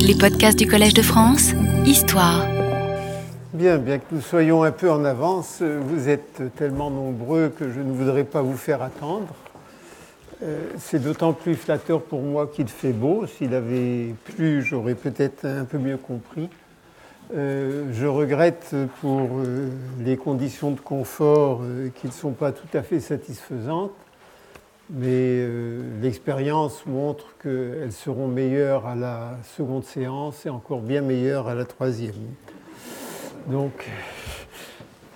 Les 0.00 0.14
podcasts 0.14 0.58
du 0.58 0.66
Collège 0.66 0.94
de 0.94 1.02
France, 1.02 1.52
Histoire. 1.84 2.46
Bien, 3.52 3.78
bien 3.78 3.98
que 3.98 4.04
nous 4.12 4.20
soyons 4.20 4.62
un 4.62 4.70
peu 4.70 4.90
en 4.90 5.04
avance, 5.04 5.62
vous 5.62 6.08
êtes 6.08 6.42
tellement 6.56 6.90
nombreux 6.90 7.48
que 7.48 7.70
je 7.70 7.80
ne 7.80 7.92
voudrais 7.92 8.24
pas 8.24 8.42
vous 8.42 8.56
faire 8.56 8.82
attendre. 8.82 9.34
Euh, 10.42 10.70
c'est 10.78 11.02
d'autant 11.02 11.32
plus 11.32 11.54
flatteur 11.54 12.02
pour 12.02 12.22
moi 12.22 12.46
qu'il 12.46 12.68
fait 12.68 12.92
beau. 12.92 13.26
S'il 13.26 13.54
avait 13.54 14.14
plu, 14.24 14.62
j'aurais 14.62 14.94
peut-être 14.94 15.44
un 15.44 15.64
peu 15.64 15.78
mieux 15.78 15.96
compris. 15.96 16.48
Euh, 17.34 17.86
je 17.92 18.06
regrette 18.06 18.74
pour 19.00 19.20
euh, 19.20 19.68
les 20.00 20.16
conditions 20.16 20.70
de 20.70 20.80
confort 20.80 21.62
qui 21.94 22.06
ne 22.06 22.12
sont 22.12 22.32
pas 22.32 22.52
tout 22.52 22.76
à 22.76 22.82
fait 22.82 23.00
satisfaisantes 23.00 23.92
mais 24.90 25.08
euh, 25.08 25.80
l'expérience 26.02 26.84
montre 26.86 27.36
qu'elles 27.42 27.92
seront 27.92 28.28
meilleures 28.28 28.86
à 28.86 28.94
la 28.94 29.38
seconde 29.56 29.84
séance 29.84 30.44
et 30.44 30.50
encore 30.50 30.80
bien 30.80 31.00
meilleures 31.00 31.48
à 31.48 31.54
la 31.54 31.64
troisième. 31.64 32.14
Donc, 33.46 33.72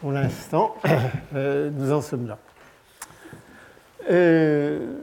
pour 0.00 0.12
l'instant, 0.12 0.74
euh, 1.34 1.70
nous 1.74 1.92
en 1.92 2.00
sommes 2.00 2.26
là. 2.26 2.38
Euh, 4.10 4.94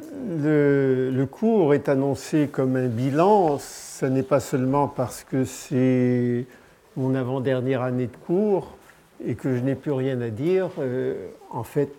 le, 1.11 1.25
cours 1.25 1.73
est 1.73 1.89
annoncé 1.89 2.47
comme 2.47 2.75
un 2.75 2.87
bilan. 2.87 3.59
Ce 3.59 4.05
n'est 4.05 4.23
pas 4.23 4.39
seulement 4.39 4.87
parce 4.87 5.23
que 5.23 5.43
c'est 5.43 6.45
mon 6.95 7.13
avant-dernière 7.13 7.83
année 7.83 8.07
de 8.07 8.15
cours 8.25 8.75
et 9.23 9.35
que 9.35 9.55
je 9.55 9.61
n'ai 9.61 9.75
plus 9.75 9.91
rien 9.91 10.19
à 10.21 10.29
dire. 10.29 10.69
en 11.51 11.63
fait, 11.63 11.91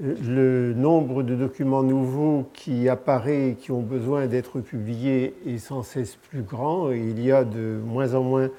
le 0.00 0.74
nombre 0.74 1.22
de 1.22 1.34
documents 1.34 1.82
nouveaux 1.82 2.48
qui 2.54 2.88
apparaît 2.88 3.50
et 3.50 3.54
qui 3.54 3.72
ont 3.72 3.82
besoin 3.82 4.26
d'être 4.26 4.60
publiés 4.60 5.34
est 5.46 5.58
sans 5.58 5.82
cesse 5.82 6.16
plus 6.16 6.42
grand. 6.42 6.90
Et 6.92 7.00
il 7.00 7.20
y 7.20 7.32
a 7.32 7.44
de 7.44 7.80
moins 7.84 8.14
en 8.14 8.22
moins 8.22 8.50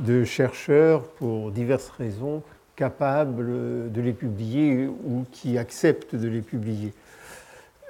de 0.00 0.24
chercheurs, 0.24 1.02
pour 1.02 1.50
diverses 1.50 1.90
raisons, 1.90 2.42
capables 2.76 3.90
de 3.90 4.00
les 4.00 4.12
publier 4.12 4.86
ou 4.86 5.24
qui 5.32 5.58
acceptent 5.58 6.14
de 6.14 6.28
les 6.28 6.42
publier. 6.42 6.92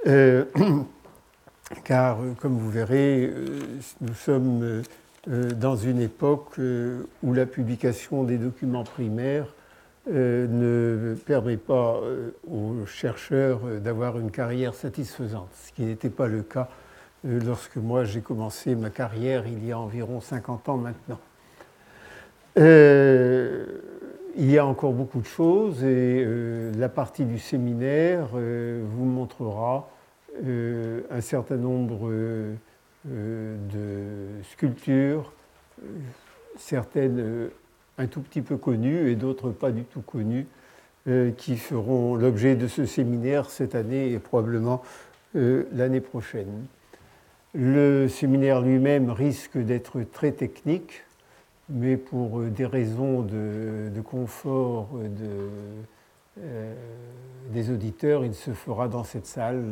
Euh, 0.06 0.45
car, 1.84 2.19
comme 2.41 2.56
vous 2.56 2.70
verrez, 2.70 3.27
euh, 3.27 3.61
nous 4.00 4.14
sommes 4.14 4.83
euh, 5.28 5.50
dans 5.50 5.77
une 5.77 6.00
époque 6.00 6.58
où 7.23 7.34
la 7.34 7.45
publication 7.45 8.25
des 8.25 8.39
documents 8.39 8.84
primaires 8.84 9.52
ne 10.11 11.14
permet 11.27 11.56
pas 11.56 12.01
euh, 12.03 12.31
aux 12.51 12.87
chercheurs 12.87 13.61
euh, 13.64 13.78
d'avoir 13.81 14.19
une 14.19 14.31
carrière 14.31 14.75
satisfaisante, 14.75 15.51
ce 15.55 15.73
qui 15.73 15.83
n'était 15.83 16.11
pas 16.11 16.27
le 16.27 16.42
cas 16.42 16.69
lorsque 17.25 17.77
moi 17.77 18.05
j'ai 18.05 18.20
commencé 18.20 18.77
ma 18.77 18.91
carrière 18.91 19.45
il 19.47 19.67
y 19.67 19.73
a 19.73 19.79
environ 19.79 20.20
50 20.20 20.69
ans 20.69 20.77
maintenant. 20.77 21.19
il 22.56 24.51
y 24.51 24.56
a 24.56 24.64
encore 24.64 24.92
beaucoup 24.92 25.20
de 25.20 25.27
choses 25.27 25.83
et 25.83 26.25
la 26.77 26.89
partie 26.89 27.25
du 27.25 27.41
séminaire 27.41 28.29
vous 28.29 29.05
montrera 29.05 29.91
un 30.41 31.20
certain 31.20 31.56
nombre 31.56 32.09
de 33.05 34.29
sculptures, 34.45 35.33
certaines 36.56 37.51
un 37.98 38.06
tout 38.06 38.20
petit 38.20 38.42
peu 38.42 38.56
connus 38.56 39.10
et 39.10 39.16
d'autres 39.16 39.50
pas 39.50 39.72
du 39.72 39.84
tout 39.84 40.00
connus, 40.00 40.46
euh, 41.08 41.30
qui 41.30 41.56
feront 41.56 42.16
l'objet 42.16 42.55
de 42.55 42.68
ce 42.68 42.84
séminaire 42.84 43.50
cette 43.50 43.74
année 43.74 44.12
et 44.12 44.18
probablement 44.18 44.82
euh, 45.36 45.64
l'année 45.72 46.00
prochaine. 46.00 46.66
Le 47.55 48.08
séminaire 48.08 48.60
lui-même 48.60 49.10
risque 49.10 49.56
d'être 49.56 50.02
très 50.02 50.32
technique, 50.32 51.05
mais 51.70 51.96
pour 51.96 52.40
euh, 52.40 52.50
des 52.50 52.66
raisons 52.66 53.22
de, 53.22 54.00
confort 54.05 54.88
des 57.50 57.70
auditeurs, 57.70 58.24
il 58.24 58.34
se 58.34 58.52
fera 58.52 58.89
dans 58.89 59.05
cette 59.05 59.27
salle. 59.27 59.64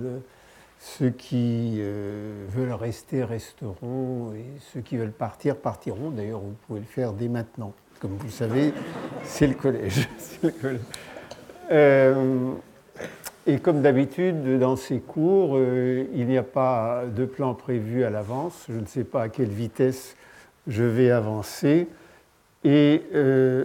Ceux 0.79 1.11
qui 1.11 1.81
veulent 1.81 2.73
rester 2.73 3.25
resteront 3.25 4.33
et 4.35 4.45
ceux 4.73 4.81
qui 4.81 4.97
veulent 4.97 5.11
partir 5.11 5.57
partiront. 5.57 6.11
D'ailleurs, 6.11 6.41
vous 6.41 6.55
pouvez 6.67 6.81
le 6.81 6.87
faire 6.87 7.13
dès 7.13 7.29
maintenant. 7.29 7.73
Comme 8.07 8.19
vous 8.19 8.27
le 8.27 8.31
savez, 8.31 8.73
c'est 9.25 9.49
le 9.49 9.55
collège. 9.55 10.09
Euh, 11.73 12.53
et 13.49 13.59
comme 13.59 13.83
d'habitude, 13.83 14.61
dans 14.61 14.77
ces 14.77 15.01
cours, 15.01 15.57
euh, 15.57 16.05
il 16.15 16.29
n'y 16.29 16.39
a 16.39 16.45
pas 16.45 17.03
de 17.13 17.25
plan 17.25 17.55
prévu 17.55 18.05
à 18.05 18.11
l'avance. 18.11 18.65
Je 18.69 18.79
ne 18.79 18.87
sais 18.87 19.03
pas 19.03 19.23
à 19.23 19.29
quelle 19.29 19.49
vitesse 19.49 20.15
je 20.69 20.85
vais 20.85 21.11
avancer. 21.11 21.89
Et 22.63 23.03
euh, 23.13 23.65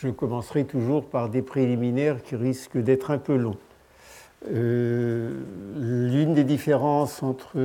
je 0.00 0.08
commencerai 0.08 0.64
toujours 0.64 1.04
par 1.04 1.28
des 1.28 1.42
préliminaires 1.42 2.22
qui 2.22 2.36
risquent 2.36 2.78
d'être 2.78 3.10
un 3.10 3.18
peu 3.18 3.36
longs. 3.36 3.58
L'une 4.46 6.32
des 6.32 6.44
différences 6.44 7.22
entre 7.22 7.58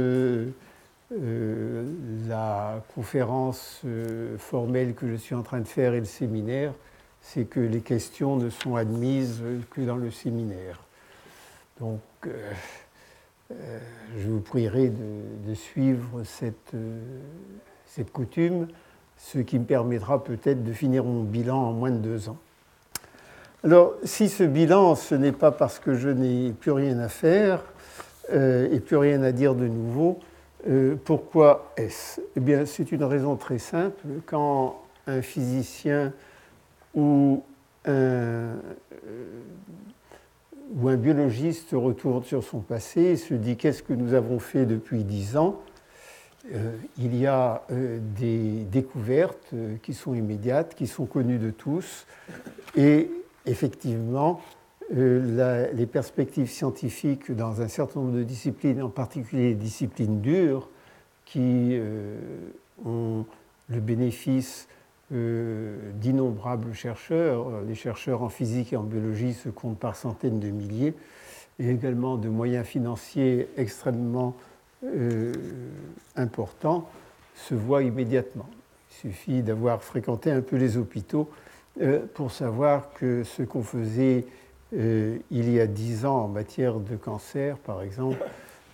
euh, 1.22 1.84
la 2.28 2.81
conférence 2.96 3.81
euh, 3.85 4.38
formelle 4.40 4.96
que 4.96 5.07
je 5.07 5.16
suis 5.16 5.35
en 5.35 5.44
train 5.44 5.59
de 5.59 5.68
faire 5.68 5.94
et 5.94 6.00
le 6.00 6.06
séminaire, 6.06 6.74
c'est 7.22 7.46
que 7.46 7.59
les 7.59 7.81
questions 7.81 8.35
ne 8.35 8.50
sont 8.50 8.75
admises 8.75 9.44
que 9.69 9.81
dans 9.81 9.97
le 9.97 10.09
séminaire. 10.09 10.79
Donc, 11.79 12.00
euh, 12.25 12.51
je 14.18 14.28
vous 14.28 14.40
prierai 14.40 14.90
de, 14.90 15.53
suivre 15.53 16.24
cette, 16.24 16.75
cette 17.85 18.12
coutume, 18.12 18.68
ce 19.18 19.38
qui 19.40 19.59
me 19.59 19.66
permettra 19.66 20.24
peut-être 20.24 20.63
de 20.63 20.74
finir 20.74 21.03
mon 21.03 21.24
bilan 21.24 21.57
en 21.57 21.74
moins 21.74 21.91
de 21.91 21.97
deux 21.97 22.30
ans. 22.30 22.38
Alors, 23.63 23.94
si 24.03 24.30
ce 24.30 24.44
bilan, 24.44 24.95
ce 24.95 25.13
n'est 25.13 25.31
pas 25.31 25.51
parce 25.51 25.78
que 25.78 25.94
je 25.94 26.09
n'ai 26.09 26.51
plus 26.51 26.72
rien 26.72 26.97
à 27.00 27.09
faire 27.09 27.63
et 28.31 28.80
plus 28.80 28.97
rien 28.97 29.22
à 29.22 29.31
dire 29.31 29.53
de 29.53 29.68
nouveau, 29.68 30.19
euh, 30.68 30.96
pourquoi 31.03 31.74
est-ce? 31.78 32.22
Eh 32.35 32.40
bien, 32.40 32.66
c'est 32.66 32.91
une 32.91 33.03
raison 33.03 33.35
très 33.35 33.59
simple. 33.59 34.06
Quand 34.25 34.81
un 35.07 35.22
physicien 35.22 36.13
ou 36.94 37.44
un, 37.85 37.91
euh, 37.91 38.56
ou 40.75 40.88
un 40.88 40.96
biologiste 40.96 41.72
retourne 41.74 42.24
sur 42.24 42.44
son 42.44 42.59
passé 42.59 43.01
et 43.01 43.18
se 43.18 43.34
dit 43.34 43.57
qu'est-ce 43.57 43.84
que 43.84 43.94
nous 43.94 44.13
avons 44.13 44.40
fait 44.40 44.66
depuis 44.66 45.03
dix 45.03 45.35
ans, 45.35 45.62
euh, 46.53 46.75
il 46.97 47.16
y 47.16 47.28
a 47.28 47.63
des 47.69 48.66
découvertes 48.72 49.53
qui 49.81 49.94
sont 49.94 50.13
immédiates, 50.13 50.75
qui 50.75 50.88
sont 50.88 51.06
connues 51.06 51.40
de 51.40 51.51
tous, 51.51 52.06
et 52.75 53.09
effectivement, 53.45 54.41
euh, 54.96 55.72
les 55.74 55.86
perspectives 55.88 56.50
scientifiques 56.50 57.31
dans 57.31 57.62
un 57.62 57.68
certain 57.68 58.02
nombre 58.02 58.16
de 58.16 58.24
disciplines, 58.24 58.81
en 58.81 58.90
particulier 58.90 59.50
les 59.50 59.56
disciplines 59.56 60.22
dures, 60.22 60.70
qui 61.26 61.70
euh, 61.72 62.18
ont 62.86 63.26
le 63.70 63.80
bénéfice 63.80 64.68
euh, 65.12 65.78
d'innombrables 65.96 66.74
chercheurs. 66.74 67.62
Les 67.68 67.76
chercheurs 67.76 68.22
en 68.22 68.30
physique 68.30 68.74
et 68.74 68.78
en 68.78 68.84
biologie 68.84 69.34
se 69.34 69.50
comptent 69.50 69.80
par 69.80 69.96
centaines 69.96 70.40
de 70.40 70.50
milliers, 70.50 70.94
et 71.60 71.70
également 71.70 72.18
de 72.18 72.30
moyens 72.30 72.66
financiers 72.66 73.48
extrêmement 73.58 74.36
importants, 76.16 76.90
se 77.36 77.56
voient 77.56 77.84
immédiatement. 77.84 78.50
Il 78.90 79.12
suffit 79.12 79.42
d'avoir 79.42 79.81
fréquenté 79.81 80.30
un 80.30 80.42
peu 80.42 80.58
les 80.58 80.75
hôpitaux 80.75 81.30
pour 82.16 82.31
savoir 82.31 82.92
que 82.94 83.24
ce 83.24 83.44
qu'on 83.44 83.64
faisait 83.64 84.25
euh, 84.75 85.17
il 85.29 85.51
y 85.51 85.59
a 85.59 85.67
dix 85.67 86.06
ans 86.06 86.23
en 86.23 86.28
matière 86.28 86.79
de 86.79 86.95
cancer, 86.95 87.57
par 87.57 87.81
exemple, 87.84 88.17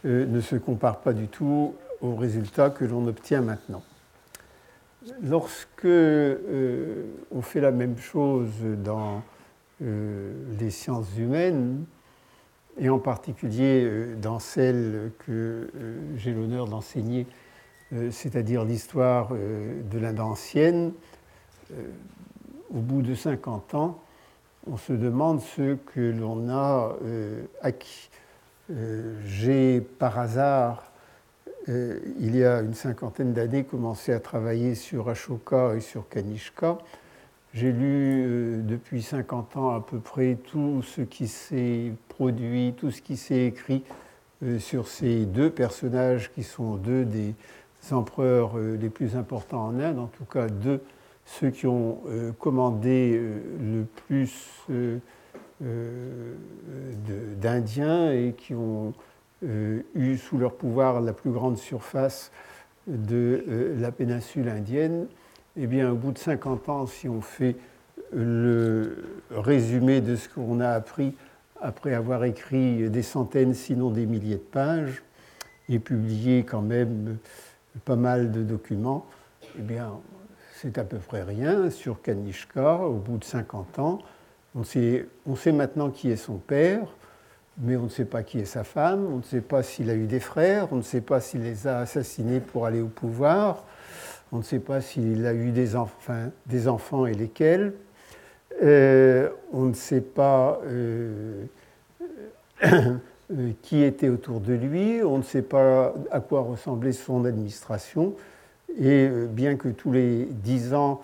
euh, 0.05 0.25
ne 0.25 0.39
se 0.39 0.55
compare 0.55 0.99
pas 0.99 1.13
du 1.13 1.27
tout 1.27 1.75
aux 2.01 2.15
résultats 2.15 2.69
que 2.69 2.85
l'on 2.85 3.05
obtient 3.07 3.41
maintenant. 3.41 3.83
Lorsque 5.21 5.85
euh, 5.85 7.05
on 7.31 7.41
fait 7.41 7.59
la 7.59 7.71
même 7.71 7.97
chose 7.97 8.51
dans 8.83 9.21
les 9.81 10.71
sciences 10.71 11.17
humaines, 11.17 11.85
et 12.77 12.89
en 12.89 12.99
particulier 12.99 13.89
dans 14.21 14.39
celle 14.39 15.13
que 15.25 15.69
j'ai 16.17 16.33
l'honneur 16.33 16.67
d'enseigner, 16.67 17.27
c'est-à-dire 18.11 18.65
l'histoire 18.65 19.29
de 19.29 19.97
l'Inde 19.97 20.19
ancienne, 20.19 20.91
au 21.71 22.79
bout 22.79 23.01
de 23.01 23.15
50 23.15 23.73
ans, 23.75 24.03
on 24.71 24.77
se 24.77 24.93
demande 24.93 25.41
ce 25.41 25.75
que 25.75 25.99
l'on 25.99 26.49
a 26.49 26.95
euh, 27.03 27.43
acquis. 27.61 28.09
Euh, 28.71 29.15
j'ai 29.25 29.81
par 29.81 30.19
hasard, 30.19 30.91
euh, 31.69 31.99
il 32.19 32.35
y 32.35 32.43
a 32.43 32.61
une 32.61 32.75
cinquantaine 32.75 33.33
d'années, 33.33 33.63
commencé 33.63 34.13
à 34.13 34.19
travailler 34.19 34.75
sur 34.75 35.09
Ashoka 35.09 35.75
et 35.75 35.79
sur 35.79 36.07
Kanishka. 36.07 36.77
J'ai 37.53 37.71
lu 37.71 38.61
depuis 38.63 39.01
50 39.01 39.57
ans 39.57 39.75
à 39.75 39.81
peu 39.81 39.97
près 39.97 40.35
tout 40.35 40.83
ce 40.83 41.01
qui 41.01 41.27
s'est 41.27 41.91
produit, 42.07 42.75
tout 42.77 42.91
ce 42.91 43.01
qui 43.01 43.17
s'est 43.17 43.45
écrit 43.45 43.83
sur 44.59 44.87
ces 44.87 45.25
deux 45.25 45.49
personnages 45.49 46.31
qui 46.31 46.43
sont 46.43 46.75
deux 46.75 47.05
des 47.05 47.33
empereurs 47.89 48.55
les 48.59 48.89
plus 48.89 49.15
importants 49.15 49.65
en 49.65 49.79
Inde, 49.79 49.97
en 49.97 50.05
tout 50.05 50.25
cas 50.25 50.47
deux, 50.47 50.79
ceux 51.37 51.51
qui 51.51 51.67
ont 51.67 51.99
commandé 52.39 53.21
le 53.61 53.83
plus 54.07 54.65
d'Indiens 57.41 58.11
et 58.11 58.33
qui 58.37 58.55
ont 58.55 58.93
eu 59.43 60.17
sous 60.17 60.37
leur 60.37 60.55
pouvoir 60.55 61.01
la 61.01 61.13
plus 61.13 61.31
grande 61.31 61.57
surface 61.57 62.31
de 62.87 63.75
la 63.77 63.91
péninsule 63.91 64.49
indienne, 64.49 65.07
eh 65.55 65.67
bien, 65.67 65.91
au 65.91 65.95
bout 65.95 66.11
de 66.11 66.17
50 66.17 66.69
ans, 66.69 66.85
si 66.87 67.07
on 67.07 67.21
fait 67.21 67.55
le 68.11 69.03
résumé 69.29 70.01
de 70.01 70.15
ce 70.15 70.27
qu'on 70.29 70.59
a 70.59 70.69
appris 70.69 71.15
après 71.61 71.93
avoir 71.93 72.23
écrit 72.23 72.89
des 72.89 73.03
centaines, 73.03 73.53
sinon 73.53 73.91
des 73.91 74.05
milliers 74.05 74.37
de 74.37 74.41
pages, 74.41 75.03
et 75.67 75.77
publié 75.77 76.43
quand 76.43 76.61
même 76.61 77.17
pas 77.85 77.95
mal 77.95 78.31
de 78.31 78.41
documents, 78.41 79.05
eh 79.57 79.61
bien, 79.61 79.91
c'est 80.61 80.77
à 80.77 80.83
peu 80.83 80.97
près 80.97 81.23
rien 81.23 81.69
sur 81.69 82.01
Kanishka 82.01 82.79
au 82.79 82.95
bout 82.95 83.17
de 83.17 83.23
50 83.23 83.79
ans. 83.79 83.99
On 84.55 84.63
sait, 84.63 85.05
on 85.25 85.35
sait 85.35 85.53
maintenant 85.53 85.89
qui 85.89 86.11
est 86.11 86.17
son 86.17 86.35
père, 86.35 86.85
mais 87.59 87.77
on 87.77 87.83
ne 87.83 87.89
sait 87.89 88.05
pas 88.05 88.23
qui 88.23 88.39
est 88.39 88.45
sa 88.45 88.65
femme, 88.65 89.05
on 89.05 89.17
ne 89.17 89.23
sait 89.23 89.41
pas 89.41 89.63
s'il 89.63 89.89
a 89.89 89.93
eu 89.93 90.05
des 90.05 90.19
frères, 90.19 90.67
on 90.71 90.77
ne 90.77 90.81
sait 90.81 91.01
pas 91.01 91.21
s'il 91.21 91.43
les 91.43 91.67
a 91.67 91.79
assassinés 91.79 92.41
pour 92.41 92.65
aller 92.65 92.81
au 92.81 92.87
pouvoir, 92.87 93.63
on 94.33 94.37
ne 94.37 94.43
sait 94.43 94.59
pas 94.59 94.81
s'il 94.81 95.25
a 95.25 95.33
eu 95.33 95.51
des, 95.51 95.75
enfants, 95.77 96.29
des 96.45 96.67
enfants 96.67 97.05
et 97.05 97.13
lesquels. 97.13 97.73
Euh, 98.61 99.29
on 99.53 99.65
ne 99.65 99.73
sait 99.73 100.01
pas 100.01 100.59
euh, 100.65 101.45
qui 103.61 103.81
était 103.83 104.09
autour 104.09 104.41
de 104.41 104.53
lui, 104.53 105.01
on 105.03 105.19
ne 105.19 105.23
sait 105.23 105.41
pas 105.41 105.93
à 106.11 106.19
quoi 106.19 106.41
ressemblait 106.41 106.91
son 106.91 107.23
administration. 107.23 108.13
Et 108.77 109.07
euh, 109.07 109.27
bien 109.27 109.55
que 109.55 109.69
tous 109.69 109.91
les 109.91 110.25
dix 110.25 110.73
ans, 110.73 111.01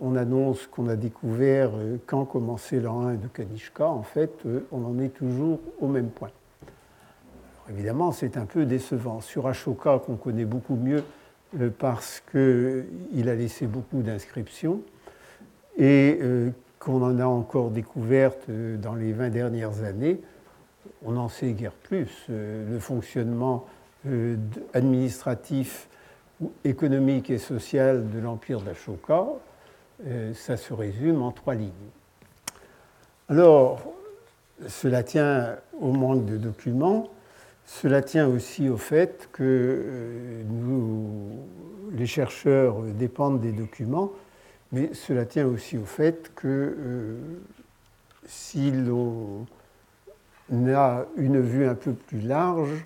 on 0.00 0.14
annonce 0.14 0.68
qu'on 0.68 0.86
a 0.86 0.94
découvert 0.94 1.72
quand 2.06 2.24
commençait 2.24 2.78
l'an 2.78 3.08
1 3.08 3.14
de 3.14 3.26
Kanishka, 3.26 3.88
en 3.88 4.04
fait, 4.04 4.44
on 4.70 4.84
en 4.84 5.00
est 5.00 5.08
toujours 5.08 5.58
au 5.80 5.88
même 5.88 6.10
point. 6.10 6.30
évidemment, 7.68 8.12
c'est 8.12 8.36
un 8.36 8.44
peu 8.44 8.64
décevant. 8.64 9.20
Sur 9.20 9.48
Ashoka, 9.48 10.00
qu'on 10.06 10.14
connaît 10.14 10.44
beaucoup 10.44 10.76
mieux 10.76 11.02
parce 11.80 12.22
qu'il 12.30 13.28
a 13.28 13.34
laissé 13.34 13.66
beaucoup 13.66 14.02
d'inscriptions, 14.02 14.82
et 15.76 16.20
qu'on 16.86 17.02
en 17.02 17.18
a 17.18 17.26
encore 17.26 17.70
découverte 17.70 18.48
euh, 18.48 18.76
dans 18.76 18.94
les 18.94 19.12
20 19.12 19.30
dernières 19.30 19.82
années, 19.82 20.20
on 21.04 21.12
n'en 21.12 21.28
sait 21.28 21.50
guère 21.52 21.72
plus. 21.72 22.08
Euh, 22.30 22.70
le 22.70 22.78
fonctionnement 22.78 23.66
euh, 24.06 24.36
administratif, 24.72 25.88
économique 26.64 27.30
et 27.30 27.38
social 27.38 28.10
de 28.10 28.18
l'empire 28.18 28.60
d'Ashoka, 28.60 29.26
ça 30.34 30.56
se 30.56 30.74
résume 30.74 31.22
en 31.22 31.32
trois 31.32 31.54
lignes. 31.54 31.70
Alors, 33.28 33.80
cela 34.68 35.02
tient 35.02 35.56
au 35.80 35.92
manque 35.92 36.26
de 36.26 36.36
documents, 36.36 37.08
cela 37.64 38.02
tient 38.02 38.28
aussi 38.28 38.68
au 38.68 38.76
fait 38.76 39.28
que 39.32 40.42
nous, 40.46 41.38
les 41.92 42.06
chercheurs 42.06 42.82
dépendent 42.82 43.40
des 43.40 43.52
documents 43.52 44.12
mais 44.72 44.92
cela 44.94 45.24
tient 45.24 45.46
aussi 45.46 45.78
au 45.78 45.84
fait 45.84 46.32
que 46.34 46.46
euh, 46.46 47.18
si 48.26 48.70
l'on 48.72 49.46
a 50.52 51.04
une 51.16 51.40
vue 51.40 51.66
un 51.66 51.74
peu 51.74 51.92
plus 51.92 52.20
large, 52.20 52.84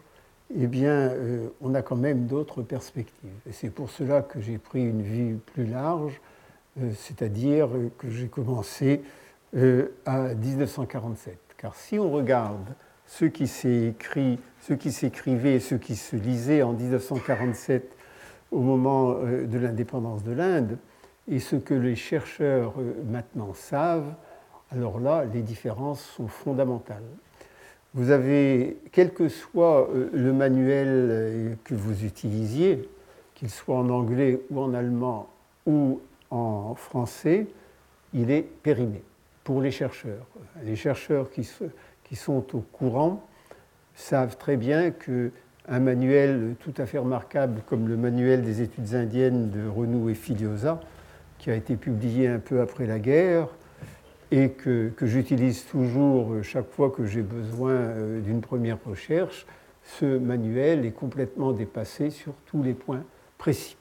eh 0.56 0.67
bien, 0.67 0.93
euh, 0.93 1.49
on 1.61 1.75
a 1.75 1.82
quand 1.82 1.97
même 1.97 2.26
d'autres 2.26 2.62
perspectives. 2.62 3.31
Et 3.49 3.52
c'est 3.52 3.70
pour 3.70 3.91
cela 3.91 4.23
que 4.23 4.41
j'ai 4.41 4.58
pris 4.58 4.85
une 4.85 5.02
vue 5.02 5.38
plus 5.55 5.67
large, 5.67 6.20
euh, 6.81 6.91
c'est-à-dire 6.97 7.69
que 7.99 8.11
j'ai 8.11 8.29
commencé 8.29 9.02
à 10.06 10.35
1947. 10.35 11.37
Car 11.56 11.75
si 11.75 11.99
on 11.99 12.11
regarde 12.11 12.69
ce 13.06 13.25
qui 13.25 13.49
s'écrit, 13.49 14.38
ce 14.61 14.75
qui 14.75 14.93
s'écrivait, 14.93 15.58
ce 15.58 15.75
qui 15.75 15.97
se 15.97 16.14
lisait 16.14 16.62
en 16.62 16.73
1947 16.73 17.96
au 18.53 18.61
moment 18.61 19.14
de 19.14 19.58
l'indépendance 19.58 20.23
de 20.23 20.31
l'Inde, 20.31 20.79
et 21.31 21.38
ce 21.38 21.56
que 21.56 21.75
les 21.75 21.96
chercheurs 21.96 22.75
euh, 22.79 22.94
maintenant 23.05 23.55
savent, 23.55 24.14
alors 24.70 24.99
là, 25.00 25.25
les 25.25 25.43
différences 25.43 26.03
sont 26.03 26.29
fondamentales. 26.29 27.05
Vous 27.95 28.11
avez, 28.11 28.77
quel 28.93 29.13
que 29.13 29.29
soit 29.29 29.89
euh, 29.91 30.11
le 30.13 30.33
manuel 30.33 30.89
euh, 30.89 31.55
que 31.65 31.75
vous 31.75 32.05
utilisiez, 32.05 32.89
qu'il 33.35 33.51
soit 33.51 33.77
en 33.77 33.89
anglais 33.89 34.41
ou 34.51 34.61
en 34.61 34.75
allemand 34.75 35.29
ou 35.67 36.01
en 36.31 36.75
français, 36.75 37.47
il 38.15 38.31
est 38.31 38.43
périmé 38.43 39.03
pour 39.43 39.61
les 39.61 39.73
chercheurs. 39.73 40.27
Les 40.63 40.77
chercheurs 40.77 41.31
qui, 41.31 41.45
sont 42.15 42.45
au 42.55 42.61
courant 42.61 43.25
savent 43.95 44.37
très 44.37 44.57
bien 44.57 44.91
qu'un 44.91 45.81
manuel 45.81 46.55
tout 46.61 46.75
à 46.77 46.87
fait 46.87 46.99
remarquable 46.99 47.63
comme 47.67 47.89
le 47.89 47.97
manuel 47.97 48.43
des 48.43 48.63
études 48.63 48.95
indiennes 48.95 49.51
de 49.51 49.67
Renou 49.69 50.09
et 50.09 50.15
Filiosa 50.15 50.81
qui 51.39 51.51
a 51.51 51.55
été 51.55 51.77
publié 51.77 52.29
un 52.29 52.39
peu 52.39 52.61
après 52.61 52.87
la 52.87 52.99
guerre 52.99 53.49
et 54.31 54.50
que, 54.50 54.93
j'utilise 55.03 55.65
toujours 55.67 56.43
chaque 56.43 56.71
fois 56.71 56.91
que 56.91 57.05
j'ai 57.05 57.23
besoin 57.23 57.73
euh, 57.73 58.21
d'une 58.21 58.41
première 58.41 58.79
recherche, 58.85 59.47
ce 59.99 60.19
manuel 60.19 60.85
est 60.85 60.93
complètement 60.93 61.53
dépassé 61.53 62.11
sur 62.11 62.35
tous 62.47 62.62
les 62.62 62.75
points 62.75 63.03
précis. 63.38 63.77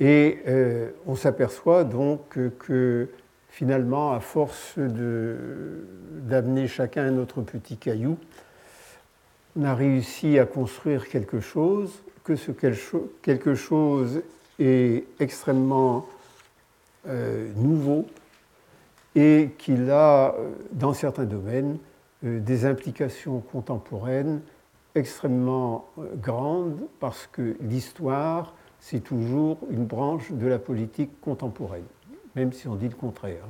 Et 0.00 0.38
euh, 0.48 0.90
on 1.06 1.14
s'aperçoit 1.14 1.84
donc 1.84 2.36
que, 2.58 3.08
finalement, 3.48 4.12
à 4.12 4.20
force 4.20 4.76
d'amener 4.78 6.66
chacun 6.66 7.10
notre 7.12 7.42
petit 7.42 7.76
caillou, 7.76 8.18
on 9.56 9.64
a 9.64 9.74
réussi 9.74 10.40
à 10.40 10.46
construire 10.46 11.08
quelque 11.08 11.38
chose, 11.38 12.02
que 12.24 12.34
ce 12.34 12.50
quelque 12.50 13.54
chose 13.54 14.22
est 14.58 15.04
extrêmement 15.20 16.08
euh, 17.06 17.48
nouveau 17.54 18.06
et 19.14 19.50
qu'il 19.58 19.90
a, 19.90 20.34
euh, 20.34 20.52
dans 20.72 20.92
certains 20.92 21.24
domaines, 21.24 21.78
euh, 22.24 22.40
des 22.40 22.66
implications 22.66 23.40
contemporaines 23.40 24.40
extrêmement 24.94 25.88
grandes 26.22 26.78
parce 27.00 27.28
que 27.30 27.56
l'histoire, 27.60 28.54
c'est 28.78 29.00
toujours 29.00 29.58
une 29.70 29.86
branche 29.86 30.30
de 30.30 30.46
la 30.46 30.58
politique 30.58 31.20
contemporaine, 31.20 31.86
même 32.36 32.52
si 32.52 32.68
on 32.68 32.76
dit 32.76 32.88
le 32.88 32.94
contraire. 32.94 33.44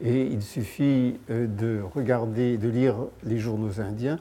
Et 0.00 0.22
il 0.22 0.42
suffit 0.42 1.18
de 1.28 1.82
regarder, 1.94 2.58
de 2.58 2.68
lire 2.68 2.94
les 3.24 3.38
journaux 3.38 3.80
indiens 3.80 4.20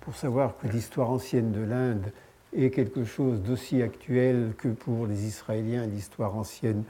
pour 0.00 0.16
savoir 0.16 0.56
que 0.58 0.66
l'histoire 0.66 1.08
ancienne 1.10 1.52
de 1.52 1.62
l'Inde 1.62 2.12
est 2.54 2.70
quelque 2.70 3.04
chose 3.04 3.40
d'aussi 3.40 3.82
actuel 3.82 4.52
que 4.58 4.68
pour 4.68 5.06
les 5.06 5.26
Israéliens 5.26 5.86
l'histoire 5.86 6.36
ancienne 6.36 6.84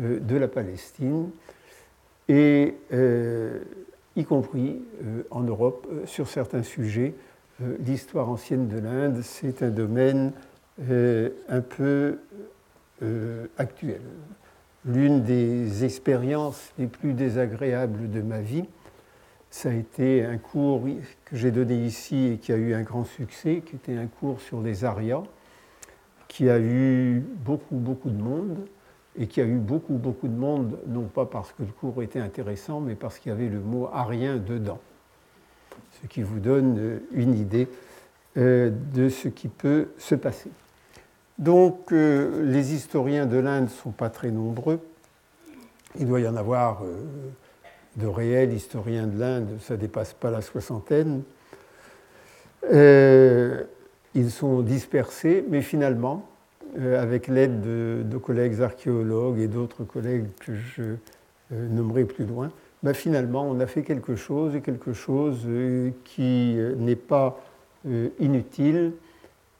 euh, 0.00 0.20
de 0.20 0.36
la 0.36 0.48
Palestine, 0.48 1.30
et 2.28 2.76
euh, 2.92 3.60
y 4.16 4.24
compris 4.24 4.82
euh, 5.02 5.22
en 5.30 5.42
Europe 5.42 5.86
sur 6.04 6.28
certains 6.28 6.62
sujets. 6.62 7.14
L'histoire 7.80 8.28
ancienne 8.28 8.68
de 8.68 8.78
l'Inde, 8.78 9.20
c'est 9.22 9.64
un 9.64 9.70
domaine 9.70 10.32
un 10.78 11.60
peu 11.60 12.18
actuel. 13.56 14.00
L'une 14.84 15.24
des 15.24 15.84
expériences 15.84 16.72
les 16.78 16.86
plus 16.86 17.14
désagréables 17.14 18.12
de 18.12 18.22
ma 18.22 18.40
vie, 18.40 18.64
ça 19.50 19.70
a 19.70 19.72
été 19.72 20.24
un 20.24 20.38
cours 20.38 20.84
que 21.24 21.36
j'ai 21.36 21.50
donné 21.50 21.74
ici 21.84 22.26
et 22.26 22.38
qui 22.38 22.52
a 22.52 22.56
eu 22.56 22.74
un 22.74 22.82
grand 22.82 23.04
succès, 23.04 23.62
qui 23.66 23.76
était 23.76 23.96
un 23.96 24.06
cours 24.06 24.40
sur 24.40 24.62
les 24.62 24.84
arias, 24.84 25.24
qui 26.28 26.48
a 26.50 26.60
eu 26.60 27.24
beaucoup, 27.44 27.76
beaucoup 27.76 28.10
de 28.10 28.22
monde 28.22 28.58
et 29.16 29.26
qui 29.26 29.40
a 29.40 29.44
eu 29.44 29.58
beaucoup, 29.58 29.94
beaucoup 29.94 30.28
de 30.28 30.36
monde, 30.36 30.78
non 30.86 31.04
pas 31.04 31.26
parce 31.26 31.52
que 31.52 31.62
le 31.62 31.72
cours 31.72 32.02
était 32.02 32.20
intéressant, 32.20 32.80
mais 32.80 32.94
parce 32.94 33.18
qu'il 33.18 33.30
y 33.30 33.34
avait 33.34 33.48
le 33.48 33.60
mot 33.60 33.88
arien 33.92 34.36
dedans. 34.36 34.80
Ce 36.02 36.06
qui 36.06 36.22
vous 36.22 36.38
donne 36.38 36.78
euh, 36.78 36.98
une 37.12 37.34
idée 37.34 37.68
euh, 38.36 38.70
de 38.94 39.08
ce 39.08 39.28
qui 39.28 39.48
peut 39.48 39.88
se 39.98 40.14
passer. 40.14 40.50
Donc, 41.38 41.92
euh, 41.92 42.44
les 42.44 42.74
historiens 42.74 43.26
de 43.26 43.38
l'Inde 43.38 43.64
ne 43.64 43.68
sont 43.68 43.90
pas 43.90 44.10
très 44.10 44.30
nombreux. 44.30 44.80
Il 45.98 46.06
doit 46.06 46.20
y 46.20 46.28
en 46.28 46.36
avoir 46.36 46.82
de 47.96 48.06
réels 48.06 48.52
historiens 48.52 49.06
de 49.06 49.18
l'Inde, 49.18 49.48
ça 49.60 49.74
ne 49.74 49.80
dépasse 49.80 50.12
pas 50.12 50.30
la 50.30 50.42
soixantaine. 50.42 51.22
ils 52.70 54.30
sont 54.30 54.60
dispersés, 54.60 55.44
mais 55.48 55.62
finalement, 55.62 56.28
avec 56.76 57.28
l'aide 57.28 57.60
de, 57.60 58.18
collègues 58.18 58.60
archéologues 58.60 59.38
et 59.38 59.48
d'autres 59.48 59.84
collègues 59.84 60.26
que 60.40 60.54
je 60.54 60.82
euh, 61.52 61.68
nommerai 61.68 62.04
plus 62.04 62.26
loin, 62.26 62.50
bah, 62.82 62.94
finalement, 62.94 63.48
on 63.48 63.58
a 63.60 63.66
fait 63.66 63.82
quelque 63.82 64.16
chose, 64.16 64.60
quelque 64.62 64.92
chose 64.92 65.42
euh, 65.46 65.90
qui 66.04 66.56
n'est 66.76 66.96
pas 66.96 67.40
inutile 68.18 68.92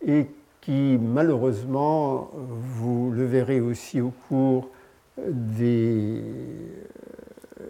et 0.04 0.26
qui 0.60 0.98
malheureusement, 1.00 2.30
vous 2.60 3.10
le 3.10 3.24
verrez 3.24 3.60
aussi 3.60 4.00
au 4.00 4.12
cours 4.28 4.68
des, 5.16 6.20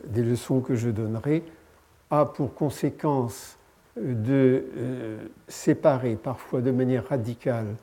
des 0.07 0.23
leçons 0.23 0.61
que 0.61 0.75
je 0.75 0.89
donnerai, 0.89 1.45
a 2.11 2.25
pour 2.25 2.55
conséquence 2.55 3.59
de 3.97 4.65
euh, 4.77 5.19
séparer 5.49 6.17
parfois 6.17 6.61
de 6.61 6.71
manière 6.71 7.09
radicale 7.09 7.75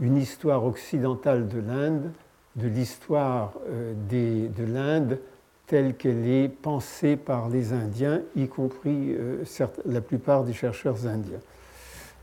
une 0.00 0.16
histoire 0.16 0.64
occidentale 0.64 1.48
de 1.48 1.60
l'Inde 1.60 2.10
de 2.56 2.68
l'histoire 2.68 3.52
euh, 3.68 3.94
de 4.08 4.64
l'Inde 4.64 5.18
telle 5.66 5.94
qu'elle 5.94 6.26
est 6.26 6.48
pensée 6.48 7.16
par 7.16 7.48
les 7.48 7.72
Indiens, 7.72 8.22
y 8.34 8.48
compris 8.48 9.14
euh, 9.14 9.44
la 9.86 10.00
plupart 10.00 10.42
des 10.42 10.52
chercheurs 10.52 11.06
indiens, 11.06 11.38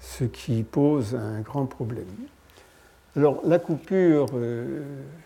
ce 0.02 0.26
qui 0.26 0.64
pose 0.64 1.16
un 1.16 1.40
grand 1.40 1.66
problème. 1.66 2.06
Alors 3.16 3.40
la 3.46 3.58
coupure 3.58 4.28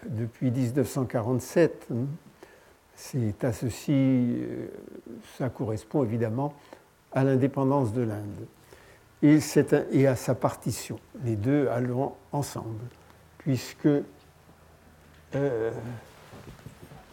depuis 0.06 0.52
1947, 0.52 1.88
hein, 1.92 1.96
c'est 2.96 3.44
à 3.44 3.52
ceci, 3.52 4.38
ça 5.38 5.50
correspond 5.50 6.04
évidemment 6.04 6.54
à 7.12 7.24
l'indépendance 7.24 7.92
de 7.92 8.04
l'Inde 8.04 8.46
et, 9.24 10.08
à 10.08 10.16
sa 10.16 10.36
partition, 10.36 11.00
les 11.24 11.36
deux 11.36 11.68
allant 11.68 12.16
ensemble, 12.32 12.86
puisque 13.38 13.88
euh, 15.36 15.72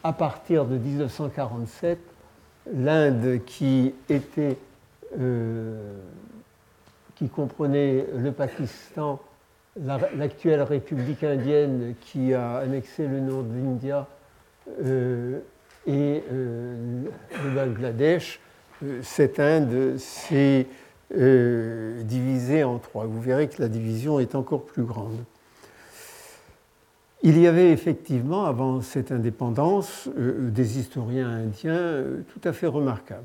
à 0.02 0.12
partir 0.12 0.64
de 0.64 0.78
1947, 0.78 1.98
l'Inde 2.72 3.40
qui 3.44 3.94
était 4.08 4.56
euh, 5.18 5.98
qui 7.16 7.28
comprenait 7.28 8.06
le 8.16 8.30
Pakistan, 8.30 9.20
l'actuelle 9.76 10.62
République 10.62 11.24
indienne 11.24 11.94
qui 12.00 12.32
a 12.32 12.58
annexé 12.58 13.06
le 13.06 13.20
nord 13.20 13.42
de 13.42 13.54
l'India 13.54 14.06
euh, 14.84 15.40
et 15.86 16.22
le 16.30 17.50
Bangladesh, 17.54 18.40
cette 19.02 19.40
Inde 19.40 19.96
s'est 19.96 20.66
euh, 21.16 22.02
divisée 22.02 22.64
en 22.64 22.78
trois. 22.78 23.06
Vous 23.06 23.20
verrez 23.20 23.48
que 23.48 23.60
la 23.62 23.68
division 23.68 24.20
est 24.20 24.34
encore 24.34 24.64
plus 24.64 24.84
grande. 24.84 25.24
Il 27.22 27.38
y 27.38 27.46
avait 27.46 27.72
effectivement, 27.72 28.44
avant 28.44 28.80
cette 28.80 29.10
indépendance, 29.10 30.08
euh, 30.16 30.50
des 30.50 30.78
historiens 30.78 31.28
indiens 31.28 32.04
tout 32.32 32.40
à 32.44 32.52
fait 32.52 32.66
remarquables. 32.66 33.24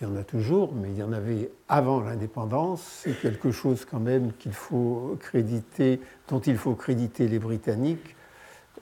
Il 0.00 0.08
y 0.08 0.10
en 0.10 0.16
a 0.16 0.24
toujours, 0.24 0.74
mais 0.74 0.88
il 0.90 0.98
y 0.98 1.02
en 1.02 1.12
avait 1.12 1.50
avant 1.68 2.00
l'indépendance. 2.00 3.02
C'est 3.02 3.20
quelque 3.20 3.50
chose 3.52 3.84
quand 3.84 4.00
même 4.00 4.32
qu'il 4.38 4.52
faut 4.52 5.16
créditer, 5.20 6.00
dont 6.28 6.40
il 6.40 6.56
faut 6.56 6.74
créditer 6.74 7.28
les 7.28 7.38
Britanniques, 7.38 8.16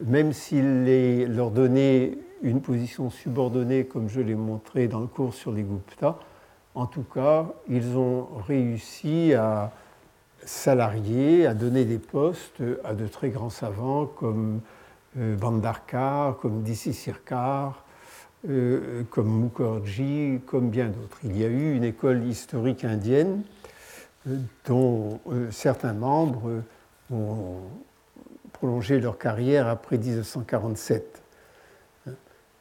même 0.04 0.32
s'ils 0.32 1.26
leur 1.34 1.50
donnaient 1.50 2.18
une 2.42 2.60
position 2.60 3.10
subordonnée, 3.10 3.84
comme 3.84 4.08
je 4.08 4.20
l'ai 4.20 4.34
montré 4.34 4.88
dans 4.88 5.00
le 5.00 5.06
cours 5.06 5.34
sur 5.34 5.52
les 5.52 5.62
Gupta. 5.62 6.18
En 6.74 6.86
tout 6.86 7.04
cas, 7.04 7.46
ils 7.68 7.96
ont 7.98 8.28
réussi 8.46 9.34
à 9.34 9.72
salarier, 10.44 11.46
à 11.46 11.54
donner 11.54 11.84
des 11.84 11.98
postes 11.98 12.62
à 12.84 12.94
de 12.94 13.06
très 13.06 13.28
grands 13.28 13.50
savants 13.50 14.06
comme 14.06 14.60
euh, 15.18 15.36
Bandarkar, 15.36 16.38
comme 16.38 16.62
Dissi 16.62 16.94
Sirkar, 16.94 17.84
euh, 18.48 19.02
comme 19.10 19.42
Mukherjee, 19.42 20.40
comme 20.46 20.70
bien 20.70 20.88
d'autres. 20.88 21.18
Il 21.24 21.36
y 21.36 21.44
a 21.44 21.48
eu 21.48 21.76
une 21.76 21.84
école 21.84 22.24
historique 22.24 22.84
indienne 22.84 23.42
euh, 24.26 24.38
dont 24.66 25.20
certains 25.50 25.92
membres 25.92 26.62
ont 27.12 27.58
prolongé 28.54 28.98
leur 28.98 29.18
carrière 29.18 29.68
après 29.68 29.98
1947. 29.98 31.21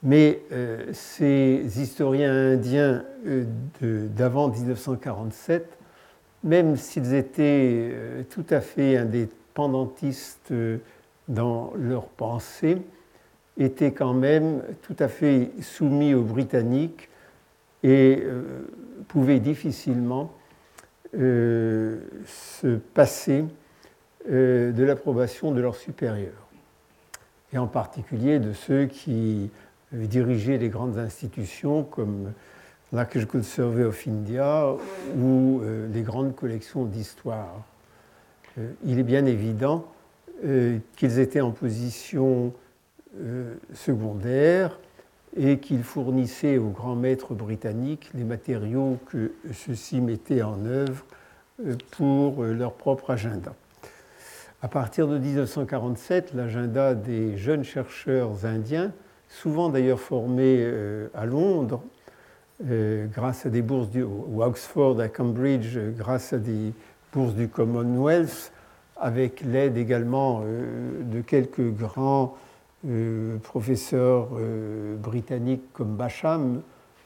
Mais 0.03 0.41
euh, 0.51 0.91
ces 0.93 1.79
historiens 1.79 2.53
indiens 2.53 3.05
euh, 3.27 3.45
d'avant 4.07 4.49
1947, 4.49 5.77
même 6.43 6.75
s'ils 6.75 7.13
étaient 7.13 7.91
euh, 7.93 8.23
tout 8.27 8.45
à 8.49 8.61
fait 8.61 8.97
indépendantistes 8.97 10.53
dans 11.27 11.71
leur 11.77 12.05
pensée, 12.05 12.81
étaient 13.59 13.91
quand 13.91 14.13
même 14.13 14.63
tout 14.81 14.95
à 14.97 15.07
fait 15.07 15.51
soumis 15.61 16.15
aux 16.15 16.23
Britanniques 16.23 17.09
et 17.83 18.23
pouvaient 19.07 19.39
difficilement 19.39 20.31
se 21.13 22.77
passer 22.93 23.43
de 24.29 24.83
l'approbation 24.83 25.51
de 25.51 25.59
leurs 25.59 25.75
supérieurs, 25.75 26.47
et 27.51 27.57
en 27.57 27.67
particulier 27.67 28.39
de 28.39 28.53
ceux 28.53 28.85
qui 28.85 29.51
diriger 29.93 30.57
les 30.57 30.69
grandes 30.69 30.97
institutions 30.97 31.83
comme 31.83 32.31
l'Archaeological 32.93 33.43
Survey 33.43 33.83
of 33.83 34.07
India 34.07 34.67
ou 35.17 35.61
euh, 35.61 35.87
les 35.93 36.01
grandes 36.01 36.35
collections 36.35 36.85
d'histoire. 36.85 37.63
Euh, 38.57 38.71
il 38.85 38.99
est 38.99 39.03
bien 39.03 39.25
évident 39.25 39.85
euh, 40.43 40.77
qu'ils 40.97 41.19
étaient 41.19 41.41
en 41.41 41.51
position 41.51 42.53
secondaire 43.73 44.79
et 45.35 45.57
qu'ils 45.57 45.83
fournissaient 45.83 46.57
aux 46.57 46.69
grands 46.69 46.95
maîtres 46.95 47.33
britanniques 47.33 48.09
les 48.13 48.23
matériaux 48.23 48.99
que 49.07 49.33
ceux-ci 49.51 49.99
mettaient 49.99 50.43
en 50.43 50.65
œuvre 50.65 51.03
pour 51.91 52.43
leur 52.43 52.71
propre 52.71 53.09
agenda. 53.09 53.53
À 54.61 54.69
partir 54.69 55.09
de 55.09 55.17
1947, 55.17 56.33
l'agenda 56.33 56.95
des 56.95 57.35
jeunes 57.35 57.65
chercheurs 57.65 58.45
indiens 58.45 58.93
souvent 59.31 59.69
d'ailleurs 59.69 59.99
formés 59.99 60.57
euh, 60.59 61.07
à 61.13 61.25
Londres, 61.25 61.81
euh, 62.69 63.07
grâce 63.07 63.45
à 63.45 63.49
des 63.49 63.61
bourses 63.61 63.89
du, 63.89 64.03
à 64.03 64.47
Oxford, 64.47 64.99
à 64.99 65.07
Cambridge, 65.07 65.77
euh, 65.77 65.91
grâce 65.97 66.33
à 66.33 66.37
des 66.37 66.73
bourses 67.13 67.33
du 67.33 67.47
Commonwealth, 67.47 68.51
avec 68.97 69.41
l'aide 69.41 69.77
également 69.77 70.43
de 70.43 71.21
quelques 71.21 71.73
grands 71.73 72.37
professeurs 73.41 74.27
britanniques 75.01 75.73
comme 75.73 75.95
Basham, 75.95 76.61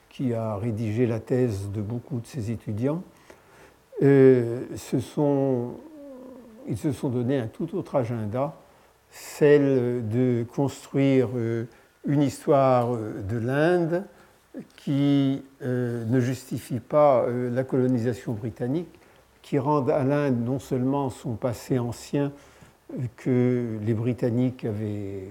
qui 0.09 0.33
a 0.33 0.57
rédigé 0.57 1.07
la 1.07 1.21
thèse 1.21 1.71
de 1.73 1.81
beaucoup 1.81 2.19
de 2.19 2.27
ses 2.27 2.51
étudiants. 2.51 3.01
ils 4.01 4.67
se 4.75 4.99
sont 4.99 5.79
donné 7.09 7.39
un 7.39 7.47
tout 7.47 7.77
autre 7.77 7.95
agenda, 7.95 8.57
celle 9.09 10.05
de 10.09 10.45
construire 10.53 11.29
une 12.05 12.21
histoire 12.21 12.93
euh, 12.95 13.21
de 13.27 13.37
l'Inde 13.37 14.03
qui 14.77 15.43
euh, 15.61 16.05
ne 16.05 16.19
justifie 16.19 16.79
pas 16.79 17.23
euh, 17.23 17.49
la 17.49 17.63
colonisation 17.63 18.33
britannique, 18.33 18.99
qui 19.41 19.59
rend 19.59 19.87
à 19.87 20.03
l'Inde 20.03 20.43
non 20.43 20.59
seulement 20.59 21.09
son 21.09 21.35
passé 21.35 21.77
ancien 21.77 22.31
que 23.17 23.79
les 23.83 23.93
Britanniques 23.93 24.63
avaient 24.65 25.27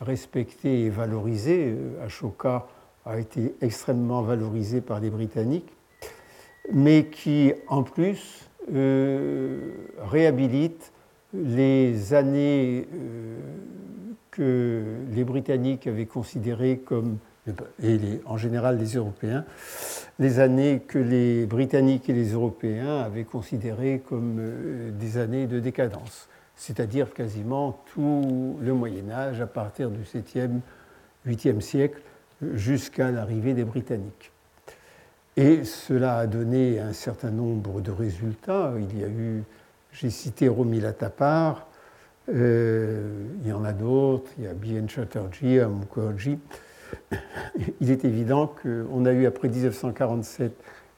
respecté 0.00 0.84
et 0.84 0.90
valorisé, 0.90 1.76
Ashoka 2.04 2.66
a 3.04 3.18
été 3.18 3.54
extrêmement 3.60 4.22
valorisé 4.22 4.80
par 4.80 5.00
les 5.00 5.10
Britanniques, 5.10 5.70
mais 6.72 7.06
qui 7.06 7.52
en 7.68 7.82
plus 7.82 8.48
réhabilite 10.10 10.93
les 11.34 12.14
années 12.14 12.86
que 14.30 14.82
les 15.12 15.24
Britanniques 15.24 15.86
avaient 15.86 16.06
considérées 16.06 16.78
comme, 16.78 17.18
et 17.82 17.98
en 18.24 18.36
général 18.36 18.78
les 18.78 18.94
Européens, 18.94 19.44
les 20.18 20.40
années 20.40 20.82
que 20.86 20.98
les 20.98 21.46
Britanniques 21.46 22.08
et 22.08 22.12
les 22.12 22.32
Européens 22.32 22.98
avaient 23.00 23.24
considérées 23.24 24.02
comme 24.08 24.38
euh, 24.40 24.90
des 24.90 25.18
années 25.18 25.46
de 25.46 25.60
décadence, 25.60 26.28
c'est-à-dire 26.56 27.12
quasiment 27.12 27.82
tout 27.92 28.56
le 28.60 28.72
Moyen 28.72 29.10
Âge 29.10 29.40
à 29.40 29.46
partir 29.46 29.90
du 29.90 30.02
7e, 30.02 30.60
8e 31.26 31.60
siècle 31.60 32.00
jusqu'à 32.54 33.10
l'arrivée 33.10 33.54
des 33.54 33.64
Britanniques. 33.64 34.32
Et 35.36 35.64
cela 35.64 36.18
a 36.18 36.26
donné 36.26 36.78
un 36.78 36.92
certain 36.92 37.30
nombre 37.30 37.80
de 37.80 37.90
résultats. 37.90 38.72
Il 38.78 38.98
y 38.98 39.04
a 39.04 39.08
eu, 39.08 39.42
j'ai 39.94 40.10
cité 40.10 40.48
Romila 40.48 40.92
Tapar, 40.92 41.68
euh, 42.28 43.26
il 43.42 43.48
y 43.48 43.52
en 43.52 43.64
a 43.64 43.72
d'autres, 43.72 44.30
il 44.38 44.44
y 44.44 44.46
a 44.48 44.54
Bien 44.54 44.86
Chatterjee, 44.88 45.60
Mukherjee. 45.60 46.38
Il 47.80 47.90
est 47.90 48.04
évident 48.04 48.52
qu'on 48.62 49.04
a 49.04 49.12
eu 49.12 49.26
après 49.26 49.48
1947 49.48 50.52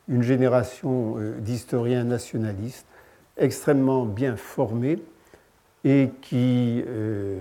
une 0.09 0.23
génération 0.23 1.17
euh, 1.19 1.39
d'historiens 1.39 2.05
nationalistes 2.05 2.87
extrêmement 3.37 4.07
bien 4.07 4.37
formés 4.37 5.03
et 5.85 6.11
qui 6.23 6.83
euh, 6.87 7.41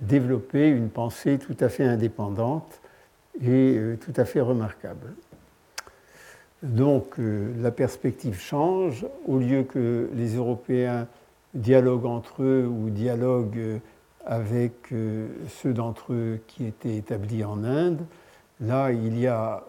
développaient 0.00 0.70
une 0.70 0.90
pensée 0.90 1.38
tout 1.38 1.56
à 1.60 1.68
fait 1.68 1.84
indépendante 1.84 2.80
et 3.40 3.78
tout 4.00 4.12
à 4.16 4.24
fait 4.24 4.40
remarquable. 4.40 5.12
Donc 6.64 7.14
la 7.18 7.70
perspective 7.70 8.38
change. 8.40 9.06
Au 9.26 9.38
lieu 9.38 9.62
que 9.62 10.10
les 10.14 10.34
Européens 10.36 11.06
dialogue 11.54 12.06
entre 12.06 12.42
eux 12.42 12.66
ou 12.66 12.90
dialogue 12.90 13.80
avec 14.26 14.72
ceux 15.48 15.72
d'entre 15.72 16.12
eux 16.12 16.40
qui 16.46 16.64
étaient 16.64 16.96
établis 16.96 17.44
en 17.44 17.62
Inde. 17.62 18.00
Là, 18.60 18.90
il 18.92 19.18
y 19.18 19.26
a 19.26 19.62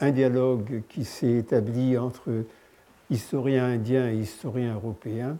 un 0.00 0.10
dialogue 0.10 0.82
qui 0.88 1.04
s'est 1.04 1.30
établi 1.32 1.96
entre 1.96 2.44
historiens 3.10 3.66
indiens 3.66 4.10
et 4.10 4.16
historiens 4.16 4.74
européens, 4.74 5.36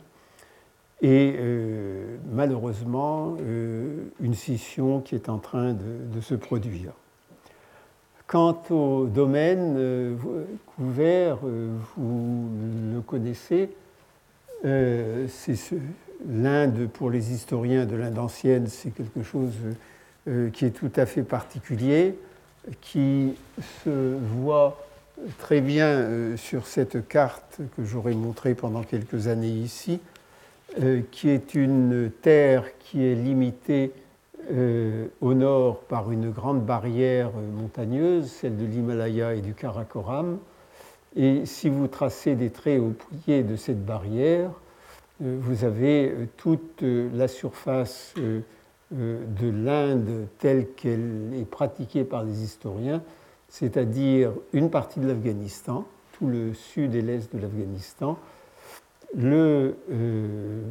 et 1.00 1.34
euh, 1.36 2.16
malheureusement 2.30 3.36
euh, 3.40 4.04
une 4.20 4.34
scission 4.34 5.00
qui 5.00 5.16
est 5.16 5.28
en 5.28 5.38
train 5.38 5.72
de, 5.72 6.20
se 6.20 6.34
produire. 6.34 6.92
Quant 8.32 8.62
au 8.70 9.08
domaine 9.08 9.74
euh, 9.76 10.16
couvert, 10.64 11.36
vous 11.98 12.48
le 12.94 13.02
connaissez, 13.02 13.68
c'est 14.64 15.54
l'Inde 16.26 16.88
pour 16.94 17.10
les 17.10 17.30
historiens 17.32 17.84
de 17.84 17.94
l'Inde 17.94 18.18
ancienne, 18.18 18.68
c'est 18.68 18.90
quelque 18.90 19.22
chose 19.22 19.52
qui 20.54 20.64
est 20.64 20.70
tout 20.70 20.92
à 20.96 21.04
fait 21.04 21.24
particulier, 21.24 22.14
qui 22.80 23.34
se 23.84 24.16
voit 24.38 24.82
très 25.38 25.60
bien 25.60 26.36
sur 26.36 26.66
cette 26.66 27.06
carte 27.08 27.58
que 27.76 27.84
j'aurais 27.84 28.14
montrée 28.14 28.54
pendant 28.54 28.82
quelques 28.82 29.26
années 29.26 29.48
ici, 29.48 30.00
euh, 30.80 31.02
qui 31.10 31.28
est 31.28 31.54
une 31.54 32.10
terre 32.22 32.64
qui 32.78 33.04
est 33.04 33.14
limitée 33.14 33.92
euh, 34.50 35.06
au 35.20 35.34
nord 35.34 35.80
par 35.80 36.10
une 36.10 36.30
grande 36.30 36.64
barrière 36.64 37.30
montagneuse, 37.32 38.30
celle 38.30 38.56
de 38.56 38.64
l'Himalaya 38.64 39.34
et 39.34 39.40
du 39.40 39.54
Karakoram. 39.54 40.38
Et 41.14 41.46
si 41.46 41.68
vous 41.68 41.88
tracez 41.88 42.34
des 42.34 42.50
traits 42.50 42.80
au 42.80 42.94
pied 43.22 43.42
de 43.42 43.56
cette 43.56 43.84
barrière, 43.84 44.50
euh, 45.22 45.38
vous 45.40 45.64
avez 45.64 46.14
toute 46.36 46.82
la 46.82 47.28
surface 47.28 48.14
de 48.90 49.50
l'Inde 49.50 50.26
telle 50.38 50.68
qu'elle 50.72 51.32
est 51.34 51.48
pratiquée 51.48 52.04
par 52.04 52.24
les 52.24 52.42
historiens, 52.42 53.02
c'est-à-dire 53.48 54.32
une 54.52 54.70
partie 54.70 55.00
de 55.00 55.06
l'Afghanistan, 55.06 55.86
tout 56.12 56.26
le 56.26 56.54
sud 56.54 56.94
et 56.94 57.02
l'est 57.02 57.34
de 57.34 57.40
l'Afghanistan, 57.40 58.18
le 59.14 59.76
euh, 59.90 60.62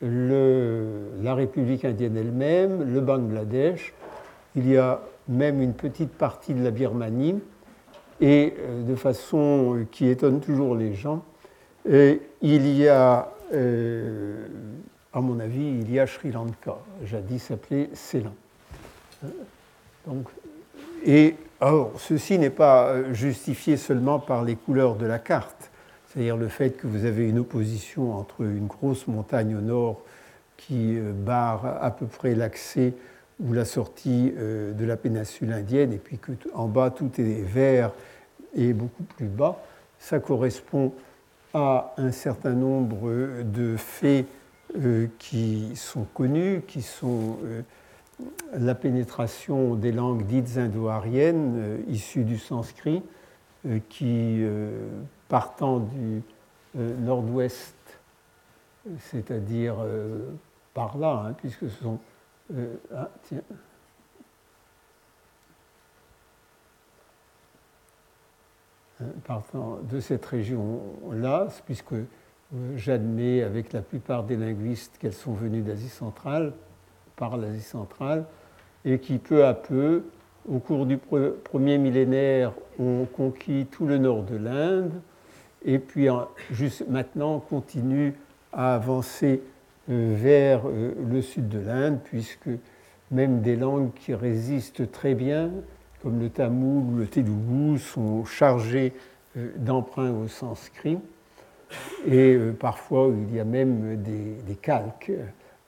La 0.00 1.34
République 1.34 1.84
indienne 1.84 2.16
elle-même, 2.16 2.92
le 2.92 3.00
Bangladesh, 3.00 3.92
il 4.54 4.68
y 4.68 4.76
a 4.76 5.00
même 5.26 5.60
une 5.60 5.74
petite 5.74 6.12
partie 6.12 6.54
de 6.54 6.62
la 6.62 6.70
Birmanie, 6.70 7.40
et 8.20 8.54
euh, 8.58 8.82
de 8.82 8.94
façon 8.94 9.86
qui 9.90 10.08
étonne 10.08 10.40
toujours 10.40 10.74
les 10.74 10.94
gens, 10.94 11.24
il 11.86 12.68
y 12.76 12.88
a, 12.88 13.32
euh, 13.54 14.46
à 15.12 15.20
mon 15.20 15.40
avis, 15.40 15.80
il 15.80 15.90
y 15.92 15.98
a 15.98 16.06
Sri 16.06 16.32
Lanka, 16.32 16.76
jadis 17.04 17.50
appelé 17.50 17.90
Ceylan. 17.94 18.34
Donc, 20.06 20.28
et 21.04 21.36
alors, 21.60 21.92
ceci 21.96 22.38
n'est 22.38 22.50
pas 22.50 23.12
justifié 23.12 23.76
seulement 23.76 24.18
par 24.18 24.44
les 24.44 24.54
couleurs 24.54 24.96
de 24.96 25.06
la 25.06 25.18
carte 25.18 25.70
c'est-à-dire 26.08 26.36
le 26.36 26.48
fait 26.48 26.70
que 26.70 26.86
vous 26.86 27.04
avez 27.04 27.28
une 27.28 27.38
opposition 27.38 28.14
entre 28.14 28.42
une 28.42 28.66
grosse 28.66 29.06
montagne 29.06 29.54
au 29.54 29.60
nord 29.60 30.00
qui 30.56 30.98
euh, 30.98 31.12
barre 31.12 31.82
à 31.82 31.90
peu 31.90 32.06
près 32.06 32.34
l'accès 32.34 32.94
ou 33.40 33.52
la 33.52 33.64
sortie 33.64 34.32
euh, 34.36 34.72
de 34.72 34.84
la 34.84 34.96
péninsule 34.96 35.52
indienne, 35.52 35.92
et 35.92 35.98
puis 35.98 36.18
que 36.18 36.32
en 36.54 36.66
bas 36.66 36.90
tout 36.90 37.10
est 37.18 37.42
vert 37.42 37.92
et 38.54 38.72
beaucoup 38.72 39.02
plus 39.02 39.26
bas, 39.26 39.62
ça 39.98 40.18
correspond 40.18 40.92
à 41.52 41.94
un 41.98 42.10
certain 42.10 42.52
nombre 42.52 43.42
de 43.42 43.76
faits 43.76 44.26
euh, 44.76 45.06
qui 45.18 45.72
sont 45.76 46.06
connus, 46.14 46.62
qui 46.66 46.82
sont 46.82 47.36
la 48.52 48.74
pénétration 48.74 49.74
des 49.74 49.92
langues 49.92 50.24
dites 50.26 50.56
indo-ariennes 50.56 51.78
issues 51.88 52.24
du 52.24 52.36
sanskrit, 52.36 53.02
qui 53.88 54.42
partant 55.28 55.80
du 55.80 56.22
euh, 56.78 56.96
nord-ouest, 56.98 57.76
c'est-à-dire 58.98 59.76
euh, 59.80 60.30
par 60.74 60.96
là, 60.98 61.24
hein, 61.26 61.32
puisque 61.34 61.68
ce 61.70 61.82
sont. 61.82 61.98
Ah, 62.94 63.10
tiens. 63.24 63.42
Partant 69.24 69.78
de 69.82 70.00
cette 70.00 70.24
région-là, 70.24 71.48
puisque 71.66 71.94
j'admets 72.74 73.42
avec 73.42 73.72
la 73.72 73.82
plupart 73.82 74.24
des 74.24 74.36
linguistes 74.36 74.96
qu'elles 74.98 75.12
sont 75.12 75.34
venues 75.34 75.60
d'Asie 75.60 75.90
centrale, 75.90 76.52
par 77.16 77.36
l'Asie 77.36 77.60
centrale, 77.60 78.24
et 78.84 78.98
qui 78.98 79.18
peu 79.18 79.44
à 79.44 79.54
peu, 79.54 80.04
au 80.48 80.58
cours 80.58 80.86
du 80.86 80.96
premier 80.96 81.78
millénaire, 81.78 82.52
ont 82.78 83.04
conquis 83.04 83.66
tout 83.70 83.86
le 83.86 83.98
nord 83.98 84.22
de 84.22 84.36
l'Inde, 84.36 84.92
et 85.64 85.78
puis 85.78 86.08
juste 86.50 86.88
maintenant 86.88 87.36
on 87.36 87.40
continue 87.40 88.14
à 88.52 88.74
avancer 88.74 89.42
euh, 89.90 90.14
vers 90.16 90.62
euh, 90.66 90.92
le 91.10 91.22
sud 91.22 91.48
de 91.48 91.60
l'Inde, 91.60 91.98
puisque 92.04 92.50
même 93.10 93.40
des 93.40 93.56
langues 93.56 93.92
qui 93.94 94.14
résistent 94.14 94.90
très 94.90 95.14
bien, 95.14 95.50
comme 96.02 96.20
le 96.20 96.28
tamoul 96.28 96.84
ou 96.84 96.98
le 96.98 97.06
telugu, 97.06 97.78
sont 97.78 98.26
chargées 98.26 98.92
euh, 99.38 99.50
d'emprunts 99.56 100.12
au 100.12 100.28
sanskrit. 100.28 100.98
Et 102.06 102.38
parfois, 102.58 103.10
il 103.28 103.34
y 103.34 103.40
a 103.40 103.44
même 103.44 104.02
des, 104.02 104.54
calques 104.54 105.12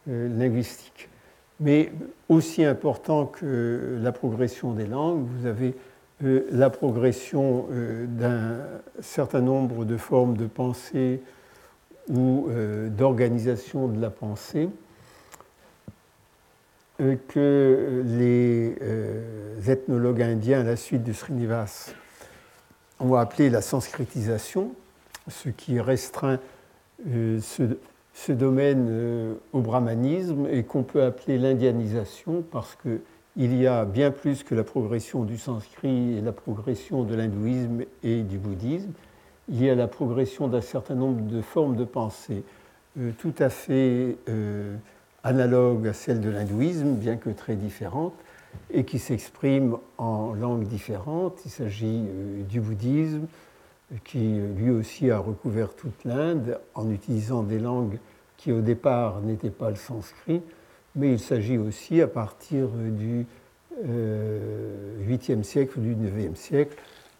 linguistiques. 0.07 1.11
Mais 1.61 1.92
aussi 2.31 2.64
important 2.64 3.26
que 3.26 3.98
la 4.00 4.11
progression 4.11 4.72
des 4.72 4.87
langues, 4.87 5.26
vous 5.26 5.44
avez 5.44 5.74
la 6.22 6.70
progression 6.70 7.66
euh, 7.72 8.06
d'un 8.06 8.59
certain 9.00 9.40
nombre 9.40 9.85
de 9.85 9.96
formes 9.96 10.37
de 10.37 10.46
pensée 10.46 11.22
ou 12.09 12.48
euh, 12.48 12.88
d'organisation 12.88 13.88
de 13.88 14.00
la 14.00 14.11
pensée 14.11 14.68
euh, 17.00 17.16
que 17.28 18.02
les 18.04 18.76
ethnologues 19.70 20.22
indiens, 20.22 20.61
à 20.61 20.64
la 20.64 20.76
suite 20.76 21.04
de 21.04 21.12
Srinivas, 21.12 21.94
ont 22.98 23.14
appelé 23.14 23.48
la 23.48 23.62
sanskritisation, 23.62 24.72
ce 25.28 25.48
qui 25.48 25.80
restreint 25.80 26.38
ce, 27.06 27.76
domaine 28.28 29.37
au 29.54 29.61
brahmanisme 29.61 30.46
et 30.50 30.64
qu'on 30.64 30.83
peut 30.83 31.02
appeler 31.02 31.38
l'indianisation 31.38 32.44
parce 32.50 32.76
que 32.76 33.00
il 33.36 33.56
y 33.56 33.66
a 33.66 33.84
bien 33.84 34.10
plus 34.10 34.42
que 34.42 34.54
la 34.54 34.64
progression 34.64 35.24
du 35.24 35.38
sanskrit 35.38 36.18
et 36.18 36.20
la 36.20 36.32
progression 36.32 37.04
de 37.04 37.14
l'hindouisme 37.14 37.84
et 38.02 38.22
du 38.22 38.38
bouddhisme. 38.38 38.92
Il 39.48 39.62
y 39.62 39.70
a 39.70 39.74
la 39.74 39.88
progression 39.88 40.48
d'un 40.48 40.60
certain 40.60 40.94
nombre 40.94 41.22
de 41.22 41.40
formes 41.40 41.76
de 41.76 41.84
pensée 41.84 42.42
euh, 42.98 43.12
tout 43.18 43.34
à 43.38 43.48
fait 43.48 44.16
euh, 44.28 44.76
analogues 45.22 45.86
à 45.86 45.92
celles 45.92 46.20
de 46.20 46.30
l'hindouisme, 46.30 46.94
bien 46.94 47.16
que 47.16 47.30
très 47.30 47.54
différentes, 47.54 48.14
et 48.70 48.84
qui 48.84 48.98
s'expriment 48.98 49.78
en 49.96 50.32
langues 50.32 50.66
différentes. 50.66 51.40
Il 51.44 51.50
s'agit 51.50 52.04
euh, 52.08 52.42
du 52.42 52.60
bouddhisme, 52.60 53.26
qui 54.04 54.40
lui 54.56 54.70
aussi 54.70 55.10
a 55.10 55.18
recouvert 55.18 55.74
toute 55.74 56.04
l'Inde 56.04 56.60
en 56.74 56.90
utilisant 56.90 57.42
des 57.42 57.58
langues 57.58 57.98
qui 58.36 58.52
au 58.52 58.60
départ 58.60 59.20
n'étaient 59.20 59.50
pas 59.50 59.68
le 59.68 59.76
sanskrit 59.76 60.42
mais 60.96 61.12
il 61.12 61.20
s'agit 61.20 61.59
aussi, 61.59 62.00
à 62.00 62.09
partir 62.09 62.68
du 62.68 63.26
8e 63.83 63.87
euh, 63.88 65.42
siècle 65.42 65.79
ou 65.79 65.83
du 65.83 65.94
9e 65.94 66.35
siècle, 66.35 66.76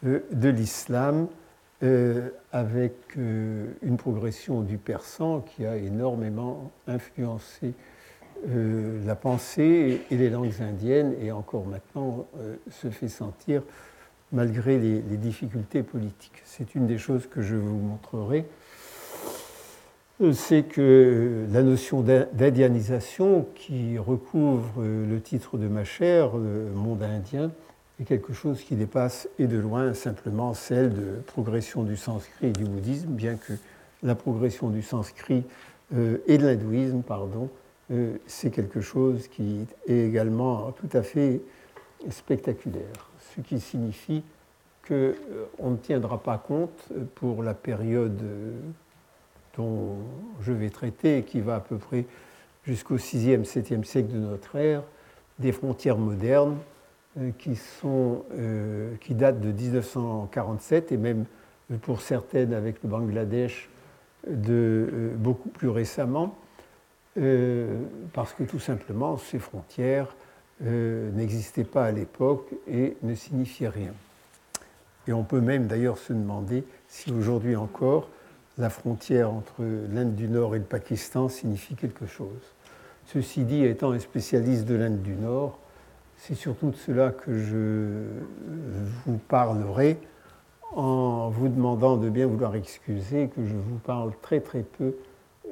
euh, 0.07 0.21
de 0.33 0.49
l'islam, 0.49 1.29
euh, 1.83 2.29
avec 2.53 3.17
une 3.17 3.97
progression 3.97 4.61
du 4.61 4.77
persan 4.77 5.41
qui 5.41 5.65
a 5.65 5.77
énormément 5.77 6.71
influencé 6.87 7.73
la 8.47 9.15
pensée 9.17 10.01
et 10.11 10.17
les 10.17 10.31
langues 10.31 10.63
indiennes, 10.63 11.15
et 11.21 11.31
encore 11.31 11.67
maintenant 11.67 12.27
se 12.71 12.89
fait 12.89 13.09
sentir 13.09 13.63
malgré 14.33 14.79
les 14.79 15.17
difficultés 15.19 15.83
politiques. 15.83 16.43
C'est 16.45 16.75
une 16.75 16.87
des 16.87 16.97
choses 16.97 17.27
que 17.27 17.43
je 17.43 17.57
vous 17.57 17.79
montrerai 17.79 18.47
c'est 20.33 20.65
que 20.65 21.47
la 21.51 21.63
notion 21.63 22.03
d'indianisation 22.03 23.47
qui 23.55 23.97
recouvre 23.99 24.83
le 24.83 25.21
titre 25.21 25.57
de 25.57 25.67
ma 25.67 25.85
chère, 25.85 26.37
le 26.37 26.71
monde 26.75 27.03
indien, 27.03 27.51
est 28.01 28.05
quelque 28.05 28.33
chose 28.33 28.63
qui 28.63 28.77
dépasse 28.77 29.29
et 29.39 29.47
de 29.47 29.59
loin 29.59 29.95
simplement 29.95 30.55
celle 30.55 30.93
de 30.93 31.21
progression 31.27 31.83
du 31.83 31.97
sanskrit 31.97 32.49
et 32.49 32.53
du 32.53 32.65
bouddhisme, 32.65 33.11
bien 33.11 33.37
que 33.37 33.53
la 34.03 34.15
progression 34.15 34.71
du 34.71 34.83
sanskrit 34.83 35.45
euh, 35.95 36.19
et 36.27 36.39
de 36.39 36.47
l'hindouisme, 36.47 37.03
pardon, 37.03 37.51
euh, 37.91 38.17
c'est 38.27 38.51
quelque 38.51 38.81
chose 38.81 39.29
qui 39.29 39.67
est 39.87 40.07
également 40.07 40.73
tout 40.73 40.89
à 40.97 41.03
fait 41.03 41.41
spectaculaire, 42.09 43.11
ce 43.35 43.41
qui 43.43 43.61
signifie 43.61 44.23
qu'on 44.87 44.95
euh, 44.95 45.71
ne 45.71 45.77
tiendra 45.77 46.23
pas 46.23 46.39
compte 46.39 46.89
pour 47.15 47.43
la 47.43 47.55
période 47.55 48.23
dont 49.57 49.97
je 50.41 50.53
vais 50.53 50.71
traiter 50.71 51.23
qui 51.23 51.41
va 51.41 51.57
à 51.57 51.61
peu 51.61 51.77
près 51.77 52.07
jusqu'au 52.65 52.97
6e, 52.97 53.45
7e 53.45 53.85
siècle 53.85 54.13
de 54.13 54.19
notre 54.19 54.57
ère, 54.57 54.83
des 55.39 55.53
frontières 55.53 55.99
modernes 55.99 56.59
euh, 57.19 57.31
qui, 57.39 57.57
sont, 57.57 58.25
euh, 58.39 58.95
qui 59.01 59.15
datent 59.15 59.41
de 59.41 59.51
1947 59.51 60.93
et 60.93 60.97
même 60.97 61.25
euh, 61.73 61.77
pour 61.79 62.03
certaines 62.03 62.55
avec 62.55 62.83
le 62.83 62.89
Bangladesh 62.89 63.69
de 64.29 65.13
beaucoup 65.17 65.49
plus 65.49 65.71
récemment, 65.71 66.37
parce 68.13 68.35
que 68.35 68.43
tout 68.43 68.59
simplement 68.59 69.17
ces 69.17 69.39
frontières 69.39 70.15
n'existaient 70.61 71.65
pas 71.65 71.87
à 71.87 71.91
l'époque 71.91 72.51
et 72.69 72.99
ne 73.03 73.15
signifiaient 73.15 73.71
rien. 73.71 73.95
Et 75.09 75.15
on 75.15 75.25
peut 75.25 75.41
même 75.41 75.69
d'ailleurs 75.69 75.97
se 75.97 76.13
demander 76.13 76.65
si 76.87 77.11
aujourd'hui 77.13 77.57
encore 77.57 78.11
la 78.61 78.71
frontière 78.71 79.33
entre 79.33 79.63
l'Inde 79.63 80.15
du 80.15 80.29
Nord 80.29 80.55
et 80.55 80.59
le 80.59 80.65
Pakistan 80.65 81.29
signifie 81.29 81.75
quelque 81.75 82.07
chose. 82.07 82.55
Ceci 83.07 83.45
dit, 83.45 83.65
étant 83.65 83.93
un 83.93 83.99
spécialiste 83.99 84.67
de 84.67 84.75
l'Inde 84.75 85.03
du 85.03 85.15
Nord, 85.15 85.59
c'est 86.17 86.35
surtout 86.35 86.71
de 86.71 86.77
cela 86.77 87.11
que 87.11 87.37
je 87.39 88.05
vous 89.07 89.19
parlerai 89.29 89.99
en 90.73 91.31
vous 91.31 91.49
demandant 91.49 91.97
de 91.97 92.11
bien 92.11 92.27
vouloir 92.27 92.55
excuser 92.55 93.29
que 93.35 93.45
je 93.45 93.55
vous 93.55 93.79
parle 93.79 94.13
très 94.23 94.41
très 94.41 94.63
peu 94.63 94.95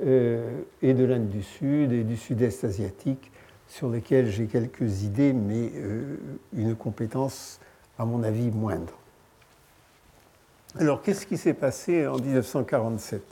euh, 0.04 0.60
et 0.82 0.94
de 0.94 1.04
l'Inde 1.04 1.28
du 1.28 1.42
Sud 1.42 1.92
et 1.92 2.04
du 2.04 2.16
Sud-Est 2.16 2.64
asiatique 2.64 3.32
sur 3.66 3.88
lesquels 3.88 4.28
j'ai 4.28 4.46
quelques 4.46 5.02
idées 5.02 5.32
mais 5.32 5.72
euh, 5.74 6.16
une 6.52 6.76
compétence 6.76 7.58
à 7.98 8.04
mon 8.04 8.22
avis 8.22 8.50
moindre. 8.50 8.97
Alors 10.76 11.02
qu'est-ce 11.02 11.26
qui 11.26 11.38
s'est 11.38 11.54
passé 11.54 12.06
en 12.06 12.18
1947 12.18 13.22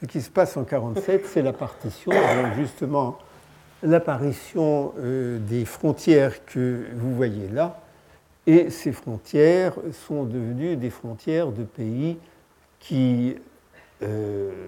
Ce 0.00 0.06
qui 0.06 0.20
se 0.20 0.30
passe 0.30 0.56
en 0.56 0.62
1947 0.62 1.26
c'est 1.26 1.42
la 1.42 1.52
partition, 1.52 2.10
donc 2.10 2.54
justement 2.56 3.18
l'apparition 3.82 4.92
euh, 4.98 5.38
des 5.38 5.64
frontières 5.64 6.44
que 6.44 6.86
vous 6.94 7.14
voyez 7.14 7.48
là, 7.48 7.80
et 8.46 8.70
ces 8.70 8.92
frontières 8.92 9.74
sont 9.92 10.24
devenues 10.24 10.76
des 10.76 10.90
frontières 10.90 11.52
de 11.52 11.64
pays 11.64 12.18
qui, 12.78 13.36
euh, 14.02 14.66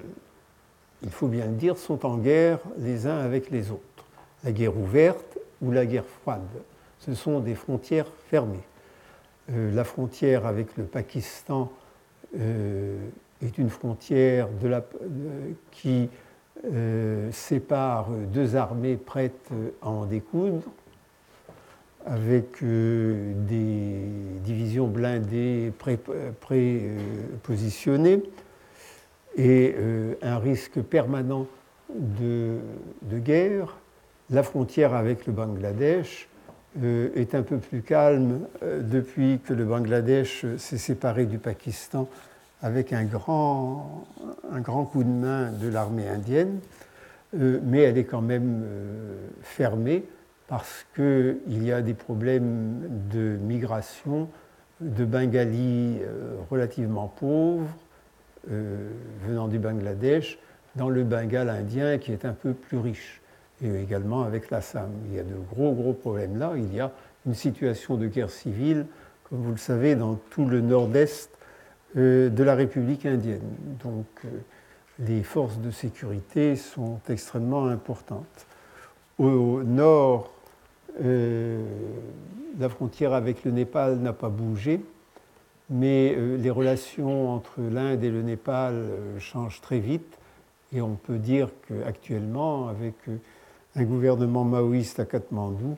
il 1.03 1.11
faut 1.11 1.29
bien 1.29 1.47
le 1.47 1.53
dire, 1.53 1.77
sont 1.77 2.07
en 2.07 2.17
guerre 2.17 2.59
les 2.79 3.07
uns 3.07 3.19
avec 3.19 3.51
les 3.51 3.71
autres. 3.71 3.83
La 4.45 4.53
guerre 4.53 4.77
ouverte 4.77 5.39
ou 5.63 5.71
la 5.71 5.87
guerre 5.87 6.07
froide, 6.23 6.43
ce 7.01 7.15
sont 7.15 7.41
des 7.41 7.55
frontières 7.55 8.07
fermées. 8.31 8.65
Euh, 9.53 9.73
la 9.73 9.85
frontière 9.85 10.47
avec 10.47 10.77
le 10.77 10.85
Pakistan 10.85 11.71
est 12.35 13.59
une 13.59 13.71
frontière 13.71 14.49
la, 14.69 14.85
qui 15.71 16.11
euh, 16.65 17.31
sépare 17.31 18.09
deux 18.33 18.57
armées 18.57 18.97
prêtes 18.97 19.51
à 19.81 19.89
en 19.89 20.07
découdre, 20.07 20.65
avec 22.05 22.61
euh, 22.63 23.33
des 23.49 24.01
divisions 24.43 24.89
blindées 24.89 25.73
pré-positionnées 25.79 28.23
et 29.37 29.75
euh, 29.77 30.15
un 30.23 30.39
risque 30.39 30.81
permanent 30.83 31.47
de, 31.95 32.59
de, 33.03 33.19
guerre. 33.19 33.77
La 34.31 34.43
frontière 34.43 34.95
avec 34.95 35.27
le 35.27 35.33
Bangladesh 35.33 36.28
est 36.85 37.35
un 37.35 37.43
peu 37.43 37.59
plus 37.59 37.83
calme 37.83 38.41
depuis 38.63 39.41
que 39.45 39.53
le 39.53 39.65
Bangladesh 39.65 40.47
s'est 40.57 40.79
séparé 40.79 41.27
du 41.27 41.39
Pakistan 41.39 42.09
avec 42.63 42.93
un 42.93 43.05
grand, 43.05 44.05
coup 44.91 45.05
de 45.05 45.09
main 45.09 45.53
de 45.53 45.69
l'armée 45.69 46.09
indienne, 46.09 46.59
euh, 47.37 47.61
mais 47.63 47.83
elle 47.83 47.99
est 47.99 48.05
quand 48.05 48.23
même 48.23 48.63
euh, 48.65 49.29
fermée 49.43 50.05
parce 50.49 50.87
qu'il 50.95 51.63
y 51.65 51.73
a 51.73 51.83
des 51.83 51.95
problèmes 51.95 52.81
de 53.13 53.37
migration 53.43 54.29
de 54.81 55.05
Bengalis 55.05 55.99
euh, 56.01 56.37
relativement 56.51 57.09
pauvres 57.09 57.69
venant 59.27 59.47
du 59.47 59.59
Bangladesh 59.59 60.39
dans 60.75 60.89
le 60.89 61.05
Bengale 61.05 61.51
indien 61.51 61.99
qui 61.99 62.13
est 62.13 62.25
un 62.25 62.33
peu 62.33 62.55
plus 62.55 62.79
riche, 62.79 63.21
et 63.63 63.83
également 63.83 64.23
avec 64.23 64.51
l'Assam. 64.51 64.91
Il 65.09 65.17
y 65.17 65.19
a 65.19 65.23
de 65.23 65.35
gros, 65.51 65.73
gros 65.73 65.93
problèmes 65.93 66.39
là. 66.39 66.53
Il 66.57 66.75
y 66.75 66.81
a 66.81 66.93
une 67.27 67.35
situation 67.35 67.97
de 67.97 68.07
guerre 68.07 68.31
civile, 68.31 68.87
comme 69.25 69.43
vous 69.43 69.51
le 69.51 69.59
savez, 69.59 69.95
dans 69.95 70.15
tout 70.31 70.45
le 70.45 70.61
nord-est 70.61 71.31
euh, 71.97 72.29
de 72.29 72.43
la 72.43 72.55
République 72.55 73.07
indienne. 73.07 73.57
Donc 73.83 74.07
euh, 74.25 74.29
les 74.99 75.23
forces 75.23 75.59
de 75.59 75.71
sécurité 75.71 76.57
sont 76.57 77.01
extrêmement 77.09 77.67
importantes. 77.67 78.47
Au 79.19 79.63
nord, 79.63 80.31
euh, 81.03 81.65
la 82.59 82.69
frontière 82.69 83.13
avec 83.13 83.45
le 83.45 83.51
Népal 83.51 83.99
n'a 83.99 84.13
pas 84.13 84.29
bougé, 84.29 84.81
mais 85.71 86.17
les 86.39 86.51
relations 86.51 87.31
entre 87.35 87.61
l'Inde 87.61 88.03
et 88.03 88.11
le 88.11 88.23
Népal 88.23 88.87
changent 89.19 89.61
très 89.61 89.81
vite. 89.81 90.19
Et 90.73 90.81
on 90.81 90.95
peut 90.95 91.19
dire 91.19 91.51
qu'actuellement, 91.67 92.69
avec 92.69 92.95
un 93.79 93.85
gouvernement 93.85 94.45
maoïste 94.45 95.01
à 95.01 95.05
Katmandou, 95.05 95.77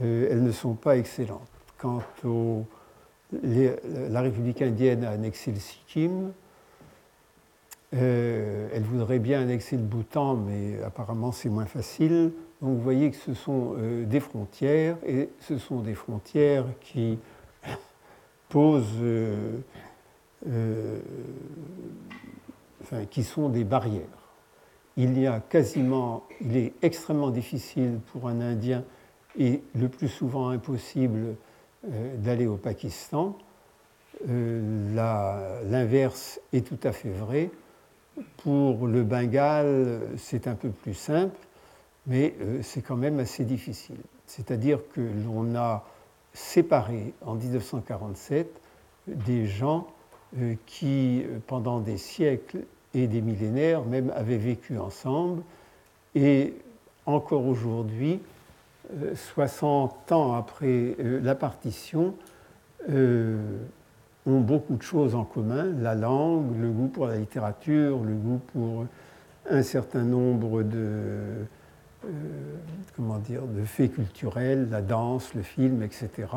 elles 0.00 0.42
ne 0.42 0.52
sont 0.52 0.74
pas 0.74 0.96
excellentes. 0.96 1.48
Quant 1.78 2.02
au 2.24 2.64
la 3.42 4.20
République 4.20 4.62
indienne 4.62 5.04
a 5.04 5.10
annexé 5.10 5.52
le 5.52 5.58
Sikkim. 5.58 6.32
Euh, 7.94 8.68
elle 8.72 8.82
voudrait 8.82 9.18
bien 9.18 9.42
annexer 9.42 9.76
le 9.76 9.82
Bhoutan, 9.82 10.34
mais 10.34 10.82
apparemment 10.82 11.32
c'est 11.32 11.50
moins 11.50 11.66
facile. 11.66 12.32
Donc 12.60 12.76
vous 12.76 12.82
voyez 12.82 13.10
que 13.10 13.16
ce 13.16 13.34
sont 13.34 13.74
euh, 13.76 14.06
des 14.06 14.20
frontières, 14.20 14.96
et 15.06 15.28
ce 15.40 15.58
sont 15.58 15.80
des 15.80 15.94
frontières 15.94 16.64
qui 16.80 17.18
posent, 18.48 18.86
euh, 19.02 19.60
enfin, 22.82 23.04
qui 23.10 23.24
sont 23.24 23.48
des 23.50 23.64
barrières. 23.64 24.21
Il 24.96 25.18
y 25.18 25.26
a 25.26 25.40
quasiment, 25.40 26.24
il 26.40 26.56
est 26.56 26.74
extrêmement 26.82 27.30
difficile 27.30 27.98
pour 28.12 28.28
un 28.28 28.40
Indien 28.40 28.84
et 29.38 29.62
le 29.74 29.88
plus 29.88 30.08
souvent 30.08 30.50
impossible 30.50 31.36
euh, 31.90 32.16
d'aller 32.18 32.46
au 32.46 32.56
Pakistan. 32.56 33.38
Euh, 34.28 35.64
l'inverse 35.70 36.40
est 36.52 36.66
tout 36.66 36.78
à 36.86 36.92
fait 36.92 37.10
vrai. 37.10 37.50
Pour 38.36 38.86
le 38.86 39.02
Bengale, 39.02 40.02
c'est 40.18 40.46
un 40.46 40.54
peu 40.54 40.68
plus 40.68 40.94
simple, 40.94 41.38
mais 42.06 42.34
euh, 42.42 42.60
c'est 42.62 42.82
quand 42.82 42.96
même 42.96 43.18
assez 43.18 43.44
difficile. 43.44 44.00
C'est-à-dire 44.26 44.80
que 44.94 45.00
l'on 45.00 45.56
a 45.56 45.86
séparé 46.34 47.14
en 47.24 47.34
1947 47.34 48.60
des 49.06 49.46
gens 49.46 49.86
qui, 50.64 51.24
pendant 51.46 51.80
des 51.80 51.98
siècles 51.98 52.64
et 52.94 53.06
des 53.06 53.20
millénaires 53.20 53.84
même, 53.84 54.12
avaient 54.14 54.36
vécu 54.36 54.78
ensemble. 54.78 55.42
Et 56.14 56.54
encore 57.06 57.46
aujourd'hui, 57.46 58.20
60 59.14 60.12
ans 60.12 60.34
après 60.34 60.96
euh, 60.98 61.20
la 61.22 61.34
partition, 61.34 62.14
euh, 62.90 63.36
ont 64.26 64.40
beaucoup 64.40 64.76
de 64.76 64.82
choses 64.82 65.14
en 65.14 65.24
commun, 65.24 65.66
la 65.80 65.94
langue, 65.94 66.56
le 66.60 66.70
goût 66.70 66.88
pour 66.88 67.06
la 67.06 67.16
littérature, 67.16 68.02
le 68.04 68.14
goût 68.14 68.40
pour 68.52 68.86
un 69.50 69.62
certain 69.62 70.04
nombre 70.04 70.62
de, 70.62 71.44
euh, 72.04 72.08
comment 72.94 73.18
dire, 73.18 73.42
de 73.46 73.64
faits 73.64 73.94
culturels, 73.94 74.68
la 74.70 74.80
danse, 74.80 75.34
le 75.34 75.42
film, 75.42 75.82
etc., 75.82 76.28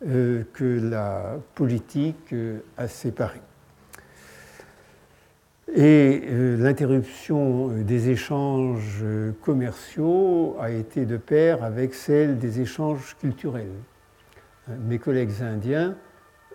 que 0.00 0.78
la 0.90 1.36
politique 1.54 2.34
a 2.76 2.86
séparés. 2.86 3.40
Et 5.74 6.22
euh, 6.28 6.56
l'interruption 6.58 7.70
euh, 7.70 7.82
des 7.82 8.10
échanges 8.10 9.00
euh, 9.02 9.32
commerciaux 9.42 10.56
a 10.60 10.70
été 10.70 11.06
de 11.06 11.16
pair 11.16 11.64
avec 11.64 11.92
celle 11.94 12.38
des 12.38 12.60
échanges 12.60 13.16
culturels. 13.20 13.72
Mes 14.68 14.98
collègues 14.98 15.42
indiens, 15.42 15.96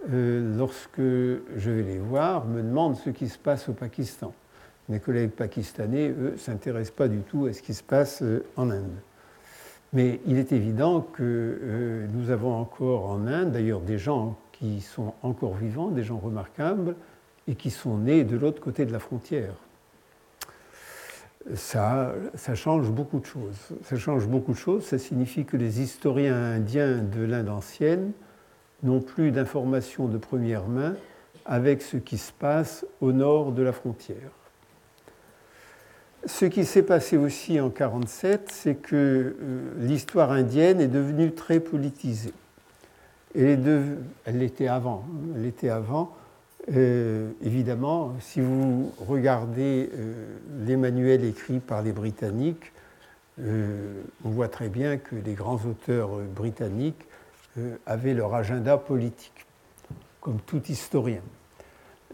lorsque 0.10 1.00
je 1.00 1.72
vais 1.72 1.84
les 1.84 1.98
voir, 1.98 2.46
me 2.46 2.62
demandent 2.62 2.98
ce 2.98 3.10
qui 3.10 3.30
se 3.30 3.38
passe 3.38 3.70
au 3.70 3.74
Pakistan. 3.74 4.34
Mes 4.90 5.00
collègues 5.00 5.30
pakistanais, 5.30 6.10
eux, 6.10 6.32
ne 6.34 6.38
s'intéressent 6.38 6.94
pas 6.94 7.08
du 7.08 7.20
tout 7.20 7.46
à 7.46 7.54
ce 7.54 7.62
qui 7.62 7.74
se 7.74 7.84
passe 7.84 8.22
en 8.58 8.70
Inde. 8.70 9.00
Mais 9.94 10.20
il 10.26 10.38
est 10.38 10.52
évident 10.52 11.00
que 11.00 12.06
nous 12.14 12.32
avons 12.32 12.54
encore 12.54 13.06
en 13.06 13.28
Inde, 13.28 13.54
d'ailleurs, 13.54 13.80
des 13.80 13.98
gens 13.98 14.38
qui 14.52 14.82
sont 14.82 15.14
encore 15.24 15.56
vivants, 15.56 15.88
des 15.88 16.04
gens 16.04 16.18
remarquables, 16.18 16.98
et 17.48 17.56
qui 17.56 17.70
sont 17.70 17.98
nés 17.98 18.24
de 18.24 18.38
l'autre 18.38 18.62
côté 18.62 18.86
de 18.86 18.92
la 18.92 19.00
frontière. 19.00 19.54
Ça, 21.56 22.14
change 22.54 22.92
beaucoup 22.92 23.20
de 23.20 23.26
choses. 23.26 23.58
Ça 23.84 23.98
change 23.98 24.28
beaucoup 24.28 24.52
de 24.52 24.58
choses. 24.58 24.86
Ça 24.86 25.00
signifie 25.00 25.46
que 25.46 25.58
les 25.58 25.82
historiens 25.82 26.36
indiens 26.36 26.98
de 26.98 27.24
l'Inde 27.24 27.50
ancienne 27.50 28.12
n'ont 28.84 29.02
plus 29.02 29.32
d'informations 29.32 30.08
de 30.08 30.18
première 30.18 30.68
main 30.68 30.96
avec 31.46 31.82
ce 31.82 31.98
qui 31.98 32.18
se 32.18 32.32
passe 32.32 32.86
au 33.00 33.12
nord 33.12 33.52
de 33.52 33.64
la 33.64 33.72
frontière. 33.72 34.32
ce 36.26 36.46
qui 36.46 36.66
s'est 36.66 36.84
passé 36.84 37.18
aussi 37.18 37.54
en 37.60 37.70
1947, 37.70 38.50
c'est 38.52 38.76
que 38.76 39.36
l'histoire 39.80 40.32
indienne 40.32 40.80
est 40.80 40.88
devenue 40.88 41.34
très 41.34 41.60
politisée. 41.60 42.34
Elle, 43.34 43.98
l'était 44.28 44.68
avant. 44.68 45.04
Elle 45.36 45.46
était 45.46 45.70
avant. 45.70 46.16
Évidemment, 46.68 48.14
si 48.20 48.40
vous 48.40 48.92
regardez 49.08 49.90
les 50.66 50.78
manuels 50.78 51.24
écrits 51.24 51.60
par 51.60 51.82
les 51.82 51.92
Britanniques, 51.92 52.72
on 53.40 54.30
voit 54.30 54.48
très 54.48 54.70
bien 54.70 54.98
que 54.98 55.16
les 55.16 55.34
grands 55.34 55.60
auteurs 55.66 56.10
britanniques 56.36 57.04
avaient 57.86 58.14
leur 58.14 58.36
agenda 58.36 58.78
politique 58.78 59.46
comme 60.22 60.40
tout 60.40 60.62
historien. 60.72 61.22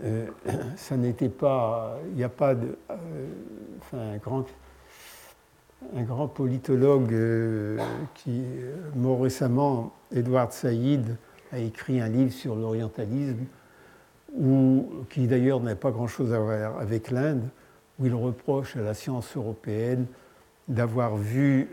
Euh, 0.03 0.27
ça 0.77 0.97
n'était 0.97 1.29
pas, 1.29 1.99
il 2.09 2.15
n'y 2.15 2.23
a 2.23 2.29
pas 2.29 2.55
de, 2.55 2.77
euh, 2.89 2.95
enfin, 3.79 3.97
un 3.97 4.17
grand, 4.17 4.45
un 5.95 6.03
grand 6.03 6.27
politologue 6.27 7.13
euh, 7.13 7.77
qui, 8.15 8.41
mort 8.95 9.21
récemment, 9.21 9.93
Edward 10.15 10.51
Saïd, 10.51 11.17
a 11.51 11.59
écrit 11.59 12.01
un 12.01 12.09
livre 12.09 12.31
sur 12.31 12.55
l'orientalisme, 12.55 13.45
ou 14.37 14.87
qui 15.09 15.27
d'ailleurs 15.27 15.59
n'a 15.59 15.75
pas 15.75 15.91
grand-chose 15.91 16.33
à 16.33 16.39
voir 16.39 16.79
avec 16.79 17.11
l'Inde, 17.11 17.43
où 17.99 18.05
il 18.05 18.13
reproche 18.13 18.75
à 18.75 18.81
la 18.81 18.93
science 18.93 19.35
européenne 19.35 20.05
d'avoir 20.67 21.15
vu 21.15 21.69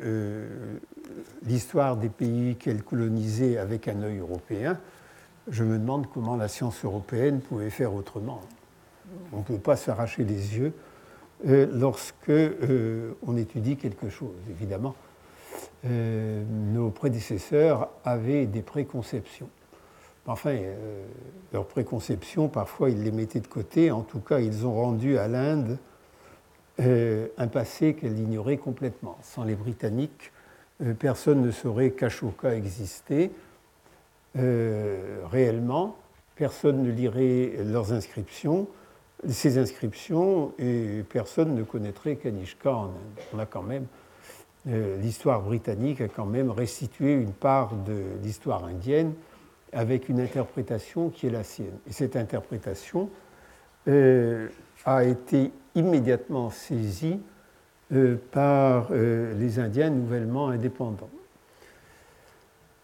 l'histoire 1.45 1.97
des 1.97 2.09
pays 2.09 2.55
qu'elle 2.57 2.83
colonisait 2.83 3.59
avec 3.59 3.89
un 3.89 4.03
œil 4.03 4.19
européen 4.19 4.79
je 5.49 5.65
me 5.65 5.79
demande 5.79 6.07
comment 6.13 6.37
la 6.37 6.49
science 6.49 6.85
européenne 6.85 7.41
pouvait 7.41 7.71
faire 7.71 7.95
autrement. 7.95 8.41
On 9.33 9.39
ne 9.39 9.43
peut 9.43 9.59
pas 9.59 9.77
s'arracher 9.77 10.25
les 10.25 10.57
yeux 10.57 10.73
euh, 11.47 11.69
lorsque 11.73 12.31
euh, 12.31 13.13
on 13.27 13.37
étudie 13.37 13.77
quelque 13.77 14.09
chose, 14.09 14.37
évidemment. 14.51 14.95
Euh, 15.85 16.43
nos 16.73 16.91
prédécesseurs 16.91 17.91
avaient 18.05 18.47
des 18.47 18.63
préconceptions. 18.63 19.49
Enfin, 20.27 20.57
leurs 21.53 21.67
préconceptions, 21.67 22.49
parfois, 22.49 22.91
ils 22.91 23.03
les 23.03 23.11
mettaient 23.11 23.41
de 23.41 23.47
côté. 23.47 23.91
En 23.91 24.03
tout 24.03 24.21
cas, 24.21 24.41
ils 24.41 24.67
ont 24.67 24.73
rendu 24.73 25.19
à 25.19 25.29
l'Inde 25.29 25.79
un 26.79 27.47
passé 27.49 27.95
qu'elle 27.95 28.19
ignorait 28.19 28.57
complètement. 28.57 29.19
Sans 29.23 29.45
les 29.45 29.55
Britanniques, 29.55 30.33
personne 30.99 31.43
ne 31.43 31.51
saurait 31.51 31.91
qu'Ashoka 31.91 32.55
existait 32.55 33.31
euh, 34.37 35.21
réellement, 35.31 35.97
personne 36.35 36.83
ne 36.83 36.91
lirait 36.91 37.53
leurs 37.65 37.93
inscriptions, 37.93 38.67
ces 39.29 39.59
inscriptions, 39.59 40.53
et 40.59 41.05
personne 41.09 41.55
ne 41.55 41.63
connaîtrait 41.63 42.17
Kanishka. 42.17 42.89
On 43.33 43.39
a 43.39 43.47
quand 43.47 43.63
même, 43.63 43.87
euh, 44.69 44.97
l'histoire 45.01 45.41
britannique 45.41 46.01
a 46.01 46.09
quand 46.09 46.27
même 46.27 46.51
restitué 46.51 47.13
une 47.15 47.33
part 47.33 47.77
de 47.77 48.03
l'histoire 48.23 48.65
indienne 48.65 49.13
avec 49.75 50.09
une 50.09 50.21
interprétation 50.21 51.11
qui 51.11 51.27
est 51.27 51.31
la 51.31 51.45
sienne. 51.45 51.79
Et 51.89 51.93
cette 51.93 52.17
interprétation 52.17 53.11
euh, 53.89 54.49
a 54.85 55.05
été 55.05 55.53
immédiatement 55.75 56.51
saisie 56.51 57.21
par 58.33 58.91
les 58.93 59.59
Indiens 59.61 59.91
nouvellement 59.91 60.49
indépendants. 60.49 61.11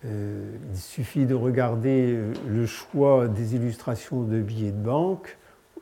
Euh, 0.06 0.56
il 0.72 0.78
suffit 0.78 1.26
de 1.26 1.34
regarder 1.34 2.14
euh, 2.14 2.32
le 2.48 2.64
choix 2.64 3.28
des 3.28 3.54
illustrations 3.54 4.22
de 4.22 4.40
billets 4.40 4.72
de 4.72 4.82
banque 4.82 5.36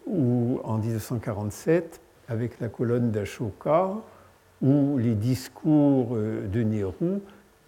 ou 0.09 0.59
en 0.65 0.79
1947 0.79 2.01
avec 2.27 2.59
la 2.59 2.69
colonne 2.69 3.13
d'Ashoka 3.13 3.93
ou 4.61 4.99
les 4.99 5.15
discours 5.15 6.17
euh, 6.17 6.49
de 6.49 6.65
Nehru. 6.65 7.21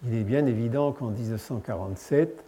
Il 0.05 0.13
est 0.13 0.23
bien 0.23 0.45
évident 0.45 0.91
qu'en 0.91 1.11
1947, 1.11 2.43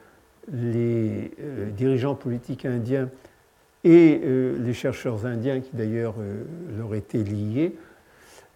les 0.51 1.31
dirigeants 1.75 2.15
politiques 2.15 2.65
indiens 2.65 3.09
et 3.83 4.21
les 4.59 4.73
chercheurs 4.73 5.25
indiens, 5.25 5.61
qui 5.61 5.71
d'ailleurs 5.73 6.15
leur 6.77 6.95
étaient 6.95 7.23
liés, 7.23 7.75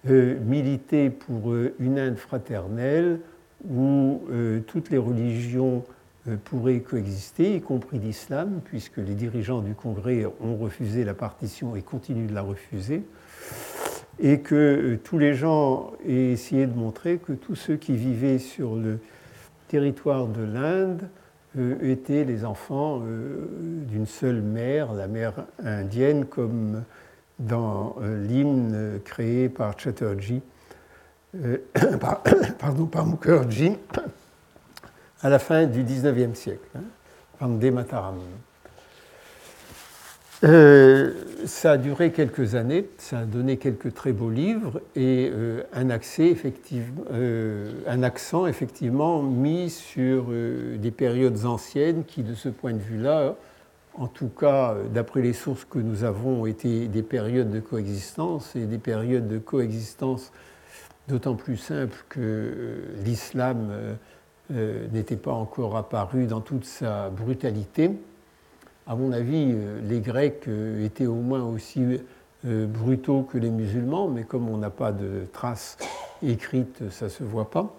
militaient 0.05 1.09
pour 1.09 1.53
une 1.79 1.99
Inde 1.99 2.17
fraternelle 2.17 3.19
où 3.65 4.23
euh, 4.29 4.59
toutes 4.67 4.89
les 4.89 4.97
religions 4.97 5.83
euh, 6.27 6.35
pourraient 6.43 6.79
coexister, 6.79 7.55
y 7.55 7.61
compris 7.61 7.99
l'islam, 7.99 8.61
puisque 8.63 8.97
les 8.97 9.15
dirigeants 9.15 9.61
du 9.61 9.73
Congrès 9.73 10.25
ont 10.41 10.55
refusé 10.55 11.03
la 11.03 11.13
partition 11.13 11.75
et 11.75 11.81
continuent 11.81 12.27
de 12.27 12.35
la 12.35 12.41
refuser, 12.41 13.03
et 14.19 14.39
que 14.39 14.55
euh, 14.55 14.99
tous 15.03 15.17
les 15.17 15.33
gens 15.33 15.91
aient 16.07 16.31
essayé 16.31 16.67
de 16.67 16.73
montrer 16.73 17.17
que 17.17 17.33
tous 17.33 17.55
ceux 17.55 17.77
qui 17.77 17.95
vivaient 17.95 18.39
sur 18.39 18.75
le 18.75 18.99
territoire 19.67 20.27
de 20.27 20.43
l'Inde 20.43 21.09
étaient 21.81 22.23
les 22.23 22.45
enfants 22.45 23.01
d'une 23.01 24.05
seule 24.05 24.41
mère, 24.41 24.93
la 24.93 25.07
mère 25.07 25.33
indienne, 25.63 26.25
comme 26.25 26.83
dans 27.39 27.95
l'hymne 28.01 28.99
créé 29.03 29.49
par 29.49 29.79
Chatterjee 29.79 30.41
euh, 31.35 31.57
Mukherjee 33.05 33.77
à 35.21 35.29
la 35.29 35.39
fin 35.39 35.65
du 35.65 35.83
XIXe 35.83 36.37
siècle, 36.37 36.69
hein, 36.75 37.47
Mataram. 37.71 38.19
Euh, 40.43 41.13
ça 41.45 41.71
a 41.71 41.77
duré 41.77 42.11
quelques 42.11 42.53
années, 42.53 42.87
ça 42.97 43.19
a 43.19 43.25
donné 43.25 43.57
quelques 43.57 43.93
très 43.93 44.11
beaux 44.11 44.29
livres 44.29 44.81
et 44.95 45.31
euh, 45.33 45.63
un, 45.73 45.89
effectivement, 45.89 47.05
un 47.87 48.03
accent 48.03 48.45
effectivement 48.45 49.23
mis 49.23 49.69
sur 49.69 50.27
des 50.27 50.91
périodes 50.91 51.45
anciennes 51.45 52.03
qui, 52.05 52.21
de 52.21 52.35
ce 52.35 52.49
point 52.49 52.73
de 52.73 52.79
vue-là, 52.79 53.35
en 53.95 54.07
tout 54.07 54.29
cas 54.29 54.75
d'après 54.93 55.21
les 55.21 55.33
sources 55.33 55.65
que 55.65 55.79
nous 55.79 56.03
avons, 56.03 56.45
étaient 56.45 56.87
des 56.87 57.03
périodes 57.03 57.49
de 57.49 57.59
coexistence 57.59 58.55
et 58.55 58.65
des 58.65 58.77
périodes 58.77 59.27
de 59.27 59.39
coexistence 59.39 60.31
d'autant 61.07 61.35
plus 61.35 61.57
simple 61.57 61.97
que 62.09 62.19
euh, 62.19 62.95
l'islam 63.03 63.69
euh, 63.71 63.93
euh, 64.51 64.87
n'était 64.91 65.17
pas 65.17 65.31
encore 65.31 65.77
apparu 65.77 66.27
dans 66.27 66.41
toute 66.41 66.65
sa 66.65 67.09
brutalité. 67.09 67.91
À 68.87 68.95
mon 68.95 69.11
avis, 69.11 69.53
les 69.83 69.99
Grecs 69.99 70.47
étaient 70.83 71.07
au 71.07 71.15
moins 71.15 71.43
aussi 71.43 71.81
brutaux 72.43 73.23
que 73.23 73.37
les 73.37 73.49
musulmans, 73.49 74.07
mais 74.07 74.23
comme 74.23 74.47
on 74.47 74.57
n'a 74.57 74.69
pas 74.69 74.91
de 74.91 75.25
traces 75.33 75.77
écrites, 76.23 76.89
ça 76.89 77.05
ne 77.05 77.09
se 77.09 77.23
voit 77.23 77.49
pas. 77.49 77.75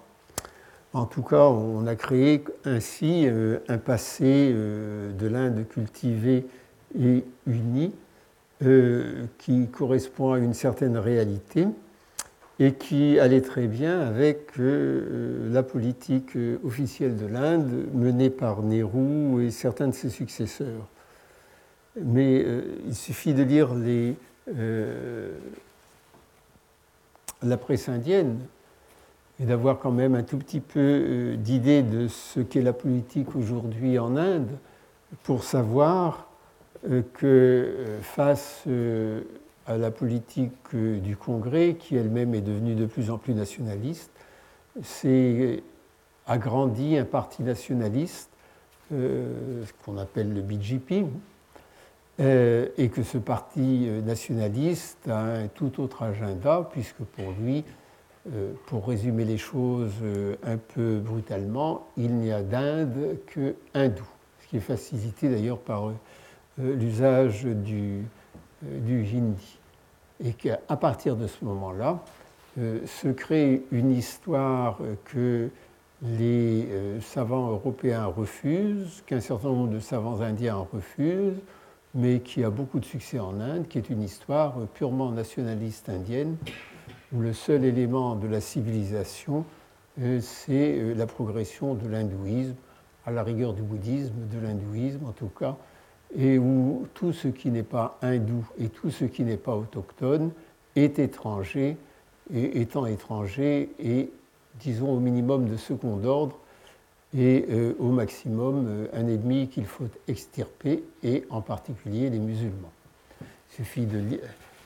En 0.93 1.07
tout 1.07 1.23
cas, 1.23 1.47
on 1.47 1.87
a 1.87 1.97
créé 1.97 2.45
ainsi 2.65 3.27
un 3.69 3.79
passé 3.79 4.53
de 4.53 5.27
l'Inde 5.27 5.67
cultivée 5.69 6.47
et 6.99 7.25
unie 7.47 7.95
qui 9.39 9.69
correspond 9.69 10.33
à 10.33 10.39
une 10.39 10.55
certaine 10.55 10.99
réalité 10.99 11.67
et 12.61 12.73
qui 12.73 13.19
allait 13.19 13.41
très 13.41 13.67
bien 13.67 14.01
avec 14.01 14.59
euh, 14.59 15.53
la 15.53 15.63
politique 15.63 16.37
euh, 16.37 16.59
officielle 16.65 17.17
de 17.17 17.27
l'Inde 17.27 17.87
menée 17.95 18.31
par 18.31 18.63
Nehru 18.63 19.45
et 19.45 19.51
certains 19.51 19.89
de 19.89 19.95
ses 19.95 20.11
successeurs. 20.11 20.87
Mais 21.97 22.43
euh, 22.45 22.63
il 22.87 22.95
suffit 22.95 23.35
de 23.35 23.43
lire 23.43 23.75
les, 23.75 24.17
la 27.43 27.57
presse 27.57 27.89
indienne 27.89 28.39
et 29.41 29.45
d'avoir 29.45 29.79
quand 29.79 29.91
même 29.91 30.15
un 30.15 30.23
tout 30.23 30.39
petit 30.39 30.61
peu 30.61 31.35
d'idée 31.39 31.83
de 31.83 32.09
ce 32.09 32.41
qu'est 32.41 32.63
la 32.63 32.73
politique 32.73 33.37
aujourd'hui 33.37 33.99
en 33.99 34.17
Inde 34.17 34.49
pour 35.23 35.45
savoir 35.45 36.29
que 37.15 37.99
face 38.01 38.67
à 39.69 39.77
la 39.77 39.91
politique 39.91 40.53
euh, 40.75 40.99
du 40.99 41.17
Congrès, 41.17 41.77
qui 41.79 41.95
elle-même 41.95 42.35
est 42.35 42.41
devenue 42.41 42.75
de 42.75 42.87
plus 42.87 43.11
en 43.11 43.19
plus 43.19 43.35
nationaliste, 43.35 44.11
s'est 44.83 45.63
agrandi 46.27 46.97
un 46.97 47.05
parti 47.05 47.43
nationaliste, 47.43 48.31
euh, 48.93 49.63
ce 49.67 49.73
qu'on 49.85 49.99
appelle 49.99 50.33
le 50.33 50.41
BJP, 50.41 50.93
euh, 50.93 51.05
et 52.19 52.89
que 52.93 53.03
ce 53.03 53.19
parti 53.19 53.89
nationaliste 54.05 55.09
a 55.09 55.21
un 55.21 55.49
tout 55.49 55.81
autre 55.81 56.03
agenda, 56.03 56.69
puisque 56.73 56.99
pour 56.99 57.33
lui, 57.41 57.65
pour 58.67 58.89
résumer 58.89 59.25
les 59.25 59.39
choses 59.39 59.95
un 60.45 60.57
peu 60.57 60.99
brutalement, 60.99 61.87
il 61.97 62.17
n'y 62.17 62.33
a 62.33 62.43
d'Inde 62.43 63.19
que 63.27 63.55
hindou, 63.73 64.03
ce 64.41 64.49
qui 64.49 64.57
est 64.57 64.61
facilité 64.61 65.29
d'ailleurs 65.29 65.61
par 65.61 65.93
l'usage 66.59 67.45
du, 67.45 68.03
du 68.63 69.07
hindi. 69.15 69.59
Et 70.25 70.33
qu'à 70.33 70.77
partir 70.77 71.15
de 71.15 71.29
ce 71.29 71.45
moment-là, 71.45 72.01
euh, 72.59 72.81
se 72.87 73.09
crée 73.09 73.63
une 73.71 73.93
histoire 73.93 74.79
que 75.05 75.49
les 76.03 76.67
euh, 76.71 77.01
savants 77.01 77.51
européens 77.51 78.07
refusent, 78.07 79.03
qu'un 79.07 79.21
certain 79.21 79.49
nombre 79.49 79.71
de 79.71 79.79
savants 79.79 80.21
indiens 80.21 80.67
refusent, 80.73 81.41
mais 81.95 82.21
qui 82.21 82.45
a 82.45 82.51
beaucoup 82.51 82.81
de 82.81 82.85
succès 82.85 83.19
en 83.19 83.41
Inde, 83.41 83.67
qui 83.69 83.79
est 83.79 83.91
une 83.91 84.03
histoire 84.03 84.55
purement 84.75 85.11
nationaliste 85.11 85.89
indienne, 85.89 86.37
où 87.13 87.21
le 87.21 87.33
seul 87.33 87.65
élément 87.65 88.15
de 88.15 88.27
la 88.27 88.41
civilisation, 88.41 89.45
c'est 90.21 90.95
la 90.95 91.07
progression 91.07 91.75
de 91.75 91.89
l'hindouisme, 91.89 92.55
à 93.07 93.11
la 93.11 93.23
rigueur 93.23 93.55
du 93.55 93.63
bouddhisme, 93.63 94.15
de 94.31 94.39
l'hindouisme 94.39 95.07
en 95.07 95.13
tout 95.13 95.31
cas, 95.39 95.57
et 96.15 96.39
où 96.39 96.87
tout 96.95 97.13
ce 97.13 97.29
qui 97.29 97.51
n'est 97.51 97.63
pas 97.63 97.99
hindou 98.03 98.47
et 98.59 98.69
tout 98.69 98.91
ce 98.91 99.05
qui 99.05 99.25
n'est 99.25 99.37
pas 99.37 99.57
autochtone 99.57 100.31
est 100.77 100.99
étranger, 100.99 101.77
et 102.33 102.61
étant 102.61 102.85
étranger 102.87 103.71
et, 103.79 104.11
disons, 104.61 104.91
au 104.91 105.01
minimum 105.01 105.49
de 105.49 105.57
second 105.57 106.03
ordre, 106.05 106.39
et 107.17 107.47
euh, 107.51 107.75
au 107.79 107.91
maximum 107.91 108.67
euh, 108.69 108.87
un 108.93 109.07
ennemi 109.07 109.49
qu'il 109.49 109.65
faut 109.65 109.89
extirper, 110.07 110.85
et 111.03 111.25
en 111.31 111.41
particulier 111.41 112.11
les 112.11 112.19
musulmans. 112.19 112.73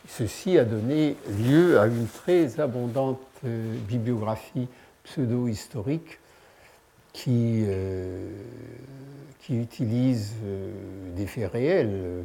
Ceci 0.09 0.59
a 0.59 0.65
donné 0.65 1.17
lieu 1.39 1.79
à 1.79 1.87
une 1.87 2.07
très 2.07 2.61
abondante 2.61 3.21
euh, 3.45 3.75
bibliographie 3.89 4.67
pseudo-historique 5.05 6.19
qui, 7.13 7.65
qui 9.41 9.57
utilise 9.59 10.33
des 11.15 11.27
faits 11.27 11.53
réels. 11.53 12.25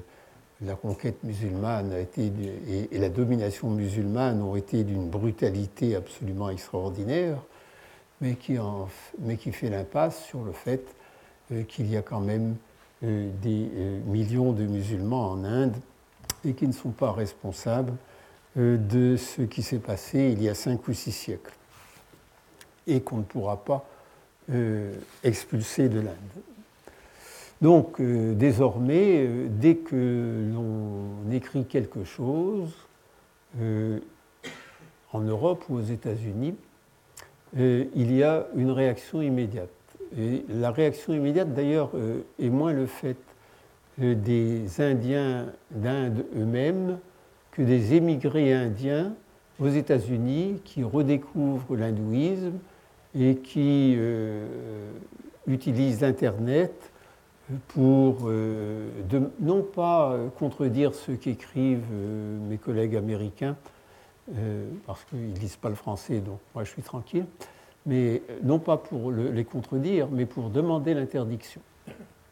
La 0.62 0.76
conquête 0.76 1.22
musulmane 1.24 1.92
a 1.92 2.00
été, 2.00 2.32
et 2.90 2.98
la 2.98 3.10
domination 3.10 3.70
musulmane 3.70 4.42
ont 4.42 4.56
été 4.56 4.86
d'une 4.86 5.10
brutalité 5.10 5.96
absolument 5.96 6.50
extraordinaire 6.50 7.42
mais 8.22 8.36
qui, 8.36 9.52
fait 9.52 9.70
l'impasse 9.70 10.24
sur 10.26 10.44
le 10.44 10.52
fait 10.52 10.84
euh, 11.52 11.64
qu'il 11.64 11.88
y 11.88 11.98
a 11.98 12.02
quand 12.02 12.20
même 12.20 12.56
euh, 13.04 13.30
des 13.42 13.70
euh, 13.76 14.00
millions 14.06 14.54
de 14.54 14.66
musulmans 14.66 15.32
en 15.32 15.44
Inde 15.44 15.76
et 16.46 16.54
qui 16.54 16.68
ne 16.68 16.74
sont 16.74 16.92
pas 16.92 17.12
responsables 17.12 17.94
de 18.56 19.18
ce 19.18 19.44
qui 19.44 19.62
s'est 19.62 19.78
passé 19.78 20.32
il 20.32 20.42
y 20.42 20.50
a 20.50 20.56
cinq 20.56 20.88
ou 20.88 20.94
six 20.94 21.12
siècles 21.12 21.54
et 22.88 23.02
qu'on 23.02 23.18
ne 23.18 23.24
pourra 23.24 23.64
pas 23.64 23.86
expulser 25.24 25.90
de 25.90 26.00
l'Inde. 26.00 26.16
Donc 27.62 28.02
désormais, 28.02 29.28
dès 29.50 29.76
que 29.76 30.50
l'on 30.52 31.32
écrit 31.32 31.66
quelque 31.66 32.04
chose, 32.04 32.74
en 33.60 35.20
Europe 35.20 35.66
ou 35.70 35.76
aux 35.76 35.82
États-Unis, 35.82 36.56
il 37.56 38.16
y 38.16 38.24
a 38.24 38.48
une 38.56 38.72
réaction 38.72 39.22
immédiate. 39.22 39.70
Et 40.18 40.46
la 40.50 40.72
réaction 40.72 41.14
immédiate, 41.14 41.54
d'ailleurs, 41.54 41.92
euh, 41.96 42.22
est 42.40 42.50
moins 42.50 42.74
le 42.74 42.86
fait 42.86 43.18
euh, 44.02 44.16
des 44.16 44.82
Indiens 44.82 45.48
d'Inde 45.72 46.26
eux-mêmes 46.36 47.00
que 47.52 47.62
des 47.62 47.96
émigrés 47.96 48.54
indiens 48.54 49.14
aux 49.60 49.68
États-Unis 49.68 50.62
qui 50.64 50.84
redécouvrent 50.84 51.76
l'hindouisme 51.76 52.60
et 53.16 53.38
qui 53.38 53.96
euh, 53.98 54.46
utilisent 55.48 56.02
l'Internet 56.02 56.92
pour 57.70 58.30
non 59.40 59.62
pas 59.62 60.18
contredire 60.38 60.94
ce 60.94 61.14
qu'écrivent 61.14 61.80
mes 62.50 62.58
collègues 62.58 62.98
américains, 62.98 63.56
euh, 64.36 64.68
parce 64.86 65.06
qu'ils 65.06 65.30
ne 65.30 65.36
lisent 65.36 65.56
pas 65.56 65.70
le 65.70 65.76
français, 65.76 66.20
donc 66.20 66.40
moi 66.54 66.66
je 66.66 66.70
suis 66.70 66.82
tranquille, 66.82 67.26
mais 67.86 68.22
euh, 68.30 68.40
non 68.44 68.60
pas 68.60 68.76
pour 68.76 69.10
les 69.12 69.46
contredire, 69.46 70.10
mais 70.12 70.26
pour 70.26 70.50
demander 70.50 70.94
l'interdiction. 70.94 71.62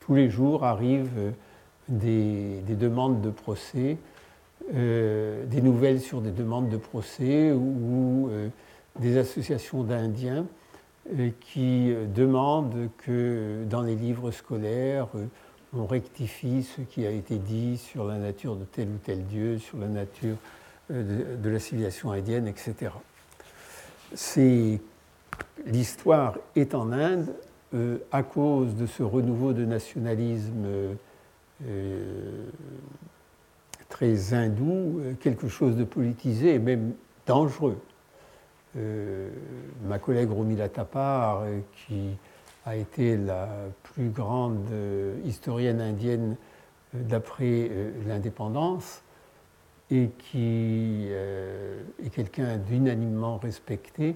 Tous 0.02 0.14
les 0.14 0.30
jours 0.30 0.66
arrivent 0.66 1.18
euh, 1.18 1.32
des, 1.88 2.76
demandes 2.76 3.22
de 3.22 3.30
procès, 3.30 3.98
des 4.74 5.62
nouvelles 5.62 6.02
sur 6.02 6.20
des 6.20 6.32
demandes 6.32 6.70
de 6.70 6.78
procès 6.78 7.52
ou, 7.52 8.30
des 9.00 9.18
associations 9.18 9.84
d'Indiens 9.84 10.46
qui 11.40 11.94
demandent 12.16 12.90
que 12.98 13.64
dans 13.70 13.84
les 13.84 13.96
livres 13.96 14.32
scolaires, 14.32 15.08
on 15.78 15.86
rectifie 15.86 16.64
ce 16.64 16.82
qui 16.82 17.06
a 17.06 17.12
été 17.12 17.38
dit 17.38 17.78
sur 17.78 18.06
la 18.06 18.18
nature 18.18 18.56
de 18.56 18.64
tel 18.64 18.88
ou 18.88 18.98
tel 19.04 19.24
dieu, 19.26 19.60
sur 19.60 19.78
la 19.78 19.88
nature 19.88 20.38
de, 20.90 21.50
la 21.50 21.60
civilisation 21.60 22.12
indienne, 22.12 22.48
etc. 22.48 22.92
L'histoire 25.66 26.38
est 26.56 26.76
en 26.76 26.92
Inde 26.92 27.34
euh, 27.74 27.98
à 28.12 28.24
cause 28.24 28.76
de 28.76 28.86
ce 28.86 29.02
renouveau 29.02 29.54
de 29.54 29.66
nationalisme 29.66 30.66
euh, 31.66 32.46
très 33.90 34.34
hindou, 34.34 35.00
euh, 35.00 35.14
quelque 35.20 35.48
chose 35.48 35.76
de 35.76 35.84
politisé 35.84 36.54
et 36.54 36.60
même 36.60 36.94
dangereux. 37.26 37.78
ma 39.86 39.98
collègue 40.00 40.30
Romila 40.30 40.70
Tapar, 40.70 41.44
qui 41.74 42.10
a 42.66 42.76
été 42.76 43.18
la 43.18 43.48
plus 43.84 44.10
grande 44.10 44.68
historienne 45.24 45.80
indienne 45.82 46.36
d'après 46.94 47.72
l'indépendance, 48.06 49.02
et 49.96 50.10
qui 50.18 51.08
euh, 51.10 51.82
est 52.04 52.10
quelqu'un 52.10 52.58
d'unanimement 52.58 53.38
respecté, 53.38 54.16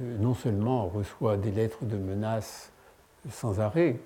euh, 0.00 0.16
non 0.18 0.34
seulement 0.34 0.86
reçoit 0.86 1.36
des 1.36 1.50
lettres 1.50 1.84
de 1.84 1.96
menaces 1.96 2.70
sans 3.30 3.60
arrêt, 3.60 3.96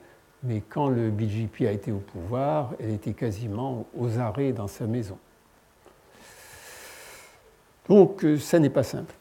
mais 0.42 0.62
quand 0.66 0.88
le 0.88 1.10
BJP 1.10 1.62
a 1.62 1.72
été 1.72 1.92
au 1.92 1.98
pouvoir, 1.98 2.74
elle 2.80 2.90
était 2.90 3.12
quasiment 3.12 3.86
aux 3.96 4.18
arrêts 4.18 4.52
dans 4.52 4.68
sa 4.68 4.86
maison. 4.86 5.18
Donc 7.88 8.24
euh, 8.24 8.38
ça 8.38 8.58
n'est 8.58 8.70
pas 8.70 8.82
simple. 8.82 9.14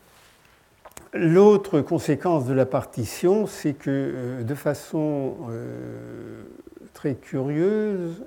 L'autre 1.14 1.82
conséquence 1.82 2.46
de 2.46 2.54
la 2.54 2.66
partition, 2.66 3.48
c'est 3.48 3.74
que 3.74 4.44
de 4.44 4.56
façon 4.56 5.36
très 6.94 7.16
curieuse, 7.16 8.22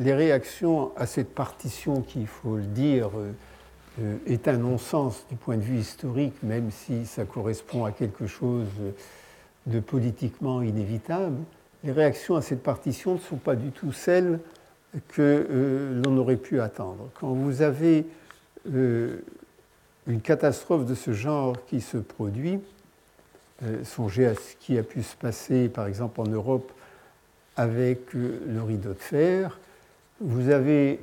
les 0.00 0.14
réactions 0.14 0.92
à 0.96 1.06
cette 1.06 1.34
partition, 1.34 2.00
qui, 2.00 2.22
il 2.22 2.26
faut 2.26 2.56
le 2.56 2.64
dire, 2.64 3.10
euh, 3.14 3.32
euh, 4.00 4.16
est 4.26 4.48
un 4.48 4.56
non-sens 4.56 5.26
du 5.28 5.36
point 5.36 5.58
de 5.58 5.62
vue 5.62 5.76
historique, 5.76 6.42
même 6.42 6.70
si 6.70 7.04
ça 7.04 7.26
correspond 7.26 7.84
à 7.84 7.92
quelque 7.92 8.26
chose 8.26 8.68
de 9.66 9.78
politiquement 9.78 10.62
inévitable, 10.62 11.36
les 11.84 11.92
réactions 11.92 12.34
à 12.36 12.42
cette 12.42 12.62
partition 12.62 13.14
ne 13.14 13.18
sont 13.18 13.36
pas 13.36 13.56
du 13.56 13.72
tout 13.72 13.92
celles 13.92 14.40
que 15.08 15.46
euh, 15.50 16.02
l'on 16.02 16.16
aurait 16.16 16.36
pu 16.36 16.60
attendre. 16.60 17.10
Quand 17.14 17.32
vous 17.32 17.62
avez 17.62 18.06
une 18.66 20.20
catastrophe 20.22 20.84
de 20.84 20.94
ce 20.94 21.12
genre 21.12 21.56
qui 21.66 21.80
se 21.80 21.96
produit, 21.96 22.60
songez 23.84 24.26
à 24.26 24.34
ce 24.34 24.54
qui 24.60 24.76
a 24.76 24.82
pu 24.82 25.02
se 25.02 25.16
passer 25.16 25.70
par 25.70 25.86
exemple 25.86 26.20
en 26.20 26.26
Europe 26.26 26.70
avec 27.56 28.12
le 28.12 28.62
rideau 28.62 28.90
de 28.90 28.98
fer, 28.98 29.58
vous 30.20 30.50
avez 30.50 31.00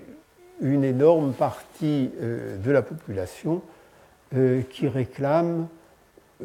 une 0.61 0.83
énorme 0.83 1.33
partie 1.33 2.11
euh, 2.21 2.57
de 2.57 2.71
la 2.71 2.81
population 2.81 3.61
euh, 4.35 4.61
qui 4.61 4.87
réclame 4.87 5.67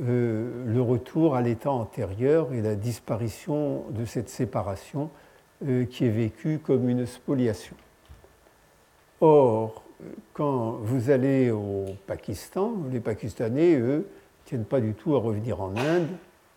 euh, 0.00 0.64
le 0.66 0.80
retour 0.80 1.36
à 1.36 1.42
l'état 1.42 1.70
antérieur 1.70 2.52
et 2.52 2.62
la 2.62 2.74
disparition 2.74 3.84
de 3.90 4.04
cette 4.04 4.28
séparation 4.28 5.10
qui 5.90 6.06
est 6.06 6.10
vécue 6.10 6.58
comme 6.58 6.88
une 6.88 7.06
spoliation. 7.06 7.76
Or, 9.20 9.84
quand 10.32 10.72
vous 10.82 11.10
allez 11.10 11.52
au 11.52 11.84
Pakistan, 12.08 12.72
les 12.90 12.98
Pakistanais, 12.98 13.76
eux, 13.76 13.98
ne 13.98 14.44
tiennent 14.44 14.64
pas 14.64 14.80
du 14.80 14.94
tout 14.94 15.14
à 15.14 15.20
revenir 15.20 15.60
en 15.60 15.76
Inde, 15.76 16.08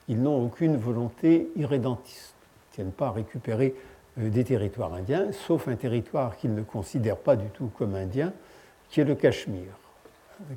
ils 0.07 0.19
n'ont 0.19 0.43
aucune 0.43 0.75
volonté 0.75 1.51
irrédentiste, 1.55 2.33
ils 2.39 2.71
ne 2.71 2.75
tiennent 2.75 2.91
pas 2.93 3.09
à 3.09 3.11
récupérer 3.11 3.75
des 4.17 4.43
territoires 4.43 4.93
indiens, 4.93 5.31
sauf 5.31 5.67
un 5.67 5.75
territoire 5.75 6.37
qu'ils 6.37 6.53
ne 6.53 6.61
considèrent 6.61 7.17
pas 7.17 7.35
du 7.35 7.47
tout 7.47 7.69
comme 7.77 7.95
indien, 7.95 8.31
qui 8.89 9.01
est 9.01 9.03
le 9.03 9.15
Cachemire, 9.15 9.77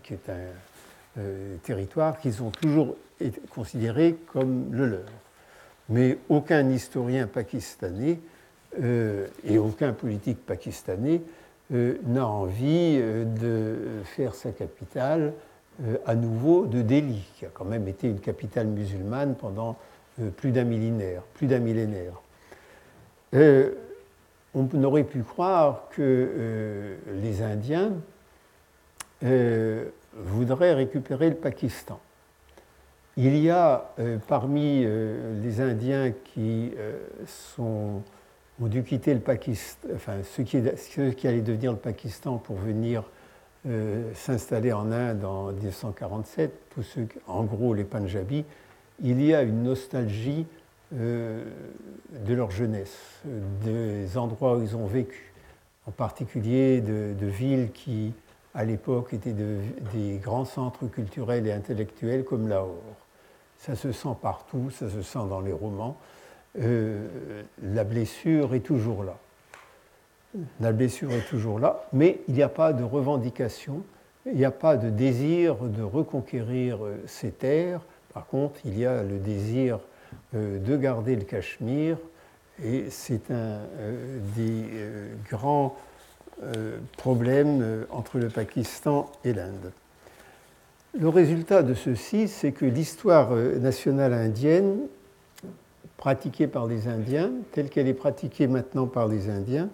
qui 0.03 0.15
est 0.15 0.29
un 0.29 1.19
euh, 1.19 1.57
territoire 1.65 2.19
qu'ils 2.19 2.43
ont 2.43 2.51
toujours 2.51 2.97
considéré 3.51 4.17
comme 4.33 4.73
le 4.73 4.87
leur. 4.87 5.11
Mais 5.89 6.19
aucun 6.29 6.69
historien 6.69 7.27
pakistanais 7.27 8.21
euh, 8.81 9.27
et 9.45 9.59
aucun 9.59 9.93
politique 9.93 10.45
pakistanais 10.45 11.23
n'a 11.71 12.27
envie 12.27 12.97
de 12.97 13.77
faire 14.05 14.35
sa 14.35 14.53
capitale 14.53 15.35
à 16.07 16.15
nouveau 16.15 16.65
de 16.65 16.81
Delhi, 16.81 17.23
qui 17.37 17.45
a 17.45 17.51
quand 17.53 17.67
même 17.67 17.87
été 17.89 18.09
une 18.09 18.21
capitale 18.21 18.69
musulmane 18.69 19.35
pendant 19.35 19.77
plus 20.39 20.51
d'un 20.51 20.65
millénaire. 20.65 21.21
Plus 21.35 21.47
d'un 21.47 21.59
millénaire. 21.59 22.23
Euh, 23.35 23.75
on 24.55 24.67
aurait 24.83 25.05
pu 25.05 25.23
croire 25.23 25.89
que 25.91 26.01
euh, 26.01 26.97
les 27.23 27.43
Indiens 27.43 27.93
euh, 29.23 29.85
voudraient 30.15 30.75
récupérer 30.75 31.29
le 31.29 31.37
Pakistan. 31.37 32.01
Il 33.17 33.37
y 33.37 33.51
a 33.51 33.91
parmi 34.29 34.87
les 35.43 35.61
Indiens 35.61 36.13
qui 36.13 36.71
ont 37.59 38.01
dû 38.61 38.85
quitter 38.85 39.13
le 39.13 39.19
Pakistan, 39.19 39.89
enfin 39.93 40.19
ceux 40.23 40.45
qui, 40.45 40.63
ceux 40.77 41.13
allaient 41.25 41.41
devenir 41.41 41.73
le 41.73 41.79
Pakistan 41.79 42.39
pour 42.39 42.55
venir 42.55 43.03
s'installer 44.15 44.73
en 44.73 44.93
Inde 44.93 45.25
en 45.25 45.51
1947, 45.51 46.53
tous 46.71 46.85
ceux, 46.85 47.09
en 47.27 47.43
gros 47.43 47.75
les 47.75 47.83
Punjabis, 47.83 48.45
il 49.03 49.21
y 49.21 49.35
a 49.35 49.43
une 49.43 49.65
nostalgie 49.65 50.47
de 50.93 52.35
leur 52.35 52.51
jeunesse, 52.51 53.21
des 53.65 54.17
endroits 54.17 54.57
où 54.57 54.63
ils 54.63 54.77
ont 54.77 54.87
vécu, 54.87 55.33
en 55.87 55.91
particulier 55.91 56.81
de 56.81 57.27
villes 57.27 57.71
qui 57.73 58.15
à 58.55 58.65
l'époque 58.65 59.15
étaient 59.15 59.35
des 59.35 60.19
grands 60.19 60.45
centres 60.45 60.87
culturels 60.87 61.47
et 61.47 61.53
intellectuels 61.53 62.25
comme 62.25 62.49
Lahore. 62.49 62.97
Ça 63.59 63.77
se 63.77 63.93
sent 63.93 64.17
partout, 64.21 64.71
ça 64.71 64.89
se 64.89 65.03
sent 65.03 65.29
dans 65.29 65.41
les 65.41 65.53
romans. 65.53 65.97
Euh, 66.61 67.07
la 67.63 67.85
blessure 67.85 68.55
est 68.55 68.61
toujours 68.61 69.05
là. 69.05 69.17
La 70.61 70.73
blessure 70.73 71.13
est 71.13 71.29
toujours 71.29 71.61
là, 71.61 71.87
mais 71.93 72.21
il 72.27 72.35
n'y 72.35 72.43
a 72.43 72.49
pas 72.49 72.73
de 72.73 72.83
revendication, 72.83 73.83
il 74.27 74.35
n'y 74.35 74.45
a 74.45 74.51
pas 74.51 74.77
de 74.77 74.91
désir 74.91 75.57
de 75.57 75.83
reconquérir 75.83 76.85
euh, 76.85 76.97
ces 77.07 77.31
terres. 77.31 77.81
Par 78.13 78.27
contre, 78.27 78.59
il 78.65 78.79
y 78.79 78.87
a 78.87 79.03
le 79.03 79.19
désir 79.19 79.77
euh, 79.77 79.81
de 80.33 80.77
garder 80.77 81.17
le 81.17 81.25
Cachemire, 81.25 81.97
et 82.65 82.87
c'est 82.91 83.31
un 83.31 83.61
des 84.37 84.65
grands 85.31 85.77
euh, 86.45 86.79
problème 86.97 87.61
euh, 87.63 87.85
entre 87.91 88.21
le 88.21 88.29
Pakistan 88.29 89.11
et 89.25 89.33
l'Inde. 89.33 89.73
Le 90.97 91.09
résultat 91.09 91.65
de 91.65 91.75
ceci, 91.75 92.29
c'est 92.29 92.53
que 92.53 92.65
l'histoire 92.65 93.33
euh, 93.33 93.59
nationale 93.59 94.13
indienne, 94.13 94.83
pratiquée 95.97 96.47
par 96.47 96.69
les 96.69 96.87
Indiens, 96.87 97.33
telle 97.51 97.69
qu'elle 97.69 97.89
est 97.89 97.95
pratiquée 97.95 98.47
maintenant 98.47 98.87
par 98.87 99.09
les 99.09 99.29
Indiens, 99.29 99.69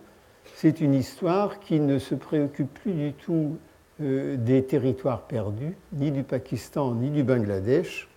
c'est 0.54 0.80
une 0.80 0.94
histoire 0.94 1.60
qui 1.60 1.80
ne 1.80 1.98
se 1.98 2.14
préoccupe 2.14 2.72
plus 2.72 2.92
du 2.92 3.12
tout 3.12 3.58
des 4.00 4.64
territoires 4.64 5.20
perdus, 5.22 5.76
ni 5.92 6.10
du 6.10 6.22
Pakistan, 6.22 6.94
ni 6.94 7.10
du 7.10 7.22
Bangladesh. 7.22 8.08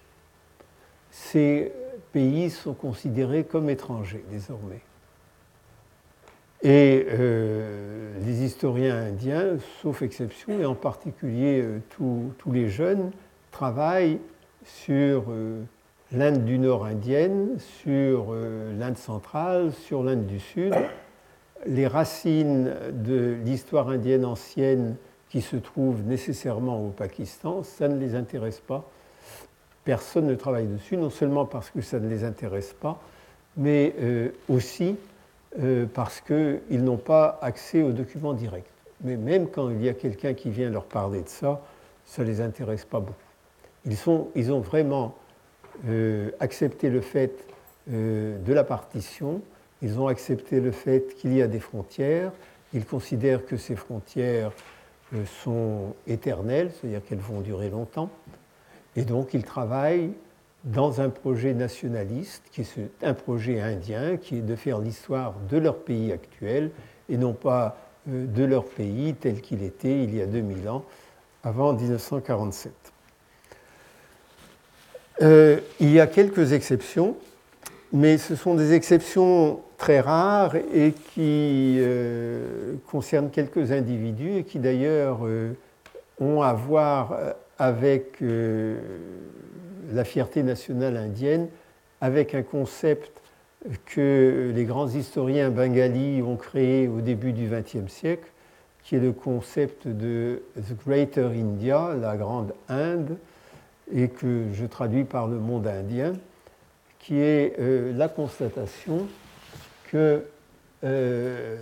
Ces 1.11 1.71
pays 2.11 2.49
sont 2.49 2.73
considérés 2.73 3.43
comme 3.43 3.69
étrangers 3.69 4.23
désormais. 4.31 4.81
Et 6.63 7.05
euh, 7.09 8.13
les 8.25 8.43
historiens 8.43 8.95
indiens, 8.95 9.57
sauf 9.81 10.01
exception, 10.01 10.59
et 10.59 10.65
en 10.65 10.73
particulier 10.73 11.61
euh, 11.61 11.79
tous 11.89 12.51
les 12.51 12.67
jeunes, 12.67 13.11
travaillent 13.51 14.19
sur 14.63 15.25
euh, 15.29 15.61
l'Inde 16.11 16.45
du 16.45 16.57
Nord 16.57 16.85
indienne, 16.85 17.57
sur 17.59 18.33
l'Inde 18.33 18.97
centrale, 18.97 19.71
sur 19.73 20.03
l'Inde 20.03 20.25
du 20.25 20.39
Sud. 20.39 20.73
Les 21.65 21.85
racines 21.85 22.73
de 22.91 23.35
l'histoire 23.43 23.89
indienne 23.89 24.23
ancienne 24.25 24.95
qui 25.29 25.41
se 25.41 25.57
trouvent 25.57 26.03
nécessairement 26.03 26.85
au 26.85 26.89
Pakistan, 26.89 27.61
ça 27.63 27.87
ne 27.89 27.99
les 27.99 28.15
intéresse 28.15 28.61
pas. 28.61 28.89
Personne 29.87 30.27
ne 30.27 30.35
travaille 30.35 30.67
dessus, 30.67 30.97
non 30.97 31.09
seulement 31.09 31.45
parce 31.45 31.71
que 31.71 31.81
ça 31.81 31.99
ne 31.99 32.07
les 32.09 32.25
intéresse 32.25 32.75
pas, 32.79 33.01
mais 33.55 33.95
aussi 34.49 34.97
euh, 35.59 35.87
parce 35.91 36.21
qu'ils 36.21 36.83
n'ont 36.83 36.97
pas 36.97 37.39
accès 37.41 37.81
aux 37.81 37.91
documents 37.91 38.33
directs. 38.33 38.69
Mais 39.01 39.15
même 39.15 39.47
quand 39.47 39.69
il 39.69 39.83
y 39.83 39.89
a 39.89 39.93
quelqu'un 39.93 40.33
qui 40.35 40.51
vient 40.51 40.69
leur 40.69 40.83
parler 40.83 41.21
de 41.21 41.29
ça, 41.29 41.61
ça 42.05 42.21
ne 42.21 42.27
les 42.27 42.41
intéresse 42.41 42.85
pas 42.85 42.99
beaucoup. 42.99 43.15
Ils, 43.85 44.51
ont 44.51 44.59
vraiment 44.59 45.15
euh, 45.87 46.29
accepté 46.39 46.89
le 46.89 47.01
fait 47.01 47.33
euh, 47.91 48.37
de 48.37 48.53
la 48.53 48.63
partition, 48.63 49.41
ils 49.81 49.99
ont 49.99 50.07
accepté 50.07 50.59
le 50.59 50.71
fait 50.71 51.15
qu'il 51.15 51.33
y 51.33 51.41
a 51.41 51.47
des 51.47 51.59
frontières, 51.59 52.31
ils 52.73 52.85
considèrent 52.85 53.45
que 53.45 53.57
ces 53.57 53.75
frontières 53.75 54.51
sont 55.41 55.95
éternelles, 56.05 56.71
c'est-à-dire 56.73 57.01
qu'elles 57.05 57.17
vont 57.19 57.39
durer 57.39 57.69
longtemps, 57.69 58.09
et 58.97 59.03
donc 59.03 59.33
ils 59.33 59.43
travaillent 59.43 60.11
dans 60.65 60.99
un 60.99 61.09
projet 61.09 61.53
nationaliste, 61.53 62.43
qui 62.51 62.61
est 62.61 62.89
un 63.03 63.13
projet 63.13 63.61
indien, 63.61 64.17
qui 64.17 64.37
est 64.37 64.41
de 64.41 64.55
faire 64.55 64.79
l'histoire 64.79 65.35
de 65.49 65.57
leur 65.57 65.77
pays 65.77 66.11
actuel 66.11 66.71
et 67.07 67.15
non 67.15 67.33
pas 67.33 67.77
euh, 68.09 68.25
de 68.25 68.43
leur 68.43 68.65
pays 68.65 69.13
tel 69.13 69.39
qu'il 69.39 69.63
était 69.63 70.03
il 70.03 70.15
y 70.15 70.21
a 70.21 70.25
2000 70.25 70.67
ans, 70.67 70.83
avant 71.43 71.73
1947. 71.73 72.73
Euh, 75.21 75.59
il 75.79 75.91
y 75.91 75.99
a 75.99 76.07
quelques 76.07 76.51
exceptions, 76.51 77.15
mais 77.93 78.17
ce 78.17 78.35
sont 78.35 78.55
des 78.55 78.73
exceptions 78.73 79.61
très 79.77 79.99
rares 79.99 80.55
et 80.73 80.91
qui 80.91 81.77
euh, 81.79 82.73
concernent 82.89 83.29
quelques 83.29 83.71
individus 83.71 84.37
et 84.37 84.43
qui 84.43 84.57
d'ailleurs 84.57 85.19
ont 86.19 86.41
à 86.41 86.53
voir 86.53 87.15
avec 87.59 88.21
la 88.21 90.03
fierté 90.03 90.43
nationale 90.43 90.97
indienne 90.97 91.47
avec 92.01 92.35
un 92.35 92.43
concept 92.43 93.21
que 93.85 94.51
les 94.53 94.65
grands 94.65 94.87
historiens 94.87 95.49
bengalis 95.49 96.21
ont 96.21 96.35
créé 96.35 96.87
au 96.87 97.01
début 97.01 97.33
du 97.33 97.49
XXe 97.49 97.91
siècle, 97.91 98.29
qui 98.83 98.95
est 98.95 98.99
le 98.99 99.11
concept 99.11 99.87
de 99.87 100.43
The 100.55 100.85
Greater 100.85 101.31
India, 101.31 101.95
la 101.99 102.15
grande 102.15 102.53
Inde, 102.69 103.17
et 103.93 104.09
que 104.09 104.45
je 104.53 104.65
traduis 104.65 105.03
par 105.03 105.27
le 105.27 105.39
monde 105.39 105.67
indien, 105.67 106.13
qui 106.99 107.19
est 107.19 107.55
euh, 107.59 107.93
la 107.95 108.09
constatation 108.09 109.07
que 109.91 110.23
euh, 110.83 111.57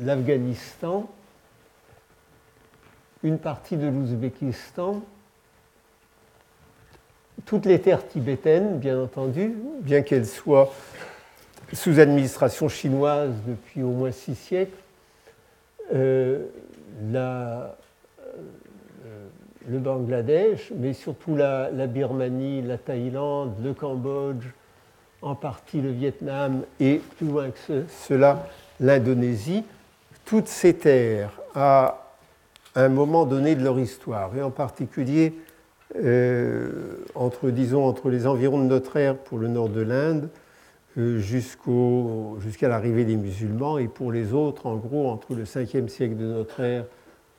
l'Afghanistan, 0.00 1.08
une 3.22 3.38
partie 3.38 3.76
de 3.76 3.86
l'Ouzbékistan 3.86 5.02
toutes 7.46 7.66
les 7.66 7.80
terres 7.80 8.06
tibétaines, 8.06 8.78
bien 8.78 9.00
entendu, 9.00 9.54
bien 9.80 10.02
qu'elles 10.02 10.26
soient 10.26 10.72
sous 11.72 11.98
administration 11.98 12.68
chinoise 12.68 13.32
depuis 13.46 13.82
au 13.82 13.90
moins 13.90 14.12
six 14.12 14.34
siècles, 14.34 14.76
euh, 15.94 16.44
euh, 17.14 17.68
le 19.68 19.78
Bangladesh, 19.78 20.72
mais 20.76 20.92
surtout 20.92 21.36
la, 21.36 21.70
Birmanie, 21.86 22.62
la 22.62 22.78
Thaïlande, 22.78 23.54
le 23.62 23.74
Cambodge, 23.74 24.46
en 25.20 25.34
partie 25.34 25.80
le 25.80 25.90
Vietnam 25.90 26.62
et 26.80 27.00
plus 27.16 27.26
loin 27.26 27.50
que 27.50 27.84
cela, 27.88 28.46
l'Indonésie, 28.78 29.64
toutes 30.24 30.48
ces 30.48 30.74
terres, 30.74 31.32
à 31.54 32.07
un 32.84 32.88
moment 32.88 33.26
donné 33.26 33.54
de 33.54 33.64
leur 33.64 33.78
histoire, 33.78 34.36
et 34.36 34.42
en 34.42 34.50
particulier 34.50 35.34
euh, 35.96 36.98
entre, 37.14 37.50
disons, 37.50 37.84
entre 37.84 38.10
les 38.10 38.26
environs 38.26 38.58
de 38.62 38.68
notre 38.68 38.96
ère 38.96 39.16
pour 39.16 39.38
le 39.38 39.48
nord 39.48 39.70
de 39.70 39.80
l'Inde 39.80 40.28
euh, 40.98 41.18
jusqu'à 41.18 42.68
l'arrivée 42.68 43.04
des 43.04 43.16
musulmans 43.16 43.78
et 43.78 43.88
pour 43.88 44.12
les 44.12 44.32
autres, 44.34 44.66
en 44.66 44.76
gros, 44.76 45.08
entre 45.08 45.34
le 45.34 45.44
5e 45.44 45.88
siècle 45.88 46.16
de 46.16 46.26
notre 46.26 46.60
ère 46.60 46.84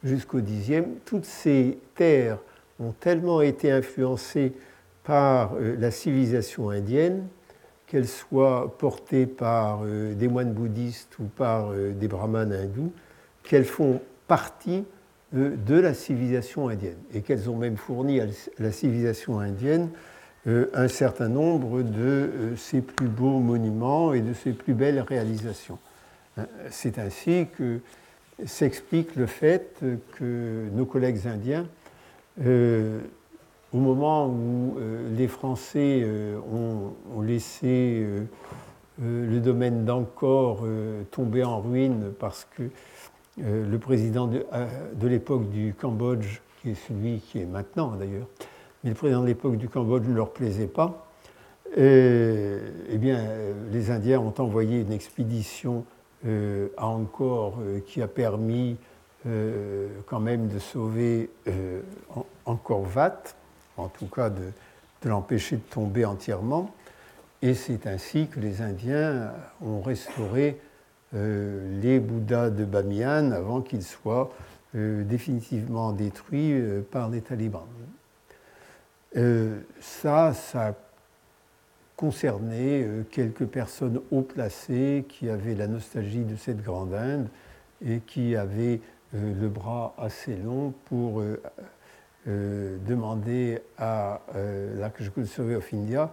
jusqu'au 0.04 0.40
10e, 0.40 0.86
toutes 1.06 1.26
ces 1.26 1.78
terres 1.96 2.40
ont 2.80 2.94
tellement 3.00 3.42
été 3.42 3.72
influencées 3.72 4.54
par 5.04 5.54
euh, 5.56 5.76
la 5.78 5.92
civilisation 5.92 6.70
indienne, 6.70 7.28
qu'elles 7.86 8.08
soient 8.08 8.76
portées 8.78 9.26
par 9.26 9.82
des 9.84 10.28
moines 10.28 10.54
bouddhistes 10.54 11.18
ou 11.18 11.24
par 11.24 11.72
des 11.74 12.08
brahmanes 12.08 12.54
hindous, 12.54 12.94
qu'elles 13.42 13.66
font 13.66 14.00
partie 14.28 14.84
de 15.32 15.76
la 15.76 15.94
civilisation 15.94 16.70
indienne 16.70 16.98
et 17.14 17.22
qu'elles 17.22 17.50
ont 17.50 17.56
même 17.56 17.78
fourni 17.78 18.20
à 18.20 18.26
la 18.58 18.72
civilisation 18.72 19.40
indienne 19.40 19.90
euh, 20.48 20.70
un 20.74 20.88
certain 20.88 21.28
nombre 21.28 21.82
de 21.82 22.00
euh, 22.00 22.56
ses 22.56 22.82
plus 22.82 23.08
beaux 23.08 23.40
monuments 23.40 24.14
et 24.14 24.22
de 24.22 24.34
ses 24.34 24.54
plus 24.54 24.74
belles 24.74 25.02
réalisations. 25.02 25.78
C'est 26.70 26.98
ainsi 26.98 27.48
que 27.58 27.82
s'explique 28.46 29.18
le 29.18 29.26
fait 29.26 29.84
que 30.18 30.70
nos 30.72 30.86
collègues 30.86 31.28
indiens, 31.28 31.68
euh, 32.46 33.02
au 33.74 33.80
moment 33.80 34.28
où 34.28 34.78
les 35.18 35.28
Français 35.28 36.08
ont, 36.50 37.22
laissé 37.22 38.06
le 39.00 39.40
domaine 39.40 39.84
d'Angkor 39.84 40.66
tomber 41.12 41.44
en 41.44 41.60
ruine 41.60 42.14
parce 42.18 42.48
que 42.56 42.64
euh, 43.44 43.70
le 43.70 43.80
président 43.80 44.30
euh, 44.32 44.68
de, 44.94 45.08
l'époque 45.08 45.50
du 45.50 45.74
Cambodge, 45.74 46.42
qui 46.62 46.72
est 46.72 46.88
celui 46.88 47.20
qui 47.20 47.40
est 47.40 47.46
maintenant 47.46 47.96
d'ailleurs, 47.96 48.28
mais 48.84 48.92
le 48.92 48.96
président 48.96 49.22
de 49.22 49.28
l'époque 49.28 49.58
du 49.58 49.70
Cambodge 49.70 50.08
ne 50.08 50.16
leur 50.16 50.32
plaisait 50.32 50.68
pas, 50.68 51.06
eh 51.78 52.98
bien, 52.98 53.24
les 53.72 53.92
Indiens 53.92 54.20
ont 54.20 54.34
envoyé 54.40 54.82
une 54.82 54.92
expédition 54.92 55.86
euh, 56.26 56.70
à 56.78 56.88
Angkor 56.88 57.60
qui 57.86 58.02
a 58.02 58.08
permis 58.08 58.78
quand 60.08 60.20
même 60.20 60.48
de 60.48 60.58
sauver 60.58 61.30
Angkor 62.46 62.88
Wat, 62.96 63.36
en 63.78 63.88
tout 63.88 64.08
cas 64.08 64.30
de 64.32 65.10
l'empêcher 65.10 65.58
de 65.58 65.62
tomber 65.62 66.06
entièrement. 66.06 66.72
Et 67.42 67.54
c'est 67.54 67.86
ainsi 67.86 68.28
que 68.28 68.40
les 68.40 68.62
Indiens 68.62 69.32
ont 69.62 69.82
restauré 69.82 70.60
euh, 71.16 71.82
les 71.82 72.00
Bouddhas 72.00 72.50
de 72.50 72.66
Bamiyan 72.66 73.32
avant 73.32 73.62
qu'ils 73.62 73.84
soient 73.84 74.32
définitivement 74.76 75.94
détruits 75.94 76.62
par 76.92 77.10
les 77.10 77.22
talibans. 77.22 77.66
ça, 79.82 80.32
ça 80.32 80.76
concernait 81.96 82.88
quelques 83.10 83.48
personnes 83.48 84.00
haut 84.12 84.22
placées 84.22 85.06
qui 85.10 85.28
avaient 85.28 85.56
la 85.56 85.66
nostalgie 85.66 86.24
de 86.24 86.36
cette 86.36 86.62
grande 86.62 86.94
Inde 86.94 87.30
et 87.84 88.02
qui 88.02 88.36
avaient 88.36 88.80
le 89.14 89.48
bras 89.48 89.96
assez 89.98 90.36
long 90.36 90.72
pour 90.86 91.24
demander 92.28 93.60
à 93.80 94.22
la 94.78 94.92
Survey 95.26 95.56
of 95.56 95.74
India 95.74 96.12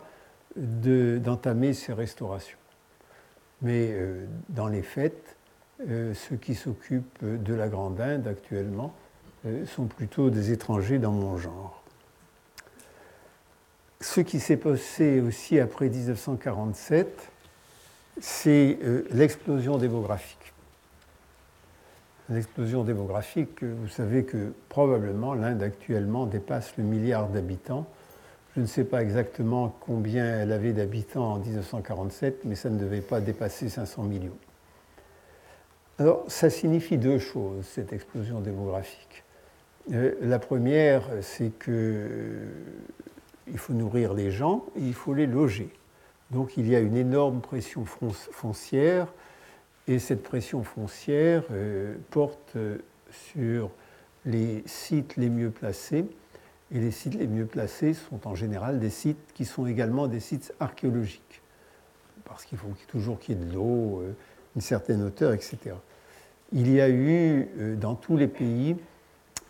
d'entamer 0.57 1.74
ces 1.74 1.92
restaurations. 1.92 2.57
Mais 3.63 3.91
euh, 3.93 4.27
dans 4.49 4.69
les 4.69 4.83
faits, 4.83 5.37
euh, 5.89 6.15
ceux 6.15 6.37
qui 6.37 6.55
s'occupent 6.55 7.25
de 7.25 7.55
la 7.55 7.69
Grande 7.69 8.01
Inde 8.01 8.27
actuellement 8.27 8.95
euh, 9.47 9.65
sont 9.67 9.87
plutôt 9.87 10.31
des 10.31 10.53
étrangers 10.53 10.99
dans 10.99 11.13
mon 11.13 11.37
genre. 11.37 11.83
Ce 14.01 14.21
qui 14.21 14.41
s'est 14.41 14.59
passé 14.59 15.21
aussi 15.21 15.59
après 15.59 15.89
1947, 15.89 17.31
c'est 18.21 18.79
l'explosion 19.11 19.79
démographique. 19.79 20.53
L'explosion 22.29 22.85
démographique, 22.85 23.63
vous 23.63 23.89
savez 23.89 24.25
que 24.25 24.53
probablement 24.69 25.33
l'Inde 25.33 25.63
actuellement 25.63 26.27
dépasse 26.27 26.77
le 26.77 26.85
milliard 26.85 27.29
d'habitants 27.29 27.87
je 28.57 28.63
ne 28.63 28.67
sais 28.67 28.85
pas 28.85 29.03
exactement 29.03 29.77
combien 29.81 30.41
elle 30.41 30.51
avait 30.51 30.73
d'habitants 30.73 31.35
en 31.35 31.39
1947, 31.39 32.47
mais 32.47 32.55
ça 32.55 32.71
ne 32.71 32.79
devait 32.79 33.03
pas 33.03 33.21
dépasser 33.21 33.69
500 33.69 34.05
millions. 34.05 34.39
Alors, 35.99 36.25
ça 36.29 36.49
signifie 36.49 36.97
deux 36.97 37.19
choses, 37.19 37.67
cette 37.67 37.93
explosion 37.93 38.41
démographique. 38.41 39.25
Euh, 39.93 40.15
la 40.23 40.39
première, 40.39 41.03
c'est 41.21 41.51
qu'il 41.59 41.75
euh, 41.75 42.49
faut 43.57 43.75
nourrir 43.75 44.15
les 44.15 44.31
gens 44.31 44.65
et 44.75 44.81
il 44.81 44.95
faut 44.95 45.13
les 45.13 45.27
loger. 45.27 45.69
Donc, 46.31 46.57
il 46.57 46.67
y 46.67 46.75
a 46.75 46.81
une 46.81 46.97
énorme 46.97 47.43
pression 47.43 47.85
foncière 47.85 49.07
et 49.87 49.99
cette 49.99 50.23
pression 50.23 50.65
foncière 50.65 51.45
euh, 51.51 51.95
porte 52.11 52.57
sur 53.11 53.71
les 54.25 54.63
sites 54.65 55.17
les 55.17 55.29
mieux 55.29 55.51
placés 55.51 56.07
et 56.73 56.81
les 56.81 56.91
sites 56.91 57.14
les 57.14 57.27
mieux 57.27 57.47
placés 57.47 57.95
sont 57.95 58.27
en 58.27 58.35
général 58.35 58.79
des 58.79 58.91
sites 58.91 59.33
qui 59.35 59.45
sont 59.45 59.67
également 59.67 60.09
des 60.09 60.21
sites 60.21 60.53
archéologiques, 60.59 61.43
parce 62.25 62.45
qu'il 62.45 62.59
faut 62.59 62.69
toujours 62.89 63.19
qu'il 63.19 63.39
y 63.39 63.43
ait 63.43 63.45
de 63.45 63.55
l'eau, 63.55 64.01
euh, 64.01 64.12
une 64.55 64.62
certaine 64.62 65.03
hauteur, 65.03 65.33
etc. 65.33 65.59
Il 66.53 66.71
y 66.71 66.81
a 66.81 66.89
eu 66.89 67.49
euh, 67.59 67.77
dans 67.77 67.95
tous 67.95 68.17
les 68.17 68.29
pays 68.29 68.77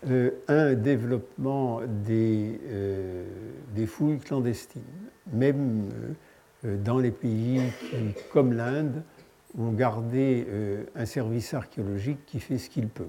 euh, 0.09 0.31
un 0.49 0.75
développement 0.75 1.81
des, 2.05 2.61
des, 3.75 3.87
fouilles 3.87 4.19
clandestines, 4.19 4.83
même 5.33 5.89
dans 6.63 6.99
les 6.99 7.11
pays 7.11 7.63
qui, 7.81 8.15
comme 8.31 8.53
l'Inde, 8.53 9.03
ont 9.59 9.73
gardé 9.73 10.47
un 10.95 11.07
service 11.07 11.55
archéologique 11.55 12.19
qui 12.27 12.41
fait 12.41 12.59
ce 12.59 12.69
qu'il 12.69 12.89
peut. 12.89 13.09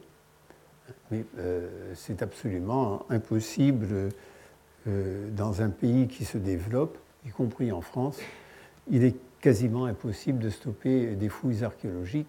Mais 1.12 1.24
euh, 1.40 1.94
c'est 1.96 2.22
absolument 2.22 3.06
impossible 3.10 4.12
euh, 4.88 5.30
dans 5.32 5.62
un 5.62 5.70
pays 5.70 6.08
qui 6.08 6.26
se 6.26 6.38
développe, 6.38 6.98
y 7.26 7.30
compris 7.30 7.72
en 7.72 7.82
France. 7.82 8.18
Il 8.90 9.04
est 9.04 9.16
quasiment 9.40 9.86
impossible 9.86 10.40
de 10.40 10.50
stopper 10.50 11.16
des 11.16 11.30
fouilles 11.30 11.64
archéologiques, 11.64 12.28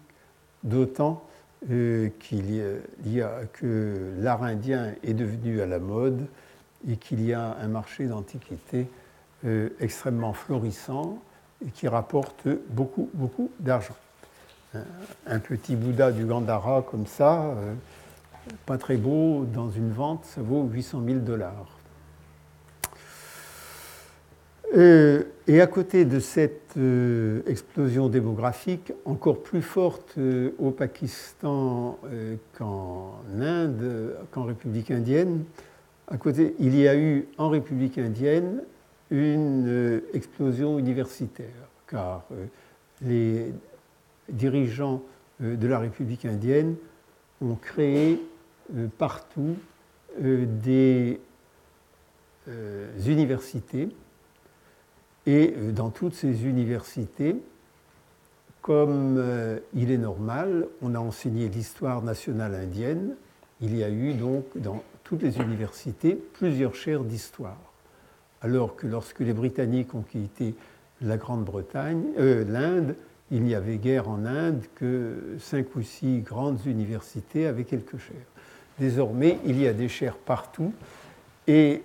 d'autant 0.63 1.23
euh, 1.69 2.09
qu'il 2.19 2.53
y, 3.05 3.21
a 3.21 3.31
que 3.53 4.13
l'art 4.19 4.43
indien 4.43 4.93
est 5.03 5.13
devenu 5.13 5.61
à 5.61 5.65
la 5.65 5.79
mode 5.79 6.27
et 6.87 6.95
qu'il 6.95 7.21
y 7.25 7.33
a 7.33 7.57
un 7.61 7.67
marché 7.67 8.05
d'antiquité 8.05 8.87
extrêmement 9.79 10.33
florissant 10.33 11.17
et 11.65 11.71
qui 11.71 11.87
rapporte 11.87 12.49
beaucoup, 12.69 13.09
beaucoup 13.13 13.49
d'argent. 13.59 13.95
Un, 15.25 15.39
petit 15.39 15.77
Bouddha 15.77 16.11
du 16.11 16.25
Gandhara 16.25 16.81
comme 16.81 17.05
ça, 17.05 17.55
pas 18.65 18.77
très 18.77 18.97
beau, 18.97 19.45
dans 19.45 19.69
une 19.69 19.91
vente, 19.91 20.25
ça 20.25 20.41
vaut 20.41 20.63
800 20.63 21.03
000 21.05 21.19
dollars. 21.19 21.79
Euh, 24.77 25.23
et 25.47 25.61
à 25.61 25.67
côté 25.67 26.05
de 26.05 26.19
cette 26.19 26.77
euh, 26.77 27.41
explosion 27.47 28.07
démographique, 28.07 28.93
encore 29.03 29.41
plus 29.41 29.63
forte 29.63 30.13
euh, 30.19 30.51
au 30.59 30.69
Pakistan 30.69 31.97
qu'en 32.57 33.15
Inde, 33.39 34.15
qu'en 34.31 34.43
République 34.43 34.91
indienne, 34.91 35.43
à 36.07 36.17
côté, 36.17 36.55
il 36.59 36.77
y 36.77 36.87
a 36.87 36.95
eu 36.95 37.27
en 37.37 37.49
République 37.49 37.97
indienne 37.97 38.61
une 39.11 40.01
explosion 40.13 40.77
universitaire, 40.77 41.47
car 41.87 42.25
les 43.01 43.51
dirigeants 44.27 45.01
de 45.39 45.67
la 45.67 45.79
République 45.79 46.25
indienne 46.25 46.75
ont 47.41 47.55
créé 47.55 48.13
euh, 48.13 48.38
partout 48.97 49.55
euh, 50.21 50.45
des 50.45 51.19
euh, 52.47 52.87
universités. 53.05 53.89
Et 55.25 55.53
dans 55.73 55.89
toutes 55.89 56.15
ces 56.15 56.45
universités, 56.45 57.35
comme 58.61 59.23
il 59.75 59.91
est 59.91 59.97
normal, 59.97 60.67
on 60.81 60.95
a 60.95 60.99
enseigné 60.99 61.49
l'histoire 61.49 62.01
nationale 62.01 62.55
indienne. 62.55 63.15
Il 63.61 63.75
y 63.75 63.83
a 63.83 63.89
eu 63.89 64.13
donc 64.13 64.45
dans 64.55 64.81
toutes 65.03 65.21
les 65.21 65.37
universités 65.37 66.15
plusieurs 66.15 66.73
chaires 66.73 67.03
d'histoire. 67.03 67.59
Alors 68.41 68.75
que 68.75 68.87
lorsque 68.87 69.19
les 69.19 69.33
Britanniques 69.33 69.93
ont 69.93 70.01
quitté 70.01 70.55
la 71.01 71.17
Grande-Bretagne, 71.17 72.05
l'Inde, 72.17 72.95
il 73.31 73.43
n'y 73.43 73.53
avait 73.53 73.77
guère 73.77 74.09
en 74.09 74.25
Inde 74.25 74.63
que 74.75 75.35
cinq 75.39 75.75
ou 75.75 75.83
six 75.83 76.21
grandes 76.21 76.65
universités 76.65 77.45
avec 77.45 77.67
quelques 77.67 77.97
chaires. 77.97 78.28
Désormais, 78.79 79.37
il 79.45 79.61
y 79.61 79.67
a 79.67 79.73
des 79.73 79.89
chaires 79.89 80.15
partout. 80.15 80.73
Et 81.47 81.83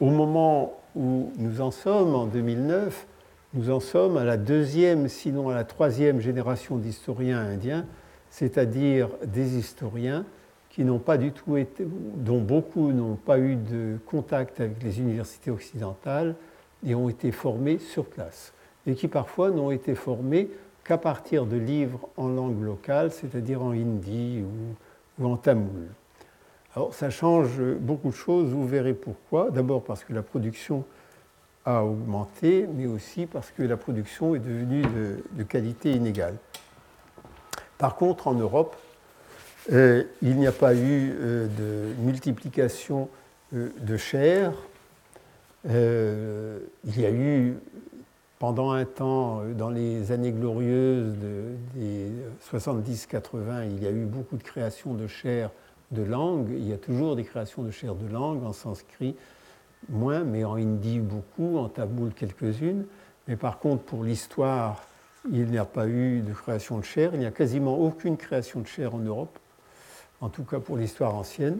au 0.00 0.10
moment 0.10 0.80
où 0.94 1.30
nous 1.38 1.60
en 1.60 1.70
sommes, 1.70 2.14
en 2.14 2.26
2009, 2.26 3.06
nous 3.54 3.70
en 3.70 3.80
sommes 3.80 4.16
à 4.16 4.24
la 4.24 4.36
deuxième, 4.36 5.08
sinon 5.08 5.48
à 5.48 5.54
la 5.54 5.64
troisième 5.64 6.20
génération 6.20 6.76
d'historiens 6.76 7.38
indiens, 7.38 7.86
c'est-à-dire 8.30 9.08
des 9.24 9.56
historiens 9.56 10.24
qui 10.70 10.84
n'ont 10.84 10.98
pas 10.98 11.16
du 11.16 11.32
tout 11.32 11.56
été, 11.56 11.86
dont 12.16 12.40
beaucoup 12.40 12.92
n'ont 12.92 13.14
pas 13.16 13.38
eu 13.38 13.56
de 13.56 13.96
contact 14.04 14.60
avec 14.60 14.82
les 14.82 15.00
universités 15.00 15.50
occidentales 15.50 16.34
et 16.84 16.94
ont 16.94 17.08
été 17.08 17.32
formés 17.32 17.78
sur 17.78 18.04
place, 18.04 18.52
et 18.86 18.94
qui 18.94 19.08
parfois 19.08 19.50
n'ont 19.50 19.70
été 19.70 19.94
formés 19.94 20.50
qu'à 20.84 20.98
partir 20.98 21.46
de 21.46 21.56
livres 21.56 22.08
en 22.16 22.28
langue 22.28 22.62
locale, 22.62 23.10
c'est-à-dire 23.10 23.62
en 23.62 23.70
hindi 23.70 24.42
ou 25.18 25.26
en 25.26 25.36
tamoul. 25.36 25.86
Alors 26.76 26.92
ça 26.92 27.08
change 27.08 27.58
beaucoup 27.80 28.10
de 28.10 28.14
choses, 28.14 28.50
vous 28.50 28.66
verrez 28.68 28.92
pourquoi. 28.92 29.50
D'abord 29.50 29.82
parce 29.82 30.04
que 30.04 30.12
la 30.12 30.22
production 30.22 30.84
a 31.64 31.82
augmenté, 31.82 32.68
mais 32.76 32.86
aussi 32.86 33.24
parce 33.24 33.50
que 33.50 33.62
la 33.62 33.78
production 33.78 34.34
est 34.34 34.40
devenue 34.40 34.82
de, 35.32 35.42
qualité 35.42 35.92
inégale. 35.92 36.36
Par 37.78 37.96
contre, 37.96 38.28
en 38.28 38.34
Europe, 38.34 38.76
euh, 39.72 40.04
il 40.20 40.36
n'y 40.36 40.46
a 40.46 40.52
pas 40.52 40.74
eu 40.74 41.14
euh, 41.18 41.46
de 41.46 41.94
multiplication 42.02 43.08
euh, 43.54 43.70
de 43.80 43.96
chair. 43.96 44.52
il 45.64 47.00
y 47.00 47.06
a 47.06 47.10
eu, 47.10 47.54
pendant 48.38 48.72
un 48.72 48.84
temps, 48.84 49.40
dans 49.56 49.70
les 49.70 50.12
années 50.12 50.30
glorieuses 50.30 51.14
des 51.74 52.10
70-80, 52.52 53.66
il 53.70 53.82
y 53.82 53.86
a 53.86 53.90
eu 53.90 54.04
beaucoup 54.04 54.36
de 54.36 54.42
création 54.42 54.92
de 54.92 55.06
chair 55.06 55.50
de 55.90 56.02
langue. 56.02 56.48
Il 56.50 56.68
y 56.68 56.72
a 56.72 56.78
toujours 56.78 57.16
des 57.16 57.24
créations 57.24 57.62
de 57.62 57.70
chair 57.70 57.94
de 57.94 58.10
langue, 58.12 58.44
en 58.44 58.52
sanskrit 58.52 59.14
moins, 59.88 60.24
mais 60.24 60.44
en 60.44 60.56
hindi 60.56 60.98
beaucoup, 60.98 61.58
en 61.58 61.68
tamoul 61.68 62.12
quelques-unes. 62.12 62.86
Mais 63.28 63.36
par 63.36 63.58
contre, 63.58 63.82
pour 63.82 64.04
l'histoire, 64.04 64.82
il 65.30 65.46
n'y 65.46 65.58
a 65.58 65.64
pas 65.64 65.88
eu 65.88 66.20
de 66.20 66.32
création 66.32 66.78
de 66.78 66.84
chair. 66.84 67.10
Il 67.14 67.20
n'y 67.20 67.26
a 67.26 67.30
quasiment 67.30 67.78
aucune 67.78 68.16
création 68.16 68.60
de 68.60 68.66
chair 68.66 68.94
en 68.94 68.98
Europe, 68.98 69.38
en 70.20 70.28
tout 70.28 70.44
cas 70.44 70.60
pour 70.60 70.76
l'histoire 70.76 71.14
ancienne. 71.14 71.58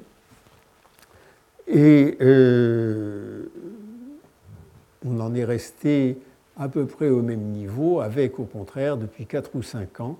Et 1.66 2.16
euh, 2.20 3.50
on 5.04 5.18
en 5.20 5.34
est 5.34 5.44
resté 5.44 6.18
à 6.56 6.68
peu 6.68 6.86
près 6.86 7.08
au 7.08 7.22
même 7.22 7.42
niveau, 7.42 8.00
avec 8.00 8.38
au 8.38 8.44
contraire, 8.44 8.96
depuis 8.96 9.26
4 9.26 9.50
ou 9.54 9.62
5 9.62 10.00
ans, 10.00 10.18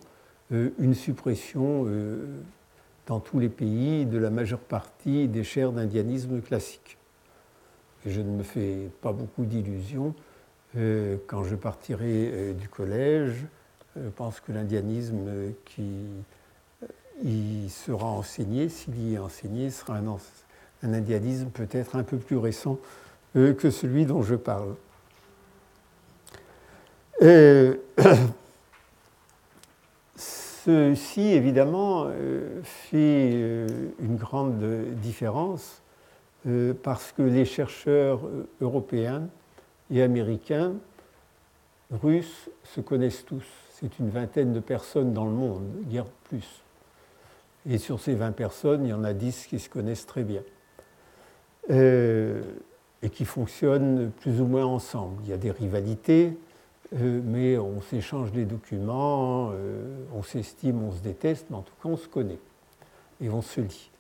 euh, 0.53 0.71
une 0.79 0.95
suppression 0.95 1.85
euh, 1.87 2.27
dans 3.07 3.21
tous 3.21 3.39
les 3.39 3.49
pays 3.49 4.05
de 4.05 4.19
la 4.19 4.31
majeure 4.31 4.61
partie 4.61 5.29
des 5.29 5.45
chaires 5.45 5.73
d'indianisme 5.73 6.41
classique. 6.41 6.99
Je 8.05 8.21
ne 8.21 8.31
me 8.31 8.43
fais 8.43 8.91
pas 9.01 9.13
beaucoup 9.13 9.45
d'illusions. 9.45 10.15
Euh, 10.77 11.17
quand 11.27 11.45
je 11.45 11.55
partirai 11.55 12.31
euh, 12.33 12.53
du 12.53 12.69
collège, 12.69 13.47
je 13.97 14.09
pense 14.09 14.41
que 14.41 14.53
l'indianisme 14.53 15.31
qui 15.65 16.07
il 17.25 17.71
sera 17.71 18.07
enseigné, 18.07 18.69
s'il 18.69 18.99
y 19.01 19.15
est 19.15 19.19
enseigné, 19.19 19.71
sera 19.71 19.97
un, 19.97 20.07
un 20.83 20.93
indianisme 20.93 21.47
peut-être 21.47 21.97
un 21.97 22.03
peu 22.03 22.19
plus 22.19 22.37
récent 22.37 22.79
que 23.33 23.71
celui 23.71 24.05
dont 24.05 24.23
je 24.23 24.35
parle. 24.35 24.75
ceci, 30.67 31.21
évidemment, 31.21 32.09
fait 32.63 33.67
une 34.01 34.17
grande 34.17 34.63
différence 35.01 35.81
parce 36.83 37.13
que 37.13 37.23
les 37.23 37.45
chercheurs 37.45 38.21
européens 38.61 39.29
et 39.91 40.03
américains, 40.03 40.75
russes, 41.91 42.51
se 42.65 42.81
connaissent 42.81 43.25
tous. 43.25 43.45
C'est 43.71 43.99
une 43.99 44.11
vingtaine 44.11 44.53
de 44.53 44.61
personnes 44.61 45.13
dans 45.13 45.25
le 45.25 45.33
monde, 45.33 45.65
guère 45.89 46.07
plus. 46.29 46.63
Et 47.69 47.79
sur 47.79 48.01
ces 48.01 48.15
20 48.15 48.33
personnes, 48.33 48.85
il 48.85 48.91
y 48.91 48.93
en 48.93 49.05
a 49.05 49.13
10 49.13 49.47
qui 49.47 49.59
se 49.59 49.69
connaissent 49.69 50.07
très 50.07 50.23
bien. 50.23 50.43
Euh, 51.71 52.43
et 53.03 53.11
qui 53.11 53.25
fonctionnent 53.25 54.11
plus 54.21 54.41
ou 54.41 54.47
moins 54.47 54.65
ensemble. 54.65 55.23
Il 55.25 55.31
y 55.31 55.33
a 55.33 55.37
des 55.37 55.51
rivalités, 55.51 56.37
euh, 56.95 57.21
mais 57.25 57.59
on 57.59 57.81
s'échange 57.81 58.33
des 58.33 58.45
documents, 58.45 59.51
euh, 59.53 60.05
on 60.15 60.23
s'estime, 60.23 60.83
on 60.83 60.93
se 60.93 61.01
déteste, 61.01 61.47
mais 61.51 61.57
en 61.57 61.63
tout 61.63 61.75
cas 61.83 61.89
on 61.89 61.97
se 61.97 62.09
connaît 62.09 62.39
et 63.21 63.31
on 63.31 63.43
se 63.43 63.61
lit. 63.61 63.91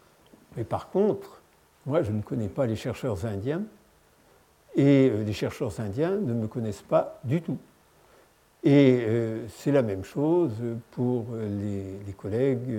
Mais 0.56 0.64
par 0.64 0.90
contre, 0.90 1.42
moi 1.84 2.02
je 2.02 2.12
ne 2.12 2.22
connais 2.22 2.48
pas 2.48 2.66
les 2.66 2.76
chercheurs 2.76 3.26
indiens 3.26 3.62
et 4.74 5.10
les 5.10 5.32
chercheurs 5.32 5.80
indiens 5.80 6.16
ne 6.16 6.34
me 6.34 6.46
connaissent 6.46 6.82
pas 6.82 7.18
du 7.24 7.40
tout. 7.40 7.58
Et 8.62 9.06
c'est 9.48 9.70
la 9.70 9.82
même 9.82 10.02
chose 10.02 10.52
pour 10.90 11.26
les 11.36 12.12
collègues 12.14 12.76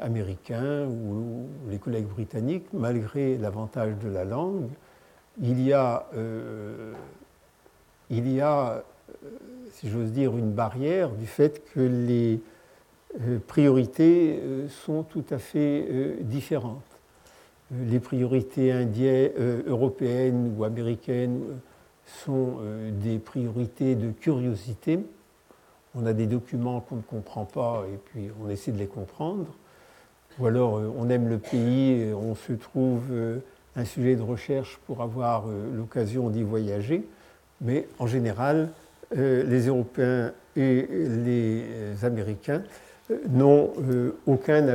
américains 0.00 0.86
ou, 0.86 1.46
les 1.68 1.78
collègues 1.78 2.06
britanniques, 2.06 2.66
malgré 2.72 3.36
l'avantage 3.38 3.96
de 4.02 4.08
la 4.08 4.24
langue, 4.24 4.68
il 5.40 5.60
y 5.60 5.72
a, 5.72 6.06
euh, 6.14 6.92
il 8.10 8.30
y 8.30 8.40
a 8.40 8.70
euh, 8.70 8.80
si 9.72 9.88
j'ose 9.88 10.12
dire, 10.12 10.36
une 10.36 10.52
barrière 10.52 11.10
du 11.10 11.26
fait 11.26 11.62
que 11.72 11.80
les 11.80 12.40
euh, 13.20 13.38
priorités 13.46 14.40
sont 14.68 15.02
tout 15.02 15.24
à 15.30 15.38
fait 15.38 16.16
différentes. 16.20 16.82
Les 17.70 18.00
priorités 18.00 18.72
indiennes, 18.72 19.32
européennes 19.66 20.54
ou 20.56 20.64
américaines 20.64 21.40
sont 22.06 22.58
des 23.02 23.18
priorités 23.18 23.94
de 23.94 24.10
curiosité. 24.10 25.00
On 25.94 26.04
a 26.06 26.12
des 26.12 26.26
documents 26.26 26.80
qu'on 26.80 26.96
ne 26.96 27.02
comprend 27.02 27.46
pas 27.46 27.84
et 27.92 27.96
puis 27.96 28.28
on 28.44 28.50
essaie 28.50 28.72
de 28.72 28.78
les 28.78 28.86
comprendre 28.86 29.46
ou 30.38 30.46
alors 30.46 30.78
euh, 30.78 30.92
on 30.96 31.08
aime 31.10 31.28
le 31.28 31.38
pays, 31.38 32.12
on 32.12 32.34
se 32.34 32.52
trouve 32.52 33.04
euh, 33.10 33.38
un 33.76 33.84
sujet 33.84 34.16
de 34.16 34.22
recherche 34.22 34.78
pour 34.86 35.02
avoir 35.02 35.44
euh, 35.46 35.70
l'occasion 35.74 36.30
d'y 36.30 36.42
voyager, 36.42 37.06
mais 37.60 37.86
en 37.98 38.06
général, 38.06 38.70
les 39.12 39.66
Européens 39.66 40.32
et 40.56 40.86
les 40.90 42.04
Américains 42.04 42.62
n'ont 43.28 43.72
aucun 44.26 44.66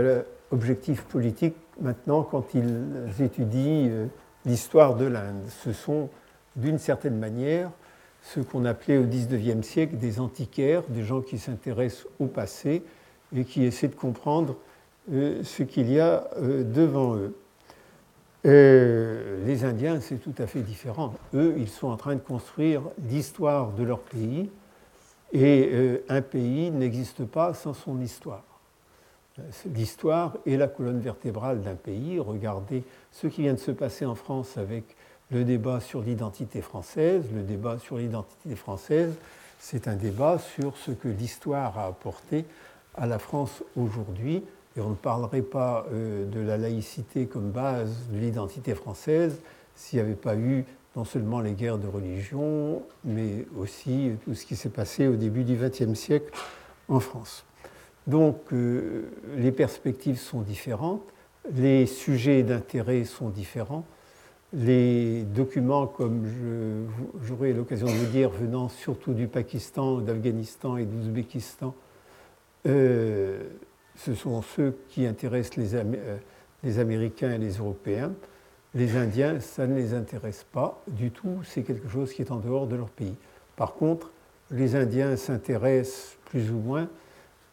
objectif 0.51 1.03
politique 1.03 1.55
maintenant 1.81 2.23
quand 2.23 2.53
ils 2.53 3.23
étudient 3.23 4.07
l'histoire 4.45 4.95
de 4.95 5.05
l'Inde. 5.05 5.45
Ce 5.63 5.73
sont 5.73 6.09
d'une 6.55 6.79
certaine 6.79 7.17
manière 7.17 7.71
ce 8.21 8.39
qu'on 8.39 8.65
appelait 8.65 8.97
au 8.97 9.03
XIXe 9.03 9.65
siècle 9.65 9.97
des 9.97 10.19
antiquaires, 10.19 10.83
des 10.89 11.03
gens 11.03 11.21
qui 11.21 11.37
s'intéressent 11.37 12.07
au 12.19 12.25
passé 12.25 12.83
et 13.35 13.43
qui 13.43 13.63
essaient 13.63 13.87
de 13.87 13.95
comprendre 13.95 14.55
euh, 15.11 15.41
ce 15.43 15.63
qu'il 15.63 15.91
y 15.91 15.99
a 15.99 16.29
euh, 16.37 16.63
devant 16.63 17.15
eux. 17.15 17.35
Euh, 18.45 19.45
les 19.45 19.65
Indiens, 19.65 19.99
c'est 19.99 20.17
tout 20.17 20.35
à 20.37 20.47
fait 20.47 20.61
différent. 20.61 21.13
Eux, 21.33 21.55
ils 21.57 21.69
sont 21.69 21.87
en 21.87 21.97
train 21.97 22.15
de 22.15 22.21
construire 22.21 22.81
l'histoire 23.09 23.71
de 23.71 23.83
leur 23.83 23.99
pays, 23.99 24.49
et 25.31 26.01
un 26.09 26.21
pays 26.21 26.71
n'existe 26.71 27.23
pas 27.23 27.53
sans 27.53 27.73
son 27.73 28.01
histoire. 28.01 28.43
L'histoire 29.73 30.37
est 30.45 30.57
la 30.57 30.67
colonne 30.67 30.99
vertébrale 30.99 31.61
d'un 31.61 31.75
pays. 31.75 32.19
Regardez 32.19 32.83
ce 33.11 33.27
qui 33.27 33.43
vient 33.43 33.53
de 33.53 33.59
se 33.59 33.71
passer 33.71 34.05
en 34.05 34.15
France 34.15 34.57
avec 34.57 34.83
le 35.31 35.43
débat 35.43 35.79
sur 35.79 36.01
l'identité 36.01 36.61
française. 36.61 37.23
Le 37.33 37.41
débat 37.41 37.77
sur 37.77 37.97
l'identité 37.97 38.55
française, 38.55 39.13
c'est 39.59 39.87
un 39.87 39.95
débat 39.95 40.39
sur 40.39 40.77
ce 40.77 40.91
que 40.91 41.07
l'histoire 41.07 41.77
a 41.77 41.85
apporté 41.87 42.45
à 42.95 43.05
la 43.05 43.19
France 43.19 43.63
aujourd'hui, 43.77 44.43
et 44.75 44.81
on 44.81 44.89
ne 44.89 44.95
parlerait 44.95 45.41
pas 45.41 45.85
euh, 45.91 46.25
de 46.25 46.39
la 46.39 46.57
laïcité 46.57 47.25
comme 47.25 47.51
base 47.51 48.07
de 48.11 48.17
l'identité 48.19 48.75
française 48.75 49.39
s'il 49.75 49.99
n'y 49.99 50.05
avait 50.05 50.15
pas 50.15 50.35
eu 50.35 50.65
non 50.95 51.05
seulement 51.05 51.39
les 51.39 51.53
guerres 51.53 51.77
de 51.77 51.87
religion, 51.87 52.83
mais 53.05 53.45
aussi 53.57 54.11
tout 54.25 54.33
ce 54.33 54.45
qui 54.45 54.55
s'est 54.55 54.69
passé 54.69 55.07
au 55.07 55.15
début 55.15 55.43
du 55.43 55.55
XXe 55.55 55.93
siècle 55.93 56.33
en 56.87 56.99
France. 56.99 57.45
Donc 58.07 58.51
euh, 58.51 59.09
les 59.37 59.51
perspectives 59.51 60.17
sont 60.17 60.41
différentes, 60.41 61.03
les 61.53 61.85
sujets 61.85 62.43
d'intérêt 62.43 63.05
sont 63.05 63.29
différents, 63.29 63.85
les 64.51 65.23
documents, 65.23 65.85
comme 65.85 66.25
j'aurai 67.23 67.53
l'occasion 67.53 67.85
de 67.85 67.91
vous 67.91 68.11
dire, 68.11 68.31
venant 68.31 68.67
surtout 68.67 69.13
du 69.13 69.27
Pakistan, 69.27 69.99
d'Afghanistan 69.99 70.77
et 70.77 70.85
d'Ouzbékistan, 70.85 71.75
euh, 72.67 73.43
ce 74.05 74.13
sont 74.13 74.41
ceux 74.41 74.77
qui 74.89 75.05
intéressent 75.05 75.57
euh, 75.73 76.17
les, 76.63 76.79
Américains 76.79 77.31
et 77.31 77.37
les 77.37 77.57
Européens. 77.57 78.13
Les 78.73 78.95
Indiens, 78.95 79.39
ça 79.39 79.67
ne 79.67 79.75
les 79.75 79.93
intéresse 79.93 80.45
pas 80.51 80.81
du 80.87 81.11
tout, 81.11 81.39
c'est 81.43 81.63
quelque 81.63 81.89
chose 81.89 82.13
qui 82.13 82.21
est 82.21 82.31
en 82.31 82.37
dehors 82.37 82.67
de 82.67 82.75
leur 82.75 82.89
pays. 82.89 83.15
Par 83.55 83.73
contre, 83.73 84.11
les 84.51 84.75
Indiens 84.75 85.15
s'intéressent 85.15 86.17
plus 86.25 86.51
ou 86.51 86.57
moins 86.57 86.87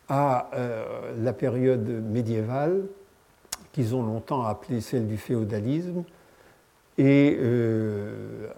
à 0.09 0.51
euh, 0.55 1.15
la 1.21 1.33
période 1.33 1.89
médiévale, 1.89 2.85
qu'ils 3.73 3.95
ont 3.95 4.03
longtemps 4.03 4.45
appelée 4.45 4.81
celle 4.81 5.07
du 5.07 5.17
féodalisme, 5.17 6.05
et 6.99 7.37
euh, 7.41 8.49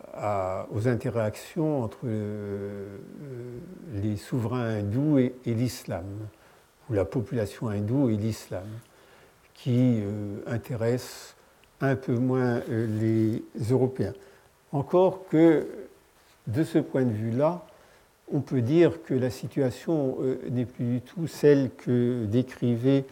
aux 0.70 0.86
interactions 0.86 1.82
entre 1.82 2.06
les 3.94 4.16
souverains 4.16 4.78
hindous 4.78 5.18
et 5.18 5.32
l'islam 5.46 6.04
ou 6.88 6.94
la 6.94 7.04
population 7.04 7.68
hindoue 7.68 8.10
et 8.10 8.16
l'islam, 8.16 8.66
qui 9.54 10.00
euh, 10.00 10.36
intéresse 10.46 11.34
un 11.80 11.96
peu 11.96 12.14
moins 12.14 12.60
euh, 12.68 12.86
les 13.00 13.42
Européens. 13.70 14.14
Encore 14.72 15.26
que, 15.28 15.66
de 16.46 16.64
ce 16.64 16.78
point 16.78 17.04
de 17.04 17.12
vue-là, 17.12 17.66
on 18.32 18.40
peut 18.40 18.62
dire 18.62 19.02
que 19.02 19.14
la 19.14 19.30
situation 19.30 20.18
euh, 20.20 20.38
n'est 20.50 20.64
plus 20.64 20.84
du 20.84 21.00
tout 21.00 21.26
celle 21.26 21.70
que 21.76 22.24
décrivait 22.26 23.04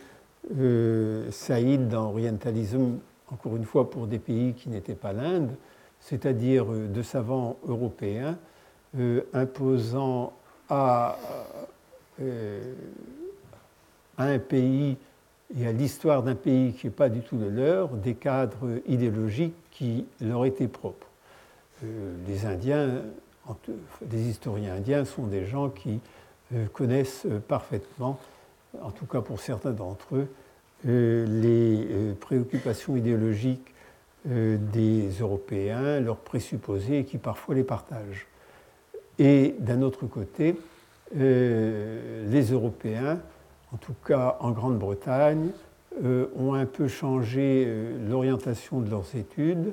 Saïd 1.33 1.89
dans 1.89 2.11
Orientalisme, 2.11 2.99
encore 3.33 3.57
une 3.57 3.64
fois 3.64 3.91
pour 3.91 4.07
des 4.07 4.20
pays 4.20 4.55
qui 4.55 4.68
n'étaient 4.68 4.95
pas 4.95 5.12
l'Inde, 5.12 5.51
c'est-à-dire 5.99 6.66
de 6.66 7.03
savants 7.03 7.57
européens 7.66 8.39
imposant 9.33 10.33
à 10.68 11.18
à 14.18 14.24
un 14.24 14.38
pays 14.38 14.96
et 15.56 15.66
à 15.66 15.72
l'histoire 15.72 16.22
d'un 16.22 16.34
pays 16.34 16.72
qui 16.72 16.86
n'est 16.86 16.92
pas 16.92 17.08
du 17.08 17.20
tout 17.20 17.36
le 17.36 17.48
leur 17.48 17.88
des 17.90 18.14
cadres 18.14 18.80
idéologiques 18.86 19.54
qui 19.70 20.06
leur 20.20 20.44
étaient 20.44 20.68
propres. 20.68 21.06
Euh, 21.84 22.14
les 22.26 22.46
Indiens, 22.46 23.02
les 24.10 24.28
historiens 24.28 24.74
indiens 24.74 25.04
sont 25.04 25.26
des 25.26 25.44
gens 25.44 25.68
qui 25.68 26.00
euh, 26.54 26.66
connaissent 26.72 27.26
parfaitement, 27.46 28.18
en 28.80 28.90
tout 28.90 29.06
cas 29.06 29.20
pour 29.20 29.40
certains 29.40 29.72
d'entre 29.72 30.16
eux, 30.16 30.28
euh, 30.86 31.26
les 31.26 32.14
préoccupations 32.14 32.96
idéologiques 32.96 33.72
des 34.24 35.08
Européens, 35.20 36.00
leurs 36.00 36.16
présupposés, 36.16 36.98
et 36.98 37.04
qui 37.04 37.16
parfois 37.16 37.54
les 37.54 37.62
partagent. 37.62 38.26
Et 39.20 39.54
d'un 39.60 39.82
autre 39.82 40.06
côté, 40.06 40.56
les 41.14 42.50
Européens 42.50 43.20
en 43.72 43.76
tout 43.76 43.94
cas 44.06 44.36
en 44.40 44.50
Grande-Bretagne, 44.50 45.50
euh, 46.04 46.26
ont 46.36 46.52
un 46.52 46.66
peu 46.66 46.88
changé 46.88 47.64
euh, 47.66 47.96
l'orientation 48.06 48.80
de 48.80 48.90
leurs 48.90 49.14
études. 49.14 49.72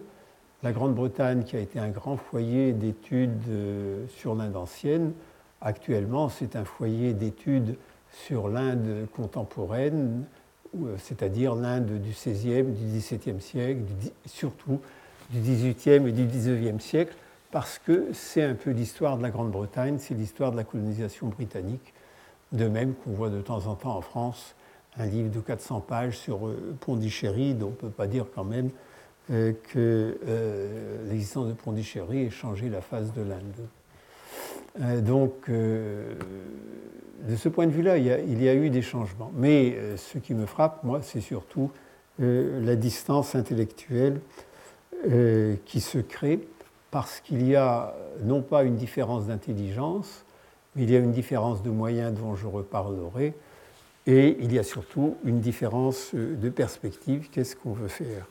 La 0.62 0.72
Grande-Bretagne, 0.72 1.44
qui 1.44 1.58
a 1.58 1.60
été 1.60 1.80
un 1.80 1.90
grand 1.90 2.16
foyer 2.16 2.72
d'études 2.72 3.44
euh, 3.50 4.06
sur 4.08 4.34
l'Inde 4.34 4.56
ancienne, 4.56 5.12
actuellement 5.60 6.30
c'est 6.30 6.56
un 6.56 6.64
foyer 6.64 7.14
d'études 7.14 7.76
sur 8.26 8.48
l'Inde 8.48 9.08
contemporaine, 9.16 10.24
c'est-à-dire 10.98 11.56
l'Inde 11.56 12.00
du 12.00 12.12
XVIe, 12.12 12.64
du 12.64 12.86
XVIIe 12.86 13.42
siècle, 13.42 13.82
surtout 14.26 14.80
du 15.30 15.40
XVIIIe 15.40 16.08
et 16.08 16.12
du 16.12 16.26
XIXe 16.26 16.84
siècle, 16.84 17.16
parce 17.52 17.80
que 17.80 18.08
c'est 18.14 18.44
un 18.44 18.54
peu 18.54 18.70
l'histoire 18.70 19.18
de 19.18 19.24
la 19.24 19.30
Grande-Bretagne, 19.30 19.98
c'est 20.00 20.14
l'histoire 20.14 20.52
de 20.52 20.58
la 20.58 20.64
colonisation 20.64 21.28
britannique 21.28 21.93
de 22.54 22.68
même 22.68 22.94
qu'on 22.94 23.12
voit 23.12 23.30
de 23.30 23.42
temps 23.42 23.68
en 23.68 23.76
temps 23.76 23.98
en 23.98 24.02
France 24.02 24.56
un 24.98 25.06
livre 25.08 25.30
de 25.30 25.40
400 25.40 25.82
pages 25.82 26.18
sur 26.18 26.52
Pondichéry, 26.80 27.56
dont 27.56 27.68
on 27.68 27.72
ne 27.72 27.76
peut 27.76 27.90
pas 27.90 28.08
dire 28.08 28.26
quand 28.34 28.44
même 28.44 28.70
que 29.28 30.18
l'existence 31.10 31.48
de 31.48 31.54
Pondichéry 31.54 32.26
ait 32.26 32.30
changé 32.30 32.70
la 32.70 32.82
face 32.82 33.12
de 33.14 33.24
l'Inde. 33.24 35.04
donc, 35.04 35.50
de 35.50 37.36
ce 37.36 37.50
point 37.50 37.66
de 37.66 37.72
vue-là, 37.72 37.98
il, 37.98 38.44
y 38.44 38.50
a 38.50 38.54
eu 38.54 38.70
des 38.70 38.84
changements. 38.84 39.32
Mais 39.36 39.76
ce 39.98 40.20
qui 40.20 40.36
me 40.36 40.46
frappe, 40.46 40.84
moi, 40.84 41.00
c'est 41.02 41.22
surtout 41.22 41.72
la 42.20 42.76
distance 42.76 43.34
intellectuelle 43.34 44.20
qui 45.66 45.82
se 45.82 45.98
crée 45.98 46.48
parce 46.92 47.20
qu'il 47.22 47.48
y 47.48 47.56
a 47.56 47.96
non 48.22 48.44
pas 48.44 48.64
une 48.64 48.76
différence 48.76 49.26
d'intelligence, 49.26 50.26
il 50.76 50.90
y 50.90 50.96
a 50.96 51.00
une 51.00 51.12
différence 51.12 51.62
de 51.64 51.70
moyens 51.70 52.14
dont 52.14 52.36
je 52.36 52.48
reparlerai, 52.48 53.34
et 54.06 54.38
il 54.42 54.54
y 54.54 54.60
a 54.60 54.64
surtout 54.64 55.16
une 55.24 55.40
différence 55.40 56.14
euh, 56.14 56.36
de 56.36 56.50
perspective, 56.50 57.30
qu'est-ce 57.32 57.56
qu'on 57.56 57.72
veut 57.72 57.88
faire? 57.88 58.28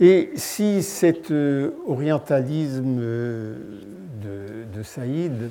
Et 0.00 0.30
si 0.36 0.82
cet 0.82 1.30
euh, 1.30 1.72
orientalisme 1.86 2.98
euh, 3.00 3.80
de, 4.22 4.64
de 4.72 4.82
Saïd 4.82 5.50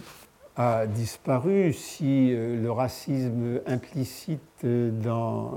a 0.55 0.85
disparu, 0.85 1.73
si 1.73 2.29
le 2.31 2.69
racisme 2.69 3.59
implicite 3.65 4.63
dans 4.63 5.53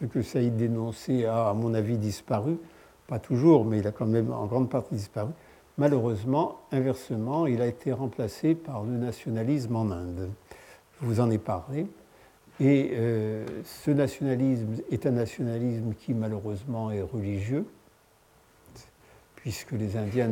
ce 0.00 0.06
que 0.06 0.22
Saïd 0.22 0.56
dénonçait 0.56 1.24
a, 1.24 1.50
à 1.50 1.54
mon 1.54 1.72
avis, 1.72 1.98
disparu, 1.98 2.58
pas 3.06 3.20
toujours, 3.20 3.64
mais 3.64 3.78
il 3.78 3.86
a 3.86 3.92
quand 3.92 4.08
même 4.08 4.32
en 4.32 4.46
grande 4.46 4.70
partie 4.70 4.96
disparu. 4.96 5.30
Malheureusement, 5.78 6.58
inversement, 6.72 7.46
il 7.46 7.62
a 7.62 7.66
été 7.68 7.92
remplacé 7.92 8.56
par 8.56 8.82
le 8.82 8.96
nationalisme 8.98 9.76
en 9.76 9.92
Inde. 9.92 10.28
Je 11.00 11.06
vous 11.06 11.20
en 11.20 11.30
ai 11.30 11.38
parlé. 11.38 11.86
Et 12.58 12.90
euh, 12.94 13.46
ce 13.64 13.92
nationalisme 13.92 14.74
est 14.90 15.06
un 15.06 15.12
nationalisme 15.12 15.94
qui 15.94 16.14
malheureusement 16.14 16.90
est 16.90 17.02
religieux, 17.02 17.64
puisque 19.36 19.70
les 19.70 19.96
Indiens, 19.96 20.28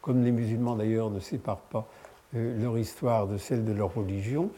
comme 0.00 0.24
les 0.24 0.32
musulmans 0.32 0.74
d'ailleurs, 0.74 1.10
ne 1.10 1.20
séparent 1.20 1.58
pas 1.58 1.86
euh, 2.34 2.58
leur 2.58 2.78
histoire 2.78 3.26
de 3.28 3.36
celle 3.36 3.66
de 3.66 3.72
leur 3.72 3.94
religion. 3.94 4.50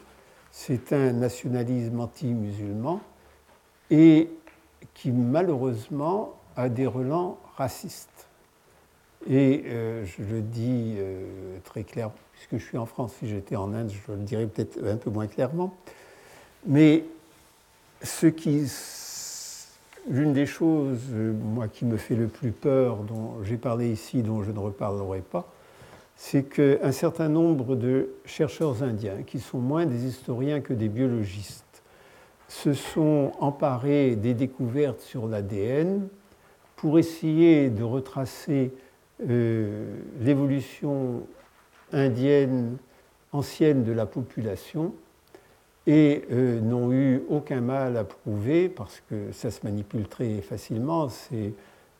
C'est 0.49 0.93
un 0.93 1.11
nationalisme 1.11 1.99
anti-musulman 1.99 3.01
et 3.89 4.29
qui 4.93 5.11
malheureusement 5.11 6.35
a 6.55 6.69
des 6.69 6.87
relents 6.87 7.37
racistes. 7.57 8.29
Et 9.29 9.63
euh, 9.67 10.03
je 10.05 10.23
le 10.23 10.41
dis 10.41 10.95
euh, 10.97 11.57
très 11.63 11.83
clairement, 11.83 12.15
puisque 12.33 12.57
je 12.57 12.67
suis 12.67 12.77
en 12.77 12.85
France, 12.85 13.13
si 13.19 13.29
j'étais 13.29 13.55
en 13.55 13.73
Inde, 13.73 13.91
je 13.91 14.11
le 14.11 14.17
dirais 14.19 14.47
peut-être 14.47 14.79
un 14.83 14.97
peu 14.97 15.11
moins 15.11 15.27
clairement. 15.27 15.75
Mais 16.65 17.03
ce 18.01 18.25
qui, 18.25 18.67
l'une 20.09 20.33
des 20.33 20.47
choses, 20.47 21.01
euh, 21.11 21.33
moi, 21.33 21.67
qui 21.67 21.85
me 21.85 21.97
fait 21.97 22.15
le 22.15 22.27
plus 22.27 22.51
peur, 22.51 22.97
dont 22.97 23.43
j'ai 23.43 23.57
parlé 23.57 23.91
ici, 23.91 24.23
dont 24.23 24.43
je 24.43 24.51
ne 24.51 24.59
reparlerai 24.59 25.21
pas, 25.21 25.51
c'est 26.15 26.43
qu'un 26.43 26.91
certain 26.91 27.29
nombre 27.29 27.75
de 27.75 28.09
chercheurs 28.25 28.83
indiens, 28.83 29.23
qui 29.25 29.39
sont 29.39 29.59
moins 29.59 29.85
des 29.85 30.05
historiens 30.05 30.61
que 30.61 30.73
des 30.73 30.89
biologistes, 30.89 31.65
se 32.47 32.73
sont 32.73 33.31
emparés 33.39 34.15
des 34.15 34.33
découvertes 34.33 34.99
sur 34.99 35.27
l'ADN 35.27 36.07
pour 36.75 36.99
essayer 36.99 37.69
de 37.69 37.83
retracer 37.83 38.73
euh, 39.29 39.95
l'évolution 40.19 41.27
indienne 41.91 42.77
ancienne 43.31 43.83
de 43.83 43.91
la 43.91 44.05
population 44.05 44.93
et 45.87 46.23
euh, 46.31 46.59
n'ont 46.59 46.91
eu 46.91 47.21
aucun 47.29 47.61
mal 47.61 47.97
à 47.97 48.03
prouver, 48.03 48.69
parce 48.69 49.01
que 49.09 49.31
ça 49.31 49.51
se 49.51 49.59
manipule 49.63 50.07
très 50.07 50.41
facilement, 50.41 51.09
ces, 51.09 51.53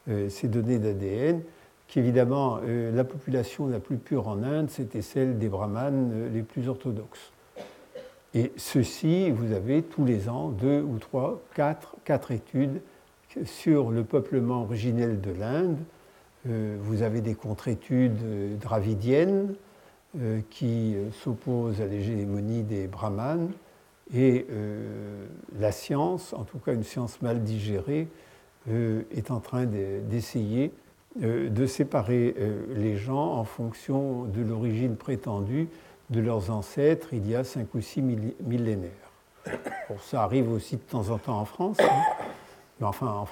euh, 0.09 0.30
ces 0.30 0.47
données 0.47 0.80
d'ADN, 0.80 1.41
qu'évidemment 1.88 2.59
la 2.65 3.03
population 3.03 3.67
la 3.67 3.82
plus 3.82 3.97
pure 3.97 4.30
en 4.30 4.43
Inde, 4.43 4.69
c'était 4.69 5.01
celle 5.01 5.38
des 5.38 5.49
brahmanes 5.49 6.32
les 6.34 6.41
plus 6.41 6.69
orthodoxes. 6.69 7.34
Et 8.34 8.53
ceci, 8.55 9.30
vous 9.30 9.51
avez 9.51 9.82
tous 9.82 10.05
les 10.05 10.30
ans 10.30 10.49
deux 10.49 10.82
ou 10.82 10.99
trois, 10.99 11.41
quatre, 11.53 11.95
quatre 12.05 12.32
études 12.32 12.82
sur 13.43 13.91
le 13.91 14.05
peuplement 14.05 14.63
originel 14.63 15.19
de 15.19 15.32
l'Inde. 15.32 15.78
Euh, 16.49 16.77
vous 16.81 17.03
avez 17.03 17.21
des 17.21 17.35
contre-études 17.35 18.23
euh, 18.23 18.55
dravidiennes 18.55 19.53
euh, 20.19 20.41
qui 20.49 20.95
s'opposent 21.23 21.81
à 21.81 21.85
l'hégémonie 21.85 22.63
des 22.63 22.87
brahmanes 22.87 23.51
et 24.13 24.45
la 25.57 25.71
science, 25.71 26.33
en 26.33 26.43
tout 26.43 26.57
cas 26.57 26.73
une 26.73 26.83
science 26.83 27.21
mal 27.21 27.43
digérée, 27.43 28.09
est 28.69 29.31
en 29.31 29.39
train 29.39 29.65
d'essayer 29.65 30.73
de 31.17 31.65
séparer 31.65 32.35
les 32.75 32.97
gens 32.97 33.37
en 33.37 33.45
fonction 33.45 34.25
de 34.25 34.41
l'origine 34.41 34.97
prétendue 34.97 35.69
de 36.09 36.19
leurs 36.19 36.51
ancêtres 36.51 37.13
il 37.13 37.25
y 37.25 37.37
a 37.37 37.45
cinq 37.45 37.73
ou 37.73 37.79
six 37.79 38.01
millénaires. 38.01 38.91
ça 40.01 40.23
arrive 40.23 40.51
aussi 40.51 40.75
de 40.75 40.81
temps 40.81 41.09
en 41.09 41.17
temps 41.17 41.39
en 41.39 41.45
France. 41.45 41.77
Hein. 41.79 42.20
Enfin, 42.82 43.25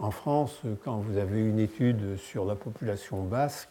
en 0.00 0.10
France, 0.10 0.62
quand 0.84 0.96
vous 0.96 1.16
avez 1.16 1.40
une 1.40 1.60
étude 1.60 2.16
sur 2.16 2.44
la 2.44 2.56
population 2.56 3.22
basque, 3.22 3.68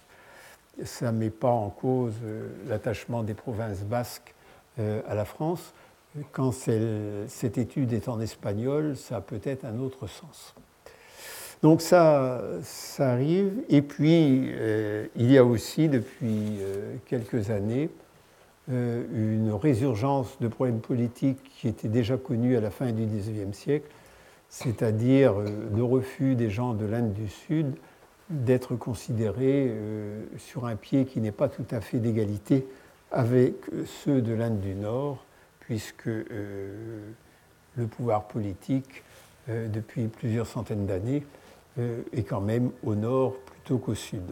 ça 0.83 1.11
ne 1.11 1.17
met 1.17 1.29
pas 1.29 1.49
en 1.49 1.69
cause 1.69 2.13
euh, 2.23 2.49
l'attachement 2.67 3.23
des 3.23 3.33
provinces 3.33 3.83
basques 3.83 4.33
euh, 4.79 5.01
à 5.07 5.15
la 5.15 5.25
France. 5.25 5.73
Quand 6.31 6.53
cette 6.53 7.57
étude 7.57 7.91
est 7.91 8.07
en 8.07 8.21
espagnol, 8.21 8.95
ça 8.95 9.17
a 9.17 9.21
peut-être 9.21 9.65
un 9.65 9.79
autre 9.79 10.07
sens. 10.07 10.55
Donc 11.61 11.81
ça, 11.81 12.41
ça 12.61 13.11
arrive. 13.11 13.51
Et 13.67 13.81
puis, 13.81 14.49
euh, 14.53 15.07
il 15.17 15.29
y 15.29 15.37
a 15.37 15.43
aussi, 15.43 15.89
depuis 15.89 16.59
quelques 17.05 17.49
années, 17.49 17.89
une 18.69 19.51
résurgence 19.51 20.39
de 20.39 20.47
problèmes 20.47 20.79
politiques 20.79 21.43
qui 21.59 21.67
étaient 21.67 21.89
déjà 21.89 22.15
connus 22.15 22.55
à 22.55 22.61
la 22.61 22.71
fin 22.71 22.93
du 22.93 23.05
XIXe 23.05 23.55
siècle, 23.55 23.89
c'est-à-dire 24.49 25.39
euh, 25.39 25.45
le 25.75 25.83
refus 25.83 26.35
des 26.35 26.49
gens 26.49 26.73
de 26.73 26.85
l'Inde 26.85 27.13
du 27.13 27.27
Sud 27.27 27.75
d'être 28.29 28.75
considérés 28.75 29.67
euh, 29.69 30.23
sur 30.37 30.65
un 30.65 30.75
pied 30.75 31.05
qui 31.05 31.19
n'est 31.19 31.31
pas 31.31 31.49
tout 31.49 31.65
à 31.71 31.81
fait 31.81 31.99
d'égalité 31.99 32.67
avec 33.11 33.55
ceux 33.85 34.21
de 34.21 34.33
l'Inde 34.33 34.59
du 34.59 34.73
Nord, 34.73 35.23
puisque 35.59 36.07
euh, 36.07 37.11
le 37.75 37.87
pouvoir 37.87 38.27
politique, 38.27 39.03
depuis 39.47 40.07
plusieurs 40.07 40.47
centaines 40.47 40.87
d'années, 40.87 41.23
est 41.77 42.23
quand 42.23 42.41
même 42.41 42.71
au 42.83 42.95
nord 42.95 43.35
plutôt 43.45 43.77
qu'au 43.77 43.93
sud. 43.93 44.23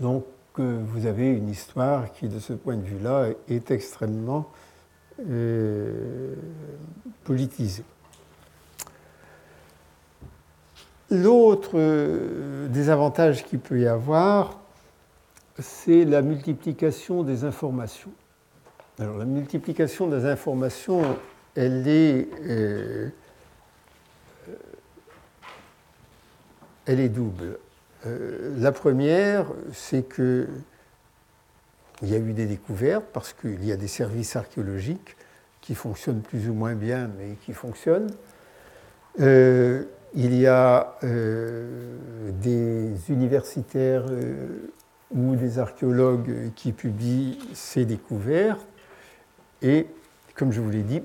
Donc 0.00 0.26
vous 0.58 1.06
avez 1.06 1.30
une 1.30 1.48
histoire 1.48 2.12
qui, 2.12 2.28
de 2.28 2.38
ce 2.38 2.52
point 2.52 2.76
de 2.76 2.82
vue-là, 2.82 3.28
est 3.48 3.70
extrêmement 3.70 4.50
politisée. 7.24 7.84
L'autre 11.10 11.72
euh, 11.74 12.68
désavantage 12.68 13.44
qu'il 13.44 13.58
peut 13.58 13.80
y 13.80 13.86
avoir, 13.88 14.60
c'est 15.58 16.04
la 16.04 16.22
multiplication 16.22 17.24
des 17.24 17.44
informations. 17.44 18.12
Alors 19.00 19.18
la 19.18 19.24
multiplication 19.24 20.06
des 20.06 20.24
informations, 20.24 21.02
elle 21.56 21.88
est, 21.88 22.28
euh, 22.46 23.08
elle 26.86 27.00
est 27.00 27.08
double. 27.08 27.58
Euh, 28.06 28.54
la 28.58 28.70
première, 28.70 29.46
c'est 29.72 30.08
que 30.08 30.46
il 32.02 32.10
y 32.10 32.14
a 32.14 32.18
eu 32.18 32.32
des 32.32 32.46
découvertes 32.46 33.06
parce 33.12 33.32
qu'il 33.32 33.64
y 33.64 33.72
a 33.72 33.76
des 33.76 33.88
services 33.88 34.36
archéologiques 34.36 35.16
qui 35.60 35.74
fonctionnent 35.74 36.22
plus 36.22 36.48
ou 36.48 36.54
moins 36.54 36.74
bien, 36.74 37.10
mais 37.18 37.36
qui 37.44 37.52
fonctionnent. 37.52 38.10
Il 40.12 40.34
y 40.34 40.48
a 40.48 40.96
euh, 41.04 41.98
des 42.32 43.12
universitaires 43.12 44.06
euh, 44.10 44.72
ou 45.14 45.36
des 45.36 45.60
archéologues 45.60 46.50
qui 46.56 46.72
publient 46.72 47.38
ces 47.54 47.84
découvertes. 47.84 48.66
Et, 49.62 49.86
comme 50.34 50.50
je 50.50 50.60
vous 50.60 50.70
l'ai 50.70 50.82
dit, 50.82 51.02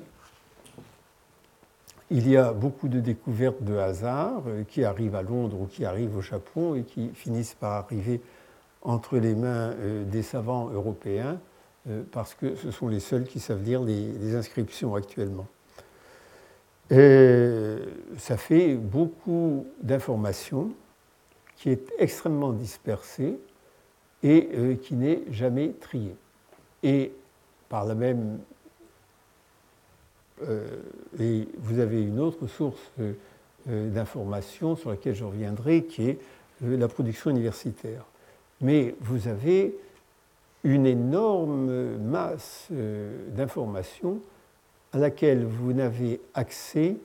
il 2.09 2.27
y 2.27 2.35
a 2.35 2.51
beaucoup 2.51 2.87
de 2.87 2.99
découvertes 2.99 3.61
de 3.61 3.77
hasard 3.77 4.41
euh, 4.47 4.63
qui 4.63 4.83
arrivent 4.83 5.15
à 5.15 5.21
Londres 5.21 5.61
ou 5.61 5.65
qui 5.67 5.85
arrivent 5.85 6.17
au 6.17 6.21
Japon 6.21 6.73
et 6.73 6.81
qui 6.81 7.09
finissent 7.09 7.55
par 7.55 7.73
arriver 7.73 8.21
entre 8.85 9.17
les 9.17 9.35
mains 9.35 9.73
des 10.05 10.23
savants 10.23 10.69
européens 10.69 11.39
parce 12.11 12.33
que 12.33 12.55
ce 12.55 12.71
sont 12.71 12.87
les 12.87 12.99
seuls 12.99 13.25
qui 13.25 13.39
savent 13.39 13.63
lire 13.63 13.81
les 13.81 14.35
inscriptions 14.35 14.95
actuellement. 14.95 15.47
Ça 16.89 18.37
fait 18.37 18.75
beaucoup 18.75 19.65
d'informations 19.81 20.71
qui 21.57 21.71
est 21.71 21.91
extrêmement 21.97 22.53
dispersée 22.53 23.39
et 24.23 24.49
euh, 24.53 24.75
qui 24.75 24.95
n'est 24.95 25.21
jamais 25.31 25.73
triée. 25.79 26.15
Et 26.83 27.13
par 27.69 27.85
la 27.85 27.95
même 27.95 28.39
vous 30.37 31.79
avez 31.79 32.03
une 32.03 32.19
autre 32.19 32.45
source 32.47 32.91
d'information 33.65 34.75
sur 34.75 34.89
laquelle 34.89 35.15
je 35.15 35.23
reviendrai, 35.23 35.85
qui 35.85 36.09
est 36.09 36.19
la 36.59 36.89
production 36.89 37.29
universitaire. 37.31 38.05
Mais 38.61 38.95
vous 39.01 39.27
avez 39.27 39.75
une 40.63 40.85
énorme 40.85 41.97
masse 41.97 42.69
d'informations 43.35 44.19
à 44.93 44.97
laquelle 44.97 45.45
vous 45.45 45.73
n'avez 45.73 46.21
accès 46.33 46.95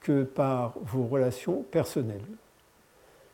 que 0.00 0.24
par 0.24 0.74
vos 0.82 1.04
relations 1.04 1.64
personnelles. 1.70 2.20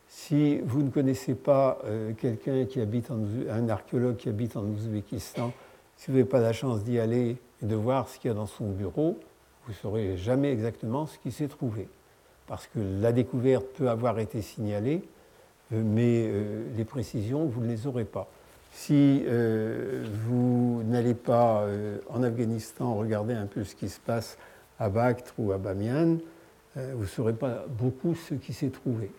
Si 0.08 0.58
vous 0.58 0.82
ne 0.82 0.90
connaissez 0.90 1.34
pas 1.34 1.78
euh, 1.84 2.12
quelqu'un 2.12 2.66
qui 2.66 2.80
habite, 2.80 3.10
un 3.10 3.68
archéologue 3.70 4.16
qui 4.16 4.28
habite 4.28 4.56
en 4.56 4.64
Ouzbékistan, 4.64 5.52
si 5.96 6.10
vous 6.10 6.18
n'avez 6.18 6.28
pas 6.28 6.40
la 6.40 6.52
chance 6.52 6.84
d'y 6.84 6.98
aller 6.98 7.38
et 7.62 7.66
de 7.66 7.74
voir 7.74 8.08
ce 8.08 8.18
qu'il 8.18 8.28
y 8.28 8.30
a 8.30 8.34
dans 8.34 8.46
son 8.46 8.68
bureau, 8.70 9.18
vous 9.64 9.72
ne 9.72 9.76
saurez 9.76 10.16
jamais 10.18 10.52
exactement 10.52 11.06
ce 11.06 11.18
qui 11.18 11.32
s'est 11.32 11.48
trouvé. 11.48 11.88
Parce 12.46 12.66
que 12.66 12.78
la 12.78 13.12
découverte 13.12 13.66
peut 13.74 13.88
avoir 13.88 14.18
été 14.18 14.42
signalée, 14.42 15.02
euh, 15.02 15.21
mais 15.72 16.26
euh, 16.26 16.64
les 16.76 16.84
précisions, 16.84 17.46
vous 17.46 17.60
ne 17.60 17.68
les 17.68 17.86
aurez 17.86 18.04
pas. 18.04 18.28
Si 18.74 19.22
vous 20.26 20.82
n'allez 20.86 21.12
pas 21.12 21.66
en 22.08 22.22
Afghanistan 22.22 22.94
regarder 22.94 23.34
un 23.34 23.44
peu 23.44 23.64
ce 23.64 23.74
qui 23.74 23.90
se 23.90 24.00
passe 24.00 24.38
à 24.78 24.88
Bactre 24.88 25.34
ou 25.36 25.52
à 25.52 25.58
Bamiyan, 25.58 26.16
vous 26.76 27.02
ne 27.02 27.06
saurez 27.06 27.34
pas 27.34 27.66
beaucoup 27.68 28.14
ce 28.14 28.32
qui 28.32 28.54
s'est 28.54 28.70
trouvé 28.70 29.10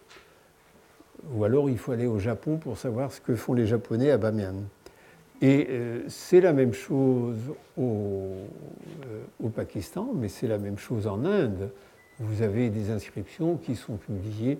ou 1.32 1.44
alors 1.44 1.70
il 1.70 1.78
faut 1.78 1.92
aller 1.92 2.08
au 2.08 2.20
Japon 2.20 2.58
pour 2.58 2.78
savoir 2.78 3.12
ce 3.12 3.22
que 3.22 3.36
font 3.36 3.54
les 3.54 3.66
Japonais 3.66 4.12
à 4.12 4.18
Bamiyan. 4.18 4.56
Et 5.42 5.68
euh, 5.70 6.04
c'est 6.08 6.42
la 6.42 6.54
même 6.54 6.74
chose 6.74 7.38
euh, 7.80 8.46
au 9.42 9.50
Pakistan, 9.50 10.10
mais 10.14 10.30
c'est 10.30 10.48
la 10.48 10.58
même 10.58 10.78
chose 10.78 11.08
en 11.08 11.26
Inde. 11.26 11.70
Vous 12.20 12.42
avez 12.42 12.70
des 12.70 12.92
inscriptions 12.92 13.58
qui 13.58 13.76
sont 13.76 13.98
publiées, 13.98 14.60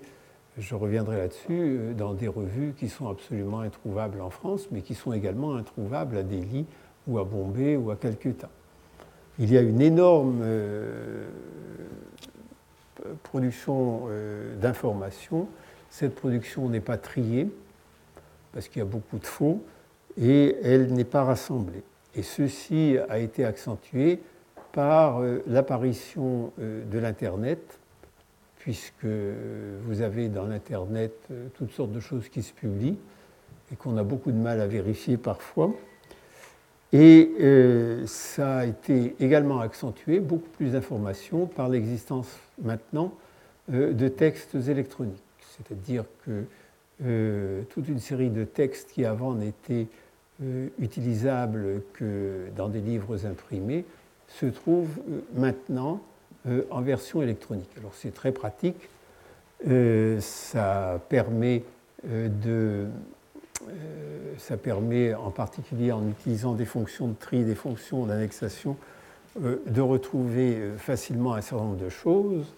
je 0.58 0.74
reviendrai 0.74 1.18
là-dessus, 1.18 1.46
euh, 1.50 1.94
dans 1.94 2.14
des 2.14 2.28
revues 2.28 2.74
qui 2.78 2.88
sont 2.88 3.08
absolument 3.08 3.60
introuvables 3.60 4.20
en 4.20 4.30
France, 4.30 4.68
mais 4.70 4.82
qui 4.82 4.94
sont 4.94 5.12
également 5.12 5.56
introuvables 5.56 6.16
à 6.16 6.22
Delhi 6.22 6.66
ou 7.06 7.18
à 7.18 7.24
Bombay 7.24 7.76
ou 7.76 7.90
à 7.90 7.96
Calcutta. 7.96 8.48
Il 9.38 9.52
y 9.52 9.58
a 9.58 9.60
une 9.60 9.80
énorme 9.80 10.44
production 13.24 14.06
d'informations 14.60 15.48
cette 15.94 16.16
production 16.16 16.68
n'est 16.68 16.80
pas 16.80 16.96
triée, 16.96 17.48
parce 18.52 18.66
qu'il 18.66 18.80
y 18.80 18.82
a 18.82 18.84
beaucoup 18.84 19.18
de 19.18 19.26
faux, 19.26 19.62
et 20.20 20.56
elle 20.64 20.92
n'est 20.92 21.04
pas 21.04 21.22
rassemblée. 21.22 21.84
Et 22.16 22.24
ceci 22.24 22.96
a 23.08 23.20
été 23.20 23.44
accentué 23.44 24.18
par 24.72 25.20
euh, 25.20 25.44
l'apparition 25.46 26.52
euh, 26.58 26.84
de 26.84 26.98
l'Internet, 26.98 27.78
puisque 28.64 29.06
vous 29.84 30.00
avez 30.00 30.28
dans 30.28 30.46
l'Internet 30.46 31.12
euh, 31.30 31.48
toutes 31.54 31.70
sortes 31.72 31.92
de 31.92 32.00
choses 32.00 32.28
qui 32.28 32.42
se 32.42 32.52
publient 32.52 32.96
et 33.72 33.76
qu'on 33.76 33.96
a 33.96 34.02
beaucoup 34.02 34.32
de 34.32 34.38
mal 34.38 34.60
à 34.60 34.66
vérifier 34.66 35.16
parfois. 35.16 35.72
Et 36.92 37.32
ça 38.06 38.58
a 38.58 38.66
été 38.66 39.16
également 39.18 39.58
accentué, 39.58 40.20
beaucoup 40.20 40.48
plus 40.50 40.70
d'informations, 40.72 41.46
par 41.46 41.68
l'existence 41.68 42.28
maintenant 42.62 43.12
de 43.68 44.06
textes 44.06 44.54
électroniques 44.54 45.24
c'est-à-dire 45.56 46.04
que 46.24 46.44
euh, 47.04 47.62
toute 47.70 47.88
une 47.88 47.98
série 47.98 48.30
de 48.30 48.44
textes 48.44 48.92
qui 48.92 49.04
avant 49.04 49.34
n'étaient 49.34 49.88
euh, 50.42 50.68
utilisables 50.78 51.82
que 51.92 52.46
dans 52.56 52.68
des 52.68 52.80
livres 52.80 53.26
imprimés 53.26 53.84
se 54.28 54.46
trouvent 54.46 55.00
euh, 56.46 56.62
en 56.70 56.80
version 56.80 57.22
électronique. 57.22 57.70
Alors 57.78 57.92
c'est 57.94 58.12
très 58.12 58.32
pratique, 58.32 58.88
ça 60.20 61.00
permet 61.08 61.62
de 62.04 62.86
ça 64.36 64.58
permet 64.58 65.14
en 65.14 65.30
particulier 65.30 65.90
en 65.90 66.06
utilisant 66.06 66.52
des 66.52 66.66
fonctions 66.66 67.08
de 67.08 67.14
tri, 67.14 67.44
des 67.44 67.54
fonctions 67.54 68.04
d'annexation, 68.04 68.76
de 69.40 69.80
retrouver 69.80 70.72
facilement 70.76 71.32
un 71.32 71.40
certain 71.40 71.64
nombre 71.64 71.82
de 71.82 71.88
choses, 71.88 72.52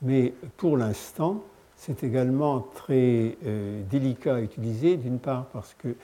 mais 0.00 0.32
pour 0.56 0.78
l'instant, 0.78 1.42
c'est 1.78 2.02
également 2.02 2.60
très 2.74 3.36
euh, 3.46 3.82
délicat 3.88 4.36
à 4.36 4.40
utiliser, 4.40 4.96
d'une 4.96 5.20
part 5.20 5.46
parce 5.46 5.74
que 5.74 5.94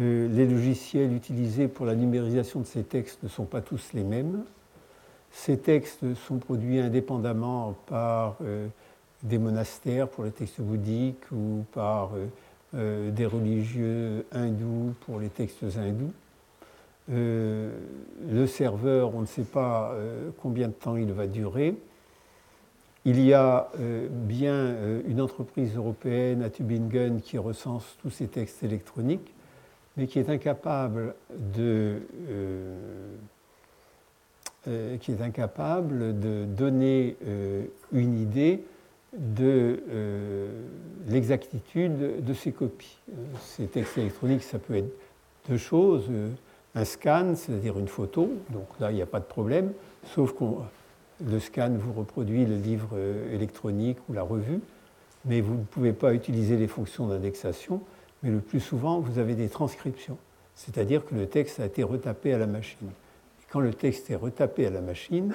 euh, 0.00 0.28
les 0.28 0.46
logiciels 0.46 1.12
utilisés 1.14 1.68
pour 1.68 1.86
la 1.86 1.94
numérisation 1.94 2.60
de 2.60 2.66
ces 2.66 2.82
textes 2.82 3.22
ne 3.22 3.28
sont 3.28 3.44
pas 3.44 3.60
tous 3.60 3.90
les 3.94 4.02
mêmes. 4.02 4.42
Ces 5.32 5.58
textes 5.58 6.14
sont 6.14 6.38
produits 6.38 6.78
indépendamment 6.78 7.74
par 7.86 8.36
euh, 8.42 8.68
des 9.22 9.38
monastères 9.38 10.08
pour 10.08 10.24
les 10.24 10.30
textes 10.30 10.60
bouddhiques 10.60 11.30
ou 11.32 11.64
par 11.72 12.10
des 12.74 13.26
religieux 13.26 14.24
hindous 14.32 14.94
pour 15.04 15.20
les 15.20 15.28
textes 15.28 15.62
hindous. 15.76 16.12
le 17.06 18.46
serveur, 18.46 19.14
on 19.14 19.20
ne 19.20 19.26
sait 19.26 19.42
pas 19.42 19.94
combien 20.40 20.68
de 20.68 20.72
temps 20.72 20.96
il 20.96 21.12
va 21.12 21.26
durer. 21.26 21.76
Il 23.04 23.20
y 23.20 23.34
a 23.34 23.68
euh, 23.80 24.06
bien 24.08 24.54
euh, 24.54 25.02
une 25.08 25.20
entreprise 25.20 25.74
européenne 25.74 26.42
à 26.42 26.50
Tübingen 26.50 27.20
qui 27.20 27.36
recense 27.36 27.96
tous 28.00 28.10
ces 28.10 28.28
textes 28.28 28.62
électroniques, 28.62 29.34
mais 29.96 30.06
qui 30.06 30.20
est 30.20 30.28
incapable 30.28 31.14
de, 31.56 32.00
euh, 34.68 34.96
qui 34.98 35.12
est 35.12 35.20
incapable 35.20 36.18
de 36.20 36.44
donner 36.44 37.16
une 37.92 38.20
idée 38.20 38.64
de 39.12 39.82
l'exactitude 41.06 42.24
de 42.24 42.34
ces 42.34 42.52
copies. 42.52 42.96
Ces 43.40 43.66
textes 43.66 43.98
électroniques, 43.98 44.42
ça 44.42 44.58
peut 44.58 44.76
être 44.76 44.92
deux 45.48 45.58
choses. 45.58 46.04
Un 46.74 46.84
scan, 46.84 47.34
c'est-à-dire 47.36 47.78
une 47.78 47.88
photo, 47.88 48.32
donc 48.50 48.66
là, 48.80 48.90
il 48.90 48.94
n'y 48.94 49.02
a 49.02 49.06
pas 49.06 49.20
de 49.20 49.26
problème, 49.26 49.72
sauf 50.04 50.32
qu'on 50.32 50.62
le 51.24 51.38
scan 51.38 51.72
vous 51.78 51.92
reproduit 51.92 52.44
le 52.44 52.56
livre 52.56 52.90
euh, 52.94 53.34
électronique 53.34 53.98
ou 54.08 54.12
la 54.12 54.22
revue, 54.22 54.60
mais 55.24 55.40
vous 55.40 55.54
ne 55.54 55.64
pouvez 55.64 55.92
pas 55.92 56.14
utiliser 56.14 56.56
les 56.56 56.66
fonctions 56.66 57.06
d'indexation, 57.06 57.80
mais 58.22 58.30
le 58.30 58.40
plus 58.40 58.60
souvent, 58.60 59.00
vous 59.00 59.18
avez 59.18 59.34
des 59.34 59.48
transcriptions, 59.48 60.18
c'est-à-dire 60.54 61.04
que 61.04 61.14
le 61.14 61.26
texte 61.26 61.60
a 61.60 61.66
été 61.66 61.82
retapé 61.82 62.32
à 62.32 62.38
la 62.38 62.46
machine. 62.46 62.88
Quand 63.52 63.60
le 63.60 63.74
texte 63.74 64.10
est 64.10 64.16
retapé 64.16 64.66
à 64.66 64.70
la 64.70 64.80
machine, 64.80 65.34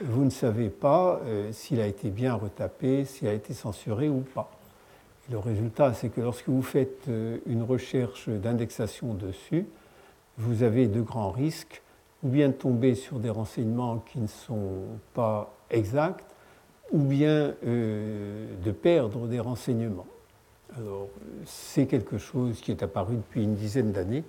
vous 0.00 0.24
ne 0.24 0.30
savez 0.30 0.70
pas 0.70 1.20
euh, 1.26 1.52
s'il 1.52 1.82
a 1.82 1.86
été 1.86 2.08
bien 2.08 2.32
retapé, 2.32 3.04
s'il 3.04 3.28
a 3.28 3.34
été 3.34 3.52
censuré 3.52 4.08
ou 4.08 4.20
pas. 4.20 4.50
le 5.30 5.36
résultat, 5.36 5.92
c'est 5.92 6.08
que 6.08 6.22
lorsque 6.22 6.48
vous 6.48 6.62
faites 6.62 7.06
euh, 7.08 7.36
une 7.44 7.62
recherche 7.62 8.30
d'indexation 8.30 9.12
dessus, 9.12 9.66
vous 10.38 10.62
avez 10.62 10.88
de 10.88 11.02
grands 11.02 11.30
risques 11.30 11.82
ou 12.22 12.28
bien 12.28 12.52
tomber 12.52 12.94
sur 12.94 13.18
des 13.18 13.28
renseignements 13.28 13.98
qui 13.98 14.18
ne 14.18 14.28
sont 14.28 14.86
pas 15.12 15.54
exacts, 15.70 16.24
ou 16.90 17.00
bien 17.00 17.54
euh, 17.66 18.46
de 18.64 18.70
perdre 18.70 19.26
des 19.26 19.40
renseignements. 19.40 20.06
Alors, 20.74 21.08
c'est 21.44 21.84
quelque 21.84 22.16
chose 22.16 22.62
qui 22.62 22.70
est 22.70 22.82
apparu 22.82 23.16
depuis 23.16 23.44
une 23.44 23.56
dizaine 23.56 23.92
d'années 23.92 24.24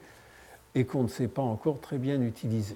et 0.75 0.83
qu'on 0.83 1.03
ne 1.03 1.07
sait 1.07 1.29
pas 1.29 1.41
encore 1.41 1.79
très 1.79 1.99
bien 1.99 2.21
utiliser. 2.21 2.75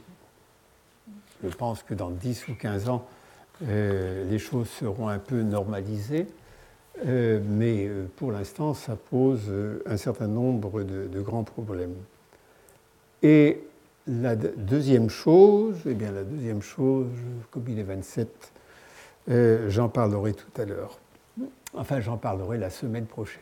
Je 1.42 1.56
pense 1.56 1.84
que 1.84 1.94
dans 1.94 2.10
10 2.10 2.48
ou 2.50 2.56
15 2.56 2.90
ans, 2.90 3.06
euh, 3.68 4.30
les 4.30 4.40
choses 4.40 4.70
seront 4.70 5.08
un 5.08 5.20
peu 5.20 5.42
normalisées, 5.42 6.28
euh, 7.06 7.40
mais 7.48 7.90
pour 8.16 8.32
l'instant, 8.32 8.74
ça 8.74 8.96
pose 8.96 9.52
un 9.86 9.98
certain 9.98 10.28
nombre 10.28 10.84
de, 10.84 11.22
grands 11.22 11.44
problèmes. 11.44 11.96
Et 13.22 13.64
la 14.08 14.36
deuxième 14.36 15.10
chose, 15.10 15.78
eh 15.86 15.94
bien 15.94 16.12
la 16.12 16.24
deuxième 16.24 16.62
chose, 16.62 17.08
comme 17.52 17.64
il 17.68 17.80
est 17.80 17.84
27, 17.84 18.30
euh, 19.30 19.70
j'en 19.70 19.90
parlerai 19.90 20.34
tout 20.34 20.62
à 20.62 20.66
l'heure. 20.66 21.00
Enfin, 21.74 22.02
j'en 22.02 22.18
parlerai 22.18 22.58
la 22.58 22.70
semaine 22.70 23.06
prochaine. 23.06 23.42